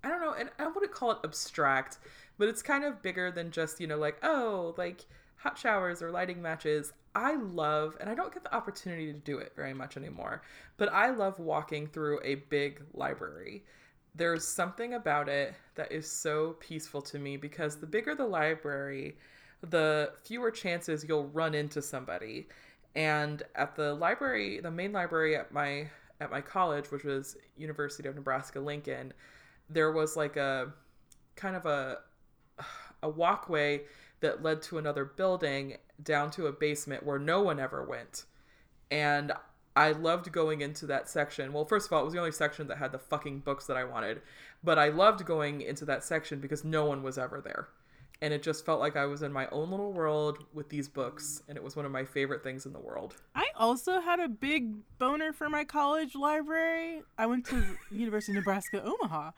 I 0.07 0.09
don't 0.09 0.21
know, 0.21 0.35
and 0.39 0.51
I 0.61 0.69
wouldn't 0.69 0.93
call 0.93 1.11
it 1.11 1.19
abstract, 1.25 1.99
but 2.39 2.49
it's 2.49 2.63
kind 2.63 2.85
of 2.85 3.03
bigger 3.03 3.33
than 3.33 3.51
just, 3.51 3.81
you 3.81 3.89
know, 3.89 3.99
like, 3.99 4.19
oh, 4.23 4.73
like 4.79 5.05
hot 5.37 5.59
showers 5.59 6.01
or 6.01 6.13
lighting 6.13 6.41
matches. 6.41 6.93
I 7.17 7.35
love, 7.35 7.97
and 7.99 8.09
I 8.09 8.15
don't 8.15 8.33
get 8.33 8.45
the 8.45 8.55
opportunity 8.55 9.13
to 9.13 9.19
do 9.19 9.39
it 9.39 9.53
very 9.57 9.75
much 9.75 9.97
anymore, 9.97 10.43
but 10.77 10.93
I 10.93 11.11
love 11.11 11.41
walking 11.41 11.89
through 11.89 12.21
a 12.23 12.37
big 12.37 12.83
library. 12.95 13.65
There's 14.15 14.47
something 14.47 14.95
about 14.95 15.29
it 15.29 15.55
that 15.75 15.91
is 15.91 16.09
so 16.09 16.57
peaceful 16.61 17.03
to 17.03 17.19
me 17.19 17.37
because 17.37 17.77
the 17.77 17.87
bigger 17.87 18.15
the 18.15 18.27
library, 18.27 19.17
the 19.63 20.13
fewer 20.25 20.51
chances 20.51 21.05
you'll 21.09 21.29
run 21.29 21.55
into 21.55 21.83
somebody. 21.83 22.49
And 22.95 23.43
at 23.55 23.77
the 23.77 23.95
library, 23.95 24.61
the 24.61 24.71
main 24.71 24.93
library 24.93 25.37
at 25.37 25.53
my 25.53 25.89
at 26.21 26.31
my 26.31 26.41
college, 26.41 26.91
which 26.91 27.05
was 27.05 27.37
University 27.57 28.09
of 28.09 28.15
Nebraska 28.15 28.59
Lincoln, 28.59 29.13
there 29.69 29.93
was 29.93 30.17
like 30.17 30.37
a 30.37 30.73
kind 31.35 31.57
of 31.57 31.67
a 31.67 31.99
a 33.03 33.09
walkway 33.09 33.83
that 34.21 34.43
led 34.43 34.63
to 34.63 34.79
another 34.79 35.05
building 35.05 35.77
down 36.03 36.31
to 36.31 36.47
a 36.47 36.53
basement 36.53 37.05
where 37.05 37.19
no 37.19 37.43
one 37.43 37.61
ever 37.61 37.85
went. 37.85 38.25
And 38.91 39.33
I 39.75 39.93
loved 39.93 40.33
going 40.33 40.63
into 40.63 40.87
that 40.87 41.09
section. 41.09 41.53
Well, 41.53 41.67
first 41.67 41.87
of 41.87 41.93
all, 41.93 42.01
it 42.01 42.05
was 42.05 42.15
the 42.15 42.19
only 42.19 42.33
section 42.33 42.67
that 42.69 42.79
had 42.79 42.93
the 42.93 42.99
fucking 42.99 43.41
books 43.41 43.67
that 43.67 43.77
I 43.77 43.85
wanted. 43.85 44.23
But 44.65 44.79
I 44.79 44.89
loved 44.89 45.27
going 45.27 45.61
into 45.61 45.85
that 45.85 46.03
section 46.03 46.41
because 46.41 46.65
no 46.65 46.87
one 46.87 47.03
was 47.03 47.19
ever 47.19 47.43
there. 47.43 47.69
And 48.23 48.33
it 48.33 48.43
just 48.43 48.65
felt 48.65 48.81
like 48.81 48.97
I 48.97 49.05
was 49.05 49.23
in 49.23 49.33
my 49.33 49.47
own 49.49 49.71
little 49.71 49.93
world 49.93 50.45
with 50.55 50.69
these 50.71 50.89
books. 50.89 51.43
And 51.49 51.57
it 51.59 51.63
was 51.63 51.77
one 51.77 51.85
of 51.85 51.93
my 51.93 52.05
favorite 52.05 52.43
things 52.43 52.65
in 52.65 52.73
the 52.73 52.81
world. 52.81 53.15
I 53.35 53.47
also 53.57 54.01
had 54.01 54.21
a 54.21 54.29
big 54.29 54.73
boner 54.99 55.33
for 55.33 55.49
my 55.51 55.65
college 55.65 56.15
library. 56.15 57.03
I 57.19 57.27
went 57.27 57.45
to 57.47 57.63
University 57.91 58.33
of 58.33 58.37
Nebraska 58.37 58.83
Omaha 58.83 59.33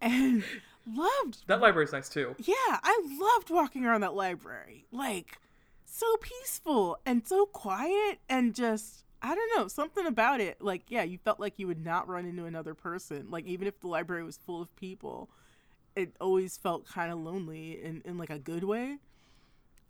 and 0.00 0.42
loved 0.86 1.46
That 1.46 1.60
library's 1.60 1.92
nice 1.92 2.08
too. 2.08 2.34
yeah, 2.38 2.54
I 2.82 3.02
loved 3.20 3.50
walking 3.50 3.84
around 3.84 4.00
that 4.02 4.14
library. 4.14 4.86
Like 4.92 5.38
so 5.84 6.06
peaceful 6.20 6.98
and 7.04 7.26
so 7.26 7.46
quiet 7.46 8.18
and 8.28 8.54
just 8.54 9.04
I 9.22 9.34
don't 9.34 9.58
know, 9.58 9.66
something 9.66 10.06
about 10.06 10.40
it. 10.40 10.60
Like, 10.60 10.82
yeah, 10.88 11.02
you 11.02 11.18
felt 11.18 11.40
like 11.40 11.54
you 11.58 11.66
would 11.66 11.82
not 11.84 12.06
run 12.06 12.26
into 12.26 12.44
another 12.44 12.74
person. 12.74 13.28
Like, 13.30 13.46
even 13.46 13.66
if 13.66 13.80
the 13.80 13.88
library 13.88 14.22
was 14.22 14.36
full 14.36 14.60
of 14.60 14.76
people, 14.76 15.30
it 15.96 16.14
always 16.20 16.56
felt 16.56 16.86
kind 16.86 17.10
of 17.10 17.18
lonely 17.18 17.82
in, 17.82 18.02
in 18.04 18.18
like 18.18 18.30
a 18.30 18.38
good 18.38 18.64
way. 18.64 18.98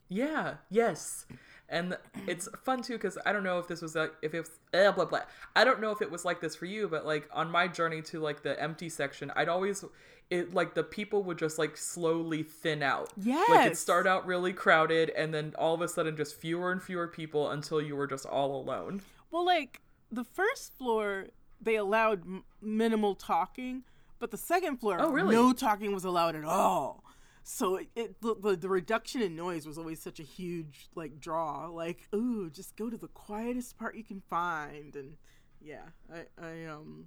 Yeah, 0.09 0.55
yes. 0.71 1.27
And 1.69 1.99
it's 2.29 2.49
fun 2.65 2.83
too 2.83 2.93
because 2.93 3.19
I 3.27 3.33
don't 3.33 3.43
know 3.43 3.59
if 3.59 3.67
this 3.67 3.83
was 3.83 3.97
like 3.97 4.13
if 4.23 4.35
it's 4.35 4.51
blah, 4.71 4.81
eh, 4.81 4.91
blah 4.93 5.05
blah. 5.05 5.23
I 5.57 5.65
don't 5.65 5.81
know 5.81 5.91
if 5.91 6.01
it 6.01 6.11
was 6.11 6.25
like 6.25 6.41
this 6.41 6.55
for 6.55 6.67
you, 6.67 6.87
but 6.89 7.05
like 7.05 7.29
on 7.33 7.51
my 7.51 7.67
journey 7.67 8.03
to 8.03 8.21
like 8.21 8.43
the 8.43 8.61
empty 8.63 8.89
section, 8.89 9.33
I'd 9.35 9.49
always 9.49 9.85
it 10.31 10.55
like 10.55 10.75
the 10.75 10.85
people 10.85 11.25
would 11.25 11.39
just 11.39 11.59
like 11.59 11.77
slowly 11.77 12.45
thin 12.45 12.85
out. 12.85 13.13
Yeah. 13.17 13.43
Like 13.49 13.73
it 13.73 13.77
start 13.77 14.07
out 14.07 14.27
really 14.27 14.53
crowded 14.53 15.11
and 15.11 15.35
then 15.35 15.55
all 15.59 15.75
of 15.75 15.81
a 15.81 15.89
sudden 15.89 16.17
just 16.17 16.37
fewer 16.37 16.71
and 16.71 16.81
fewer 16.81 17.09
people 17.09 17.51
until 17.51 17.83
you 17.83 17.97
were 17.97 18.07
just 18.07 18.27
all 18.27 18.61
alone. 18.61 19.03
Well, 19.33 19.45
like 19.45 19.81
the 20.11 20.25
first 20.25 20.73
floor, 20.79 21.27
they 21.61 21.77
allowed 21.77 22.23
m- 22.23 22.45
minimal 22.61 23.15
talking, 23.17 23.83
but 24.19 24.31
the 24.31 24.37
second 24.37 24.79
floor, 24.79 24.97
Oh, 25.01 25.11
really? 25.11 25.35
no 25.35 25.53
talking 25.53 25.93
was 25.93 26.05
allowed 26.05 26.37
at 26.37 26.45
all. 26.45 27.05
So 27.43 27.77
it, 27.77 27.89
it 27.95 28.21
the, 28.21 28.57
the 28.61 28.69
reduction 28.69 29.23
in 29.23 29.37
noise 29.37 29.67
was 29.67 29.79
always 29.79 30.03
such 30.03 30.19
a 30.19 30.25
huge 30.25 30.89
like 30.97 31.21
draw. 31.21 31.69
Like, 31.69 32.09
ooh, 32.15 32.51
just 32.51 32.77
go 32.77 32.91
to 32.91 32.97
the 32.97 33.07
quietest 33.09 33.79
part 33.79 33.95
you 33.97 34.03
can 34.03 34.21
find, 34.29 34.97
and 34.97 35.15
yeah, 35.61 35.83
I 36.13 36.25
I 36.45 36.65
um, 36.65 37.07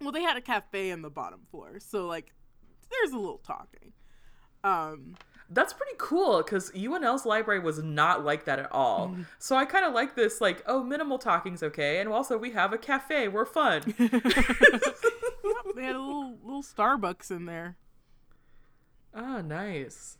well, 0.00 0.12
they 0.12 0.22
had 0.22 0.38
a 0.38 0.40
cafe 0.40 0.92
on 0.92 1.02
the 1.02 1.10
bottom 1.10 1.40
floor, 1.50 1.78
so 1.78 2.06
like, 2.06 2.32
there's 2.90 3.12
a 3.12 3.18
little 3.18 3.36
talking. 3.46 3.92
Um, 4.64 5.16
That's 5.50 5.72
pretty 5.74 5.94
cool 5.98 6.38
because 6.38 6.70
UNL's 6.72 7.26
library 7.26 7.60
was 7.60 7.82
not 7.82 8.24
like 8.24 8.44
that 8.46 8.58
at 8.58 8.70
all. 8.72 9.08
Mm-hmm. 9.08 9.22
So 9.38 9.56
I 9.56 9.64
kind 9.66 9.84
of 9.84 9.92
like 9.92 10.14
this, 10.14 10.40
like, 10.40 10.62
oh, 10.66 10.82
minimal 10.82 11.18
talking's 11.18 11.62
okay, 11.62 12.00
and 12.00 12.08
also 12.08 12.38
we 12.38 12.52
have 12.52 12.72
a 12.72 12.78
cafe, 12.78 13.28
we're 13.28 13.44
fun. 13.46 13.82
they 15.80 15.86
had 15.86 15.96
a 15.96 16.00
little 16.00 16.38
little 16.42 16.62
Starbucks 16.62 17.30
in 17.30 17.46
there. 17.46 17.76
Oh, 19.14 19.40
nice. 19.40 20.18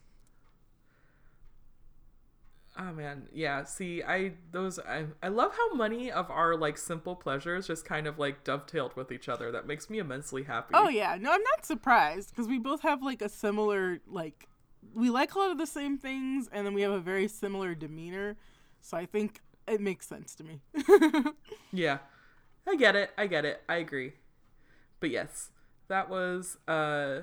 Oh 2.79 2.93
man, 2.93 3.29
yeah. 3.33 3.65
See, 3.65 4.03
I 4.03 4.33
those 4.53 4.79
I 4.79 5.07
I 5.23 5.29
love 5.29 5.53
how 5.55 5.75
many 5.75 6.11
of 6.11 6.31
our 6.31 6.57
like 6.57 6.79
simple 6.79 7.15
pleasures 7.15 7.67
just 7.67 7.85
kind 7.85 8.07
of 8.07 8.19
like 8.19 8.45
dovetailed 8.45 8.97
with 8.97 9.13
each 9.13 9.29
other. 9.29 9.51
That 9.53 9.67
makes 9.67 9.91
me 9.91 9.99
immensely 9.99 10.45
happy. 10.45 10.75
Oh 10.75 10.89
yeah, 10.89 11.17
no, 11.21 11.33
I'm 11.33 11.43
not 11.43 11.67
surprised 11.67 12.31
because 12.31 12.47
we 12.49 12.59
both 12.59 12.81
have 12.83 13.03
like 13.03 13.23
a 13.23 13.29
similar 13.29 14.01
like 14.07 14.49
we 14.95 15.11
like 15.11 15.35
a 15.35 15.39
lot 15.39 15.51
of 15.51 15.59
the 15.59 15.67
same 15.67 15.99
things, 15.99 16.49
and 16.53 16.65
then 16.67 16.73
we 16.73 16.83
have 16.83 16.93
a 16.93 17.01
very 17.01 17.29
similar 17.29 17.75
demeanor. 17.75 18.37
So 18.81 18.97
I 18.97 19.05
think 19.05 19.41
it 19.67 19.81
makes 19.81 20.07
sense 20.07 20.35
to 20.37 20.45
me. 20.45 20.61
Yeah. 21.73 21.99
I 22.67 22.77
get 22.77 22.97
it. 22.97 23.11
I 23.17 23.27
get 23.27 23.45
it. 23.45 23.63
I 23.69 23.77
agree. 23.77 24.13
But 25.01 25.11
yes, 25.11 25.51
that 25.89 26.09
was 26.11 26.57
uh 26.69 27.23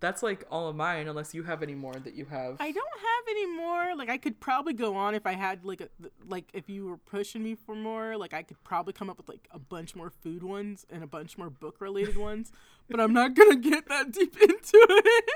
that's 0.00 0.22
like 0.22 0.44
all 0.50 0.66
of 0.68 0.76
mine 0.76 1.08
unless 1.08 1.34
you 1.34 1.42
have 1.42 1.62
any 1.62 1.74
more 1.74 1.92
that 1.92 2.14
you 2.14 2.24
have. 2.24 2.56
I 2.58 2.72
don't 2.72 2.76
have 2.76 3.24
any 3.28 3.46
more. 3.46 3.94
Like 3.96 4.08
I 4.08 4.16
could 4.16 4.40
probably 4.40 4.72
go 4.72 4.96
on 4.96 5.14
if 5.14 5.26
I 5.26 5.32
had 5.34 5.62
like 5.64 5.82
a 5.82 5.88
like 6.26 6.48
if 6.54 6.70
you 6.70 6.86
were 6.86 6.96
pushing 6.96 7.42
me 7.42 7.54
for 7.54 7.74
more. 7.74 8.16
Like 8.16 8.32
I 8.32 8.42
could 8.42 8.62
probably 8.64 8.94
come 8.94 9.10
up 9.10 9.18
with 9.18 9.28
like 9.28 9.46
a 9.50 9.58
bunch 9.58 9.94
more 9.94 10.08
food 10.08 10.42
ones 10.42 10.86
and 10.88 11.02
a 11.02 11.06
bunch 11.06 11.36
more 11.36 11.50
book 11.50 11.80
related 11.80 12.16
ones. 12.30 12.50
But 12.88 12.98
I'm 13.00 13.12
not 13.12 13.34
gonna 13.34 13.56
get 13.56 13.88
that 13.88 14.10
deep 14.12 14.36
into 14.40 14.86
it. 14.88 15.30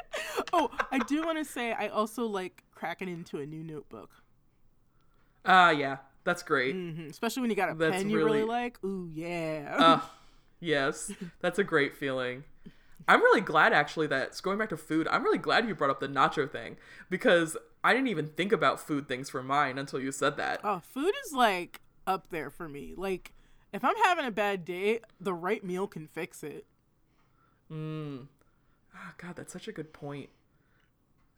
oh, 0.54 0.70
I 0.90 0.98
do 1.00 1.22
want 1.26 1.38
to 1.38 1.44
say 1.44 1.72
I 1.72 1.88
also 1.88 2.24
like 2.26 2.64
cracking 2.74 3.08
into 3.08 3.38
a 3.40 3.46
new 3.46 3.62
notebook. 3.62 4.10
Ah, 5.44 5.70
yeah. 5.70 5.98
That's 6.24 6.42
great. 6.42 6.74
hmm 6.74 7.08
Especially 7.10 7.42
when 7.42 7.50
you 7.50 7.56
got 7.56 7.70
a 7.70 7.74
That's 7.74 7.96
pen 7.96 8.08
you 8.08 8.16
really, 8.16 8.38
really- 8.38 8.44
like. 8.44 8.82
Ooh, 8.82 9.10
yeah. 9.12 9.74
Uh, 9.78 10.00
yes, 10.64 11.12
that's 11.40 11.58
a 11.58 11.64
great 11.64 11.94
feeling. 11.96 12.44
I'm 13.06 13.20
really 13.20 13.42
glad 13.42 13.72
actually 13.72 14.06
that 14.08 14.40
going 14.42 14.58
back 14.58 14.70
to 14.70 14.76
food, 14.76 15.06
I'm 15.08 15.22
really 15.22 15.38
glad 15.38 15.68
you 15.68 15.74
brought 15.74 15.90
up 15.90 16.00
the 16.00 16.08
nacho 16.08 16.50
thing 16.50 16.76
because 17.10 17.56
I 17.82 17.92
didn't 17.92 18.08
even 18.08 18.28
think 18.28 18.50
about 18.50 18.80
food 18.80 19.08
things 19.08 19.28
for 19.28 19.42
mine 19.42 19.76
until 19.78 20.00
you 20.00 20.10
said 20.10 20.36
that. 20.38 20.60
oh, 20.64 20.80
food 20.80 21.12
is 21.26 21.32
like 21.32 21.80
up 22.06 22.30
there 22.30 22.50
for 22.50 22.68
me. 22.68 22.94
Like, 22.96 23.32
if 23.72 23.84
I'm 23.84 23.96
having 24.04 24.24
a 24.24 24.30
bad 24.30 24.64
day, 24.64 25.00
the 25.20 25.34
right 25.34 25.62
meal 25.62 25.86
can 25.86 26.06
fix 26.06 26.42
it. 26.42 26.64
Mm. 27.70 28.26
Oh, 28.94 29.12
God, 29.18 29.36
that's 29.36 29.52
such 29.52 29.68
a 29.68 29.72
good 29.72 29.92
point. 29.92 30.30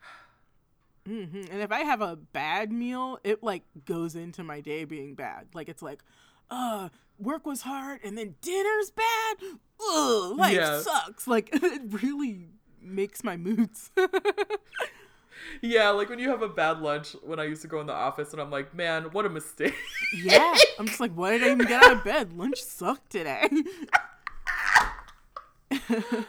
hmm 1.07 1.43
And 1.51 1.63
if 1.63 1.73
I 1.73 1.81
have 1.81 2.01
a 2.01 2.17
bad 2.17 2.73
meal, 2.73 3.19
it 3.25 3.43
like 3.43 3.63
goes 3.85 4.15
into 4.15 4.45
my 4.45 4.61
day 4.61 4.85
being 4.85 5.15
bad. 5.15 5.49
Like, 5.55 5.69
it's 5.69 5.83
like, 5.83 6.03
uh, 6.51 6.89
work 7.19 7.47
was 7.47 7.63
hard 7.63 8.01
and 8.05 8.17
then 8.17 8.35
dinner's 8.43 8.91
bad. 8.91 9.37
Ugh, 9.81 10.37
life 10.37 10.55
Yeah. 10.55 10.81
sucks. 10.81 11.27
Like, 11.27 11.51
it 11.53 11.83
really 12.03 12.47
makes 12.81 13.23
my 13.25 13.37
moods. 13.37 13.91
Yeah, 15.63 15.91
like 15.91 16.11
when 16.11 16.19
you 16.19 16.29
have 16.31 16.43
a 16.43 16.49
bad 16.49 16.81
lunch 16.81 17.15
when 17.23 17.39
I 17.39 17.45
used 17.45 17.63
to 17.63 17.69
go 17.69 17.81
in 17.81 17.87
the 17.87 17.93
office 17.93 18.33
and 18.33 18.43
I'm 18.43 18.51
like, 18.51 18.75
man, 18.75 19.05
what 19.13 19.25
a 19.25 19.29
mistake. 19.29 19.75
yeah. 20.15 20.55
I'm 20.79 20.87
just 20.87 20.99
like, 21.01 21.13
why 21.13 21.31
did 21.39 21.45
I 21.47 21.53
even 21.53 21.67
get 21.67 21.83
out 21.83 21.93
of 21.93 22.05
bed? 22.05 22.37
Lunch 22.37 22.61
sucked 22.63 23.11
today. 23.11 23.49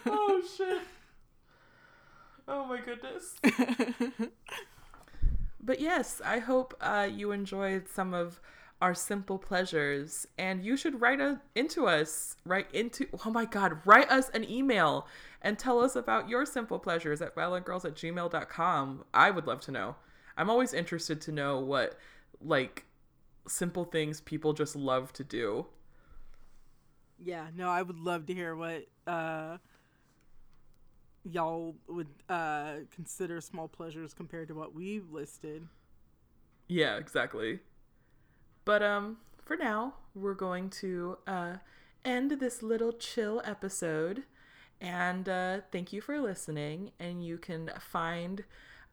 oh, 0.05 0.41
shit. 0.55 0.81
Oh, 2.47 2.65
my 2.65 2.79
goodness. 2.79 3.35
But 5.59 5.79
yes, 5.81 6.21
I 6.23 6.39
hope 6.39 6.73
uh, 6.79 7.09
you 7.11 7.31
enjoyed 7.31 7.89
some 7.89 8.13
of 8.13 8.39
our 8.81 8.93
simple 8.93 9.39
pleasures, 9.39 10.27
and 10.37 10.63
you 10.63 10.77
should 10.77 11.01
write 11.01 11.19
a, 11.19 11.41
into 11.55 11.87
us, 11.87 12.35
write 12.45 12.71
into 12.73 13.07
oh 13.25 13.31
my 13.31 13.45
god, 13.45 13.79
write 13.85 14.09
us 14.11 14.29
an 14.29 14.49
email 14.49 15.07
and 15.41 15.57
tell 15.57 15.79
us 15.79 15.95
about 15.95 16.29
your 16.29 16.45
simple 16.45 16.79
pleasures 16.79 17.21
at 17.21 17.35
violentgirls 17.35 17.85
at 17.85 17.95
gmail.com. 17.95 19.05
I 19.13 19.31
would 19.31 19.47
love 19.47 19.61
to 19.61 19.71
know. 19.71 19.95
I'm 20.37 20.49
always 20.49 20.73
interested 20.73 21.19
to 21.21 21.31
know 21.31 21.59
what 21.59 21.97
like 22.39 22.85
simple 23.47 23.85
things 23.85 24.21
people 24.21 24.53
just 24.53 24.75
love 24.75 25.11
to 25.13 25.23
do. 25.23 25.65
Yeah, 27.19 27.47
no, 27.55 27.69
I 27.69 27.81
would 27.81 27.97
love 27.97 28.27
to 28.27 28.33
hear 28.33 28.55
what 28.55 28.85
uh 29.07 29.57
y'all 31.23 31.75
would 31.87 32.07
uh 32.29 32.75
consider 32.93 33.41
small 33.41 33.67
pleasures 33.67 34.13
compared 34.13 34.49
to 34.49 34.53
what 34.53 34.75
we've 34.75 35.09
listed. 35.09 35.67
Yeah, 36.67 36.97
exactly. 36.97 37.59
But 38.67 38.83
um 38.83 39.17
for 39.45 39.55
now, 39.55 39.93
we're 40.13 40.33
going 40.33 40.69
to 40.81 41.17
uh 41.25 41.53
end 42.03 42.31
this 42.31 42.61
little 42.61 42.91
chill 42.91 43.41
episode. 43.45 44.23
And 44.81 45.29
uh 45.29 45.61
thank 45.71 45.93
you 45.93 46.01
for 46.01 46.19
listening. 46.19 46.91
And 46.99 47.25
you 47.25 47.37
can 47.37 47.71
find 47.79 48.43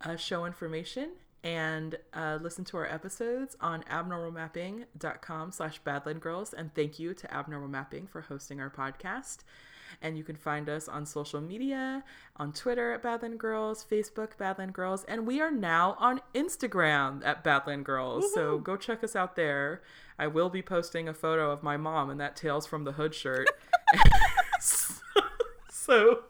uh, 0.01 0.17
show 0.17 0.45
information 0.45 1.11
and 1.43 1.97
uh, 2.15 2.39
listen 2.41 2.65
to 2.65 2.77
our 2.77 2.87
episodes 2.87 3.57
on 3.61 3.83
abnormalmapping.com 3.85 5.53
slash 5.53 5.83
badlandgirls. 5.83 6.55
And 6.55 6.75
thank 6.75 6.99
you 6.99 7.13
to 7.15 7.35
abnormal 7.35 7.69
mapping 7.69 8.07
for 8.07 8.23
hosting 8.23 8.61
our 8.61 8.71
podcast 8.71 9.39
and 10.05 10.19
you 10.19 10.23
can 10.23 10.37
find 10.37 10.69
us 10.69 10.87
on 10.87 11.07
social 11.07 11.41
media 11.41 12.05
on 12.37 12.53
Twitter 12.53 12.93
at 12.93 13.03
Badland 13.03 13.39
Girls, 13.39 13.85
Facebook 13.91 14.37
Badland 14.39 14.75
Girls, 14.75 15.03
and 15.05 15.27
we 15.27 15.41
are 15.41 15.51
now 15.51 15.97
on 15.99 16.21
Instagram 16.35 17.25
at 17.25 17.43
Badland 17.43 17.85
Girls. 17.85 18.33
So 18.35 18.59
go 18.59 18.77
check 18.77 19.03
us 19.03 19.17
out 19.17 19.35
there. 19.35 19.83
I 20.19 20.27
will 20.27 20.51
be 20.51 20.63
posting 20.63 21.09
a 21.09 21.15
photo 21.15 21.51
of 21.51 21.63
my 21.63 21.79
mom 21.79 22.11
in 22.11 22.19
that 22.19 22.37
Tales 22.37 22.67
from 22.67 22.85
the 22.85 22.93
Hood 22.93 23.15
shirt. 23.15 23.49
so 25.87 26.21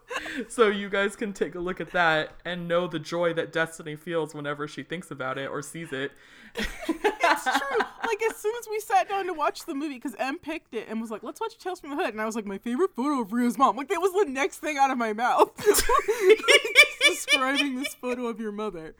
so 0.48 0.68
you 0.68 0.88
guys 0.88 1.16
can 1.16 1.32
take 1.32 1.54
a 1.54 1.60
look 1.60 1.80
at 1.80 1.92
that 1.92 2.32
and 2.44 2.66
know 2.66 2.86
the 2.86 2.98
joy 2.98 3.32
that 3.34 3.52
Destiny 3.52 3.96
feels 3.96 4.34
whenever 4.34 4.66
she 4.66 4.82
thinks 4.82 5.10
about 5.10 5.38
it 5.38 5.48
or 5.48 5.62
sees 5.62 5.92
it. 5.92 6.12
It's 6.56 7.44
true. 7.44 7.78
like 8.06 8.22
as 8.30 8.36
soon 8.36 8.54
as 8.58 8.68
we 8.68 8.80
sat 8.80 9.08
down 9.08 9.26
to 9.26 9.32
watch 9.32 9.64
the 9.64 9.74
movie, 9.74 9.94
because 9.94 10.14
Em 10.18 10.38
picked 10.38 10.74
it 10.74 10.86
and 10.88 11.00
was 11.00 11.10
like, 11.10 11.22
"Let's 11.22 11.40
watch 11.40 11.58
Tales 11.58 11.80
from 11.80 11.90
the 11.90 11.96
Hood," 11.96 12.10
and 12.10 12.20
I 12.20 12.26
was 12.26 12.36
like, 12.36 12.46
"My 12.46 12.58
favorite 12.58 12.94
photo 12.94 13.20
of 13.20 13.32
Ria's 13.32 13.58
mom." 13.58 13.76
Like 13.76 13.88
that 13.88 14.00
was 14.00 14.12
the 14.12 14.30
next 14.30 14.58
thing 14.58 14.78
out 14.78 14.90
of 14.90 14.98
my 14.98 15.12
mouth. 15.12 15.50
Describing 17.08 17.76
this 17.76 17.94
photo 17.94 18.26
of 18.26 18.40
your 18.40 18.52
mother. 18.52 18.94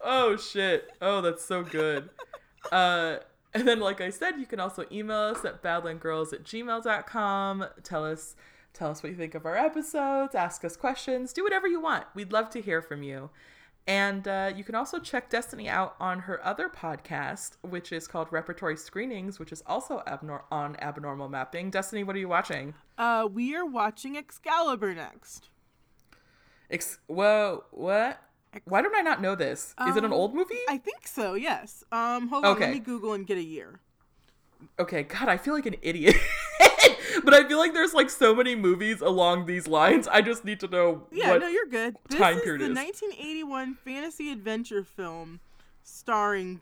Oh 0.00 0.36
shit. 0.36 0.90
Oh, 1.00 1.20
that's 1.20 1.44
so 1.44 1.62
good. 1.62 2.08
uh 2.72 3.16
and 3.52 3.66
then 3.66 3.80
like 3.80 4.00
I 4.00 4.10
said, 4.10 4.38
you 4.38 4.46
can 4.46 4.60
also 4.60 4.84
email 4.92 5.18
us 5.18 5.44
at 5.44 5.62
badlandgirls 5.62 6.32
at 6.32 6.44
gmail.com. 6.44 7.66
Tell 7.82 8.04
us 8.04 8.36
tell 8.72 8.90
us 8.90 9.02
what 9.02 9.10
you 9.12 9.16
think 9.18 9.34
of 9.34 9.44
our 9.46 9.56
episodes, 9.56 10.34
ask 10.34 10.64
us 10.64 10.76
questions, 10.76 11.32
do 11.32 11.42
whatever 11.44 11.66
you 11.66 11.80
want. 11.80 12.04
We'd 12.14 12.32
love 12.32 12.50
to 12.50 12.60
hear 12.60 12.80
from 12.82 13.02
you. 13.02 13.30
And 13.86 14.28
uh, 14.28 14.52
you 14.54 14.62
can 14.62 14.74
also 14.74 14.98
check 15.00 15.30
Destiny 15.30 15.68
out 15.68 15.96
on 15.98 16.20
her 16.20 16.44
other 16.46 16.68
podcast, 16.68 17.52
which 17.62 17.92
is 17.92 18.06
called 18.06 18.28
Repertory 18.30 18.76
Screenings, 18.76 19.38
which 19.38 19.50
is 19.52 19.62
also 19.66 20.02
abnor- 20.06 20.42
on 20.50 20.76
Abnormal 20.80 21.28
Mapping. 21.28 21.70
Destiny, 21.70 22.04
what 22.04 22.14
are 22.14 22.18
you 22.20 22.28
watching? 22.28 22.74
Uh, 22.98 23.26
we 23.32 23.54
are 23.56 23.64
watching 23.66 24.16
Excalibur 24.16 24.94
next. 24.94 25.48
Ex- 26.70 26.98
whoa, 27.08 27.64
what? 27.72 28.22
Why 28.64 28.82
don't 28.82 28.94
I 28.94 29.00
not 29.00 29.20
know 29.22 29.34
this? 29.34 29.74
Is 29.88 29.96
it 29.96 30.04
an 30.04 30.06
Um, 30.06 30.12
old 30.12 30.34
movie? 30.34 30.58
I 30.68 30.76
think 30.78 31.06
so. 31.08 31.34
Yes. 31.34 31.82
Um, 31.90 32.28
hold 32.28 32.44
on. 32.44 32.56
Okay. 32.56 32.66
Let 32.66 32.74
me 32.74 32.80
Google 32.80 33.12
and 33.14 33.26
get 33.26 33.38
a 33.38 33.42
year. 33.42 33.80
Okay, 34.78 35.04
God, 35.04 35.28
I 35.28 35.36
feel 35.36 35.54
like 35.54 35.66
an 35.66 35.76
idiot. 35.82 36.16
but 37.24 37.34
I 37.34 37.46
feel 37.48 37.58
like 37.58 37.72
there's 37.74 37.94
like 37.94 38.10
so 38.10 38.34
many 38.34 38.54
movies 38.54 39.00
along 39.00 39.46
these 39.46 39.66
lines. 39.68 40.06
I 40.08 40.20
just 40.22 40.44
need 40.44 40.60
to 40.60 40.68
know 40.68 41.06
Yeah, 41.10 41.36
no, 41.38 41.46
you're 41.48 41.66
good. 41.66 41.96
This 42.08 42.18
time 42.18 42.38
is 42.38 42.42
period 42.44 42.60
the 42.62 42.70
is. 42.72 42.76
1981 42.76 43.74
fantasy 43.84 44.30
adventure 44.32 44.84
film 44.84 45.40
starring 45.82 46.60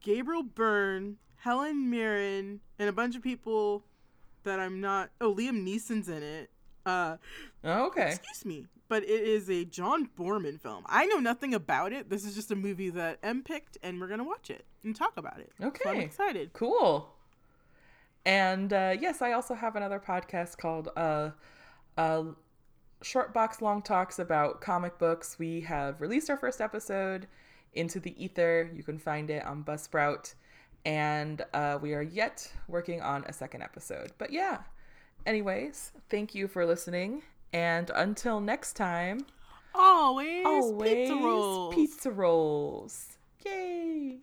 Gabriel 0.00 0.42
Byrne, 0.42 1.18
Helen 1.36 1.90
Mirren, 1.90 2.60
and 2.78 2.88
a 2.88 2.92
bunch 2.92 3.16
of 3.16 3.22
people 3.22 3.84
that 4.44 4.58
I'm 4.58 4.80
not. 4.80 5.10
Oh, 5.20 5.34
Liam 5.34 5.66
Neeson's 5.66 6.08
in 6.08 6.22
it. 6.22 6.50
Uh, 6.84 7.16
Oh, 7.64 7.86
okay. 7.86 8.08
excuse 8.10 8.44
me, 8.44 8.66
but 8.88 9.02
it 9.02 9.08
is 9.22 9.50
a 9.50 9.64
John 9.64 10.08
Boorman 10.18 10.60
film. 10.60 10.84
I 10.86 11.06
know 11.06 11.18
nothing 11.18 11.52
about 11.52 11.92
it. 11.92 12.08
This 12.10 12.24
is 12.24 12.34
just 12.34 12.50
a 12.52 12.56
movie 12.56 12.90
that 12.90 13.18
M 13.24 13.42
picked, 13.42 13.76
and 13.82 14.00
we're 14.00 14.06
gonna 14.06 14.22
watch 14.24 14.50
it 14.50 14.64
and 14.84 14.94
talk 14.94 15.16
about 15.16 15.40
it. 15.40 15.52
So 15.58 15.64
I'm 15.64 15.68
Okay. 15.96 16.04
excited. 16.04 16.52
Cool. 16.52 17.12
And 18.26 18.72
uh, 18.72 18.96
yes, 19.00 19.22
I 19.22 19.32
also 19.32 19.54
have 19.54 19.76
another 19.76 20.00
podcast 20.04 20.58
called 20.58 20.88
uh, 20.96 21.30
uh, 21.96 22.24
Short 23.00 23.32
Box 23.32 23.62
Long 23.62 23.80
Talks 23.80 24.18
about 24.18 24.60
comic 24.60 24.98
books. 24.98 25.38
We 25.38 25.60
have 25.60 26.00
released 26.00 26.28
our 26.28 26.36
first 26.36 26.60
episode 26.60 27.28
into 27.72 28.00
the 28.00 28.22
ether. 28.22 28.68
You 28.74 28.82
can 28.82 28.98
find 28.98 29.30
it 29.30 29.44
on 29.46 29.62
Buzzsprout. 29.62 30.34
And 30.84 31.44
uh, 31.54 31.78
we 31.80 31.94
are 31.94 32.02
yet 32.02 32.52
working 32.68 33.00
on 33.00 33.24
a 33.26 33.32
second 33.32 33.62
episode. 33.62 34.12
But 34.18 34.32
yeah, 34.32 34.58
anyways, 35.24 35.92
thank 36.10 36.34
you 36.34 36.48
for 36.48 36.66
listening. 36.66 37.22
And 37.52 37.90
until 37.94 38.40
next 38.40 38.74
time, 38.74 39.24
Always, 39.72 40.46
always 40.46 41.08
pizza 41.08 41.14
rolls. 41.14 41.74
Pizza 41.74 42.10
rolls. 42.10 43.18
Yay. 43.44 44.18